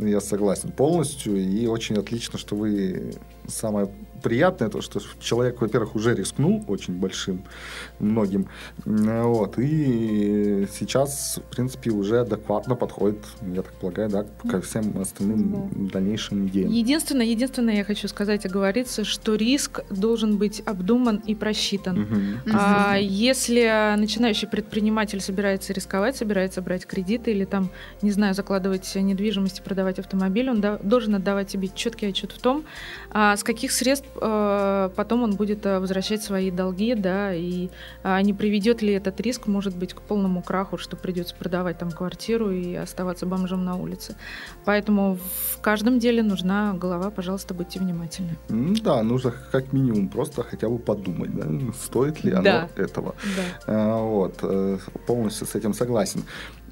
я 0.00 0.20
согласен 0.20 0.70
полностью, 0.72 1.36
и 1.36 1.66
очень 1.66 1.96
отлично, 1.96 2.38
что 2.38 2.56
вы 2.56 3.12
самое 3.46 3.88
приятное, 4.22 4.68
то, 4.68 4.80
что 4.80 5.00
человек, 5.20 5.60
во-первых, 5.60 5.96
уже 5.96 6.14
рискнул 6.14 6.64
очень 6.68 6.94
большим, 6.94 7.44
многим, 7.98 8.48
М, 8.86 9.22
вот, 9.24 9.58
и 9.58 10.66
сейчас, 10.72 11.38
в 11.38 11.54
принципе, 11.54 11.90
уже 11.90 12.20
адекватно 12.20 12.76
подходит, 12.76 13.18
я 13.54 13.62
так 13.62 13.72
полагаю, 13.74 14.08
да, 14.08 14.26
ко 14.48 14.60
всем 14.60 14.98
остальным 15.00 15.88
дальнейшим 15.92 16.46
идеям. 16.48 16.70
Единственное, 16.70 17.26
единственное, 17.26 17.76
я 17.76 17.84
хочу 17.84 18.08
сказать, 18.08 18.46
оговориться, 18.46 19.04
что 19.04 19.34
риск 19.34 19.80
должен 19.90 20.38
быть 20.38 20.62
обдуман 20.66 21.16
и 21.26 21.34
просчитан. 21.34 22.00
Мгм. 22.00 22.40
А 22.52 22.96
если 22.98 23.96
начинающий 23.96 24.48
предприниматель 24.48 25.20
собирается 25.20 25.72
рисковать, 25.72 26.16
собирается 26.16 26.62
брать 26.62 26.86
кредиты 26.86 27.32
или 27.32 27.44
там, 27.44 27.70
не 28.02 28.10
знаю, 28.10 28.34
закладывать 28.34 28.94
недвижимость 28.94 29.60
и 29.60 29.62
продавать 29.62 29.78
продавать 29.78 29.98
автомобиль, 29.98 30.50
он 30.50 30.60
да, 30.60 30.78
должен 30.82 31.14
отдавать 31.14 31.50
себе 31.50 31.68
четкий 31.74 32.06
отчет 32.06 32.32
в 32.32 32.38
том, 32.40 32.64
а, 33.10 33.36
с 33.36 33.44
каких 33.44 33.72
средств 33.72 34.07
а, 34.16 34.90
потом 34.96 35.22
он 35.22 35.34
будет 35.36 35.64
а, 35.66 35.80
возвращать 35.80 36.22
свои 36.22 36.50
долги, 36.50 36.94
да, 36.94 37.34
и 37.34 37.68
а, 38.02 38.20
не 38.22 38.32
приведет 38.32 38.82
ли 38.82 38.92
этот 38.92 39.20
риск, 39.20 39.46
может 39.46 39.76
быть, 39.76 39.94
к 39.94 40.00
полному 40.00 40.42
краху, 40.42 40.78
что 40.78 40.96
придется 40.96 41.34
продавать 41.34 41.78
там 41.78 41.90
квартиру 41.90 42.50
и 42.50 42.74
оставаться 42.74 43.26
бомжом 43.26 43.64
на 43.64 43.76
улице. 43.76 44.16
Поэтому 44.64 45.18
в 45.52 45.60
каждом 45.60 45.98
деле 45.98 46.22
нужна 46.22 46.74
голова, 46.74 47.10
пожалуйста, 47.10 47.54
будьте 47.54 47.78
внимательны. 47.78 48.36
Да, 48.48 49.02
нужно 49.02 49.32
как 49.52 49.72
минимум 49.72 50.08
просто 50.08 50.42
хотя 50.42 50.68
бы 50.68 50.78
подумать, 50.78 51.34
да, 51.34 51.72
стоит 51.72 52.24
ли 52.24 52.32
оно 52.32 52.42
да. 52.42 52.68
этого. 52.76 53.14
Да. 53.36 53.42
А, 53.66 54.02
вот, 54.02 54.38
э, 54.42 54.78
полностью 55.06 55.46
с 55.46 55.54
этим 55.54 55.74
согласен. 55.74 56.22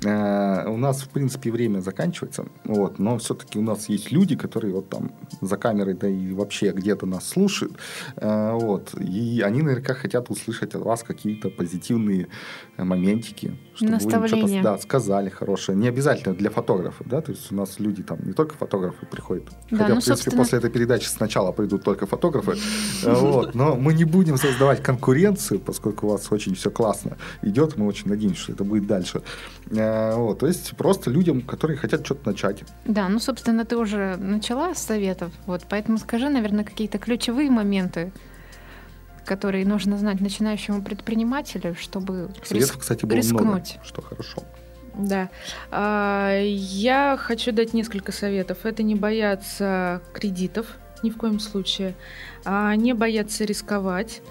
Э, 0.05 0.69
у 0.69 0.77
нас, 0.77 1.03
в 1.03 1.09
принципе, 1.09 1.51
время 1.51 1.81
заканчивается, 1.81 2.47
вот, 2.65 2.99
но 2.99 3.17
все-таки 3.19 3.59
у 3.59 3.63
нас 3.63 3.89
есть 3.89 4.13
люди, 4.13 4.37
которые 4.37 4.75
вот 4.75 4.89
там 4.91 5.13
за 5.41 5.57
камерой, 5.57 5.95
да 5.95 6.09
и 6.09 6.33
вообще 6.33 6.73
где-то 6.73 7.07
нас 7.07 7.27
слушают, 7.27 7.73
э, 8.17 8.53
вот, 8.53 8.95
и 9.01 9.41
они 9.41 9.63
наверняка 9.63 9.95
хотят 9.95 10.31
услышать 10.31 10.75
от 10.75 10.83
вас 10.83 11.03
какие-то 11.03 11.49
позитивные 11.49 12.29
моментики, 12.77 13.57
чтобы 13.75 13.97
вы 13.97 14.29
что-то 14.29 14.63
да, 14.63 14.79
сказали 14.79 15.31
хорошее. 15.31 15.79
Не 15.79 15.89
обязательно 15.89 16.35
для 16.35 16.51
фотографов, 16.51 17.07
да, 17.09 17.23
то 17.23 17.33
есть 17.33 17.51
у 17.51 17.55
нас 17.55 17.81
люди 17.81 18.03
там 18.03 18.19
не 18.23 18.33
только 18.33 18.55
фотографы 18.55 19.07
приходят, 19.07 19.45
да, 19.71 19.79
хотя, 19.79 19.95
ну, 19.95 20.01
в 20.01 20.05
принципе, 20.05 20.15
собственно... 20.15 20.37
после 20.37 20.59
этой 20.59 20.71
передачи 20.71 21.07
сначала 21.07 21.53
придут 21.53 21.85
только 21.85 22.07
фотографы, 22.07 22.57
э, 23.03 23.15
вот, 23.15 23.55
но 23.55 23.77
мы 23.77 23.95
не 23.95 24.05
будем 24.05 24.37
создавать 24.37 24.83
конкуренцию, 24.83 25.59
поскольку 25.59 26.07
у 26.07 26.11
вас 26.11 26.31
очень 26.31 26.55
все 26.55 26.71
классно 26.71 27.17
идет, 27.41 27.79
мы 27.79 27.87
очень 27.87 28.09
надеемся, 28.09 28.43
что 28.43 28.53
это 28.53 28.65
будет 28.65 28.87
дальше. 28.87 29.23
Э, 29.71 29.87
вот, 30.17 30.39
то 30.41 30.47
есть 30.47 30.77
просто 30.77 31.11
людям, 31.11 31.43
которые 31.43 31.77
хотят 31.77 32.05
что-то 32.05 32.31
начать. 32.31 32.65
Да, 32.85 33.09
ну, 33.09 33.19
собственно, 33.19 33.65
ты 33.65 33.77
уже 33.77 34.17
начала 34.17 34.75
с 34.75 34.83
советов, 34.83 35.33
вот, 35.47 35.63
поэтому 35.69 35.99
скажи, 35.99 36.29
наверное, 36.29 36.65
какие-то 36.65 36.99
ключевые 36.99 37.51
моменты, 37.51 38.13
которые 39.25 39.67
нужно 39.67 39.99
знать 39.99 40.21
начинающему 40.21 40.83
предпринимателю, 40.83 41.75
чтобы 41.75 42.31
Советов, 42.45 42.51
риск... 42.53 42.79
кстати, 42.79 43.05
было 43.05 43.17
рискнуть. 43.17 43.43
много, 43.43 43.65
что 43.85 44.03
хорошо. 44.03 44.43
Да. 44.99 45.29
А, 45.71 46.41
я 46.43 47.17
хочу 47.19 47.53
дать 47.53 47.75
несколько 47.75 48.13
советов. 48.13 48.59
Это 48.65 48.83
не 48.83 48.95
бояться 48.95 50.01
кредитов 50.15 50.67
ни 51.03 51.11
в 51.11 51.17
коем 51.17 51.39
случае, 51.39 51.95
а 52.45 52.75
не 52.75 52.95
бояться 52.95 53.45
рисковать, 53.45 54.23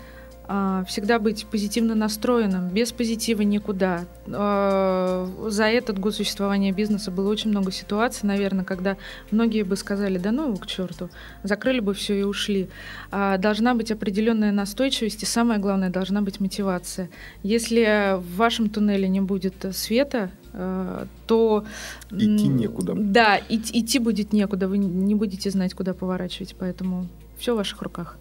всегда 0.88 1.20
быть 1.20 1.46
позитивно 1.46 1.96
настроенным, 1.96 2.70
без 2.70 2.92
позитива 2.92 3.42
никуда. 3.42 4.06
А, 4.28 5.28
за 5.48 5.66
этот 5.66 6.00
год 6.00 6.16
существования 6.16 6.72
бизнеса 6.72 7.12
было 7.12 7.30
очень 7.30 7.50
много 7.50 7.72
ситуаций, 7.72 8.28
наверное, 8.28 8.64
когда 8.64 8.98
многие 9.32 9.64
бы 9.64 9.76
сказали, 9.76 10.18
да 10.18 10.32
ну 10.32 10.56
к 10.58 10.68
черту, 10.68 11.10
закрыли 11.44 11.80
бы 11.80 11.94
все 11.94 12.20
и 12.20 12.24
ушли. 12.24 12.70
А, 13.12 13.38
должна 13.38 13.74
быть 13.74 13.92
определенная 13.92 14.52
настойчивость 14.52 15.24
и 15.24 15.26
самое 15.26 15.60
главное, 15.60 15.90
должна 15.90 16.22
быть 16.22 16.40
мотивация. 16.40 17.10
Если 17.42 18.16
в 18.18 18.36
вашем 18.36 18.70
туннеле 18.70 19.08
не 19.08 19.22
будет 19.22 19.66
света, 19.74 20.32
то... 21.28 21.66
Идти 22.12 22.48
некуда. 22.48 22.94
Да, 22.96 23.40
идти 23.50 24.00
будет 24.00 24.32
некуда, 24.32 24.68
вы 24.68 24.78
не 24.78 25.16
будете 25.16 25.50
знать, 25.50 25.74
куда 25.74 25.94
поворачивать, 25.94 26.56
поэтому 26.58 27.08
все 27.38 27.54
в 27.54 27.58
ваших 27.58 27.82
руках. 27.82 28.18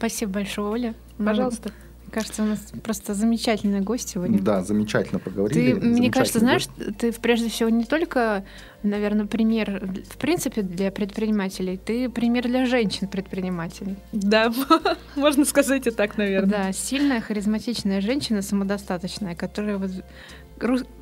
Спасибо 0.00 0.32
большое, 0.32 0.68
Оля. 0.68 0.94
Пожалуйста. 1.18 1.72
Мне 2.06 2.12
кажется, 2.14 2.42
у 2.42 2.46
нас 2.46 2.72
просто 2.82 3.12
замечательный 3.12 3.82
гость 3.82 4.08
сегодня. 4.08 4.40
Да, 4.40 4.62
замечательно 4.62 5.18
поговорили. 5.18 5.74
Ты, 5.78 5.86
мне 5.86 6.10
кажется, 6.10 6.38
знаешь, 6.38 6.66
гость. 6.66 6.96
ты 6.96 7.12
прежде 7.12 7.50
всего 7.50 7.68
не 7.68 7.84
только, 7.84 8.46
наверное, 8.82 9.26
пример, 9.26 9.86
в 10.08 10.16
принципе, 10.16 10.62
для 10.62 10.90
предпринимателей, 10.90 11.76
ты 11.76 12.08
пример 12.08 12.48
для 12.48 12.64
женщин-предпринимателей. 12.64 13.96
Да, 14.12 14.50
можно 15.16 15.44
сказать 15.44 15.86
и 15.86 15.90
так, 15.90 16.16
наверное. 16.16 16.50
Да, 16.50 16.72
сильная, 16.72 17.20
харизматичная 17.20 18.00
женщина, 18.00 18.40
самодостаточная, 18.40 19.34
которая 19.34 19.76
вот 19.76 19.90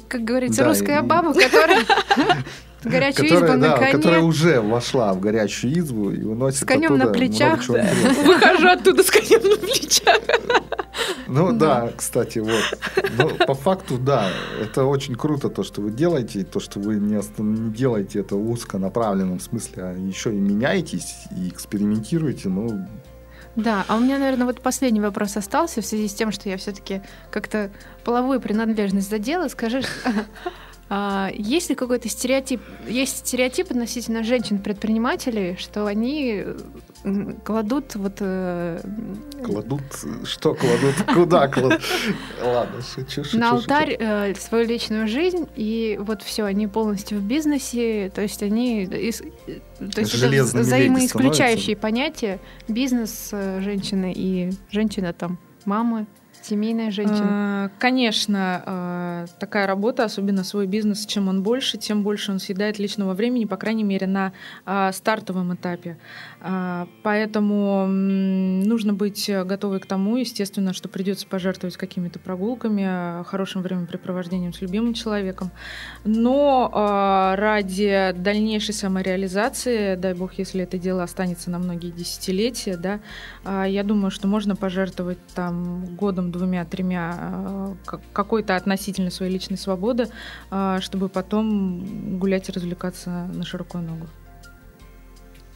как 0.09 0.25
говорится, 0.25 0.63
да, 0.63 0.69
русская 0.69 0.99
и... 1.01 1.07
баба, 1.07 1.33
которая 1.35 1.85
горячую 2.89 3.29
которая, 3.29 3.51
избу 3.51 3.61
да, 3.61 3.71
на 3.71 3.77
коне. 3.77 3.93
Которая 3.93 4.21
уже 4.21 4.61
вошла 4.61 5.13
в 5.13 5.21
горячую 5.21 5.79
избу 5.79 6.11
и 6.11 6.23
уносит 6.23 6.61
С 6.61 6.65
конем 6.65 6.97
на 6.97 7.07
плечах. 7.09 7.67
Да. 7.69 7.87
Выхожу 8.25 8.69
оттуда 8.69 9.03
с 9.03 9.11
конем 9.11 9.49
на 9.49 9.57
плечах. 9.57 10.19
Ну 11.27 11.53
да. 11.53 11.83
да, 11.83 11.93
кстати, 11.97 12.39
вот. 12.39 12.79
Ну, 13.19 13.29
по 13.47 13.55
факту, 13.55 13.99
да, 13.99 14.29
это 14.61 14.85
очень 14.85 15.15
круто, 15.15 15.49
то, 15.49 15.63
что 15.63 15.81
вы 15.81 15.91
делаете, 15.91 16.45
то, 16.45 16.59
что 16.59 16.81
вы 16.81 16.97
не, 16.97 17.21
не 17.39 17.71
делаете 17.71 18.21
это 18.21 18.35
в 18.37 18.51
узконаправленном 18.51 19.39
смысле, 19.39 19.83
а 19.83 19.93
еще 19.93 20.35
и 20.35 20.39
меняетесь, 20.39 21.15
и 21.37 21.49
экспериментируете, 21.49 22.49
ну, 22.49 22.87
да, 23.59 23.85
а 23.89 23.97
у 23.97 24.01
меня, 24.01 24.19
наверное, 24.19 24.47
вот 24.47 24.61
последний 24.61 25.01
вопрос 25.01 25.37
остался 25.37 25.83
в 25.83 25.85
связи 25.85 26.07
с 26.07 26.15
тем, 26.15 26.31
что 26.31 26.49
я 26.49 26.57
все-таки 26.59 27.03
как-то 27.33 27.73
половую 28.05 28.41
принадлежность 28.41 29.11
задела. 29.11 29.49
Скажи, 29.49 29.83
а, 30.91 31.31
есть 31.35 31.69
ли 31.69 31.75
какой-то 31.75 32.09
стереотип? 32.09 32.61
Есть 32.87 33.19
стереотип 33.19 33.71
относительно 33.71 34.25
женщин-предпринимателей, 34.25 35.57
что 35.59 35.87
они 35.87 36.45
кладут 37.45 37.95
вот... 37.95 38.17
Э, 38.21 38.81
кладут? 39.45 39.83
Что 40.25 40.55
кладут? 40.55 40.95
Куда 41.15 41.49
кладут? 41.49 41.83
Ладно, 42.43 42.81
шучу, 42.83 43.23
шучу. 43.23 43.39
На 43.39 43.51
алтарь 43.51 43.97
э, 43.99 44.35
свою 44.35 44.67
личную 44.67 45.09
жизнь, 45.09 45.47
и 45.57 45.99
вот 46.01 46.23
все, 46.23 46.45
они 46.45 46.67
полностью 46.67 47.19
в 47.19 47.23
бизнесе, 47.23 48.11
то 48.15 48.23
есть 48.23 48.43
они... 48.43 48.87
То 48.87 48.97
есть 48.97 49.23
это 49.81 50.01
взаимоисключающие 50.01 51.77
понятия 51.77 52.41
бизнес 52.67 53.29
э, 53.33 53.61
женщины 53.61 54.13
и 54.17 54.53
женщина 54.71 55.13
там 55.13 55.39
мамы, 55.67 56.07
Семейная 56.49 56.91
женщина. 56.91 57.27
А, 57.29 57.71
конечно, 57.79 58.63
а, 58.65 59.27
такая 59.39 59.67
работа, 59.67 60.05
особенно 60.05 60.45
свой 60.45 60.67
бизнес, 60.67 61.05
чем 61.05 61.29
он 61.29 61.43
больше, 61.43 61.77
тем 61.77 62.03
больше 62.03 62.33
он 62.33 62.39
съедает 62.39 62.79
личного 62.79 63.13
времени, 63.13 63.45
по 63.45 63.59
крайней 63.59 63.85
мере, 63.85 64.07
на 64.07 64.33
а, 64.65 64.91
стартовом 64.93 65.55
этапе. 65.55 65.99
Поэтому 67.03 67.87
нужно 67.87 68.95
быть 68.95 69.29
готовой 69.29 69.81
к 69.81 69.87
тому, 69.87 70.17
естественно, 70.17 70.73
что 70.73 70.89
придется 70.89 71.27
пожертвовать 71.27 71.77
какими-то 71.77 72.21
прогулками, 72.21 73.25
хорошим 73.25 73.63
времяпрепровождением 73.63 74.53
с 74.53 74.61
любимым 74.61 74.95
человеком. 74.95 75.51
Но 76.05 76.71
ради 77.37 78.15
дальнейшей 78.17 78.73
самореализации, 78.73 79.97
дай 79.97 80.15
бог, 80.15 80.35
если 80.35 80.63
это 80.63 80.79
дело 80.79 81.03
останется 81.03 81.51
на 81.51 81.59
многие 81.59 81.91
десятилетия, 81.91 82.77
да, 82.77 83.65
я 83.67 83.83
думаю, 83.83 84.13
что 84.13 84.29
можно 84.29 84.55
пожертвовать 84.55 85.19
там 85.35 85.85
годом 85.97 86.31
двумя-тремя 86.39 87.19
э, 87.21 87.99
какой-то 88.13 88.57
относительно 88.57 89.11
своей 89.11 89.33
личной 89.33 89.59
свободы, 89.59 90.09
э, 90.51 90.79
чтобы 90.81 91.09
потом 91.09 92.19
гулять 92.19 92.49
и 92.49 92.53
развлекаться 92.53 93.11
на 93.33 93.45
широкую 93.45 93.85
ногу. 93.85 94.07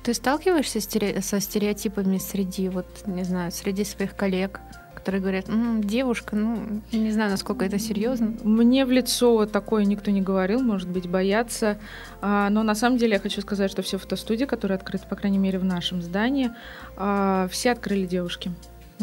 Ты 0.02 0.14
сталкиваешься 0.14 0.80
со 0.80 1.40
стереотипами 1.40 2.18
среди, 2.18 2.68
вот, 2.68 2.86
не 3.06 3.22
знаю, 3.22 3.52
среди 3.52 3.84
своих 3.84 4.16
коллег, 4.16 4.60
которые 5.02 5.20
говорят, 5.20 5.48
М, 5.48 5.82
девушка, 5.82 6.36
ну, 6.36 6.80
не 6.92 7.10
знаю, 7.10 7.30
насколько 7.30 7.64
это 7.64 7.78
серьезно. 7.78 8.34
Мне 8.44 8.84
в 8.84 8.90
лицо 8.92 9.46
такое 9.46 9.84
никто 9.84 10.12
не 10.12 10.20
говорил, 10.20 10.60
может 10.60 10.88
быть, 10.88 11.08
боятся. 11.08 11.78
А, 12.20 12.50
но 12.50 12.62
на 12.62 12.76
самом 12.76 12.98
деле 12.98 13.14
я 13.14 13.18
хочу 13.18 13.40
сказать, 13.40 13.70
что 13.70 13.82
все 13.82 13.98
фотостудии, 13.98 14.44
которые 14.44 14.76
открыты, 14.76 15.06
по 15.08 15.16
крайней 15.16 15.38
мере, 15.38 15.58
в 15.58 15.64
нашем 15.64 16.02
здании, 16.02 16.50
а, 16.96 17.48
все 17.50 17.72
открыли 17.72 18.06
девушки. 18.06 18.52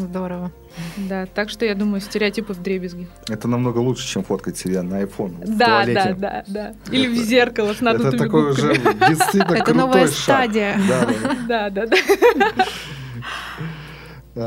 Здорово. 0.00 0.50
Да, 0.96 1.26
так 1.26 1.50
что 1.50 1.64
я 1.66 1.74
думаю, 1.74 2.00
стереотипы 2.00 2.54
в 2.54 2.62
дребезги. 2.62 3.06
Это 3.28 3.48
намного 3.48 3.78
лучше, 3.78 4.06
чем 4.06 4.24
фоткать 4.24 4.56
себя 4.56 4.82
на 4.82 5.02
iPhone. 5.02 5.44
Да, 5.46 5.84
да, 5.86 6.14
да, 6.14 6.44
да. 6.46 6.74
Или 6.90 7.06
в 7.08 7.16
зеркало 7.16 7.74
с 7.74 7.80
надутыми 7.80 8.14
Это 8.14 8.18
такой 8.24 8.50
уже 8.50 8.74
действительно 9.08 9.54
Это 9.54 9.74
новая 9.74 10.06
стадия. 10.06 10.80
Да, 11.48 11.70
да, 11.70 11.86
да. 11.86 11.96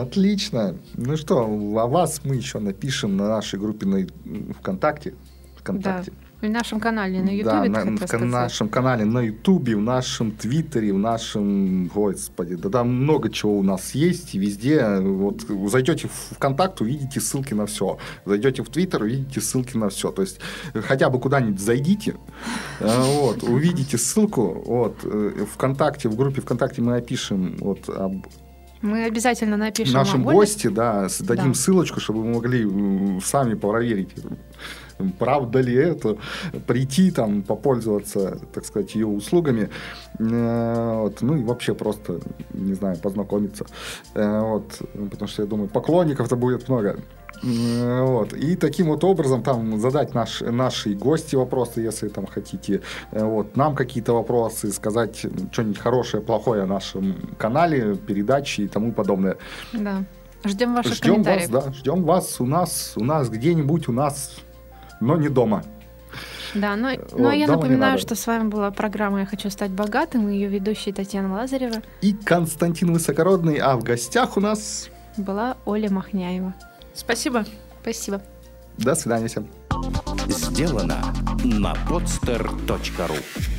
Отлично. 0.02 0.76
Ну 0.96 1.18
что, 1.18 1.44
о 1.44 1.88
вас 1.88 2.22
мы 2.24 2.36
еще 2.36 2.60
напишем 2.60 3.18
на 3.18 3.28
нашей 3.28 3.60
группе 3.60 3.86
на 3.86 4.08
ВКонтакте. 4.60 5.14
ВКонтакте. 5.58 6.12
Да. 6.12 6.23
В 6.44 6.50
нашем 6.50 6.82
канале 6.82 7.22
на 7.22 7.30
Ютубе. 7.30 7.70
Да, 7.70 7.86
на, 7.86 7.96
в 7.96 8.26
нашем 8.26 8.68
канале 8.68 9.06
на 9.06 9.20
Ютубе, 9.20 9.78
в 9.78 9.82
нашем 9.82 10.32
Твиттере, 10.32 10.92
в 10.92 10.98
нашем, 10.98 11.88
господи, 11.88 12.56
да 12.56 12.70
там 12.70 12.94
много 12.94 13.30
чего 13.30 13.58
у 13.58 13.64
нас 13.64 13.96
есть, 13.96 14.34
везде, 14.34 15.00
вот, 15.00 15.44
зайдете 15.72 16.10
в 16.10 16.36
ВКонтакт, 16.36 16.82
увидите 16.82 17.22
ссылки 17.22 17.54
на 17.54 17.66
все, 17.66 17.98
зайдете 18.26 18.62
в 18.62 18.68
Твиттер, 18.68 19.04
увидите 19.04 19.40
ссылки 19.40 19.78
на 19.78 19.88
все, 19.88 20.12
то 20.12 20.22
есть 20.22 20.42
хотя 20.74 21.10
бы 21.10 21.18
куда-нибудь 21.18 21.62
зайдите, 21.62 22.16
э, 22.82 23.04
вот, 23.22 23.44
увидите 23.44 23.98
ссылку, 23.98 24.64
вот, 24.66 24.98
э, 25.06 25.46
ВКонтакте, 25.54 26.10
в 26.10 26.18
группе 26.18 26.42
ВКонтакте 26.42 26.82
мы 26.82 26.92
напишем 26.92 27.56
вот 27.62 27.88
об 27.88 28.28
Мы 28.84 29.06
обязательно 29.06 29.56
напишем 29.58 29.94
Нашим 29.94 30.24
гости, 30.24 30.68
да, 30.68 31.08
дадим 31.22 31.54
Да. 31.54 31.54
ссылочку, 31.54 32.00
чтобы 32.02 32.22
вы 32.22 32.34
могли 32.34 33.20
сами 33.22 33.54
проверить, 33.56 34.10
правда 35.20 35.62
ли 35.62 35.74
это, 35.74 36.18
прийти 36.68 37.12
там, 37.12 37.44
попользоваться, 37.44 38.40
так 38.54 38.66
сказать, 38.66 38.94
ее 38.96 39.08
услугами. 39.08 39.70
Э, 40.20 41.00
Вот. 41.04 41.22
Ну 41.22 41.36
и 41.38 41.44
вообще 41.44 41.74
просто, 41.74 42.20
не 42.54 42.74
знаю, 42.74 42.98
познакомиться. 42.98 43.66
Э, 44.16 44.42
Вот. 44.42 44.82
Потому 45.12 45.28
что 45.30 45.44
я 45.44 45.48
думаю, 45.48 45.70
поклонников-то 45.70 46.36
будет 46.36 46.70
много. 46.70 47.00
Э, 47.44 48.02
Вот. 48.04 48.34
И 48.34 48.56
таким 48.56 48.88
вот 48.88 49.04
образом 49.04 49.44
там 49.44 49.80
задать 49.80 50.14
наш, 50.14 50.42
наши 50.42 50.94
гости 50.94 51.36
вопросы, 51.36 51.82
если 51.82 52.08
там 52.10 52.26
хотите. 52.26 52.82
Э, 53.12 53.24
Вот. 53.26 53.56
Нам 53.58 53.76
какие-то 53.76 54.14
вопросы, 54.14 54.72
сказать 54.72 55.26
что-нибудь 55.52 55.78
хорошее, 55.80 56.24
плохое 56.24 56.64
о 56.64 56.68
нашем 56.68 57.36
канале, 57.38 57.96
передаче 57.96 58.64
и 58.64 58.68
тому 58.68 58.92
подобное. 58.92 59.38
Да. 59.74 60.04
Ждем 60.46 60.74
ваших 60.76 60.96
Ждем 60.96 61.24
вас, 61.24 61.26
комментариев. 61.26 61.52
да, 61.52 61.72
ждем 61.74 62.04
вас 62.04 62.42
у 62.42 62.46
нас, 62.46 62.94
у 62.98 63.04
нас 63.04 63.30
где-нибудь 63.30 63.88
у 63.88 63.94
нас, 63.94 64.36
но 65.00 65.16
не 65.16 65.30
дома. 65.30 65.64
Да, 66.54 66.76
но, 66.76 66.90
Вот, 66.90 67.18
но 67.18 67.32
я 67.32 67.48
дома 67.48 67.58
не 67.64 67.64
напоминаю, 67.64 67.92
надо. 67.94 68.02
что 68.02 68.16
с 68.16 68.28
вами 68.28 68.48
была 68.50 68.70
программа 68.70 69.22
«Я 69.22 69.26
хочу 69.26 69.50
стать 69.50 69.72
богатым» 69.72 70.28
и 70.30 70.34
ее 70.36 70.50
ведущая 70.50 70.92
Татьяна 70.94 71.34
Лазарева 71.34 71.82
И 72.02 72.14
Константин 72.14 72.92
Высокородный, 72.94 73.56
а 73.56 73.76
в 73.78 73.84
гостях 73.84 74.38
у 74.38 74.40
нас... 74.42 74.90
была 75.18 75.56
Оля 75.66 75.90
Махняева. 75.90 76.54
Спасибо. 76.94 77.46
Спасибо. 77.82 78.22
До 78.78 78.96
свидания 78.96 79.28
всем. 79.28 79.48
Сделано 80.28 81.14
на 81.44 81.74
podster.ru 81.88 83.53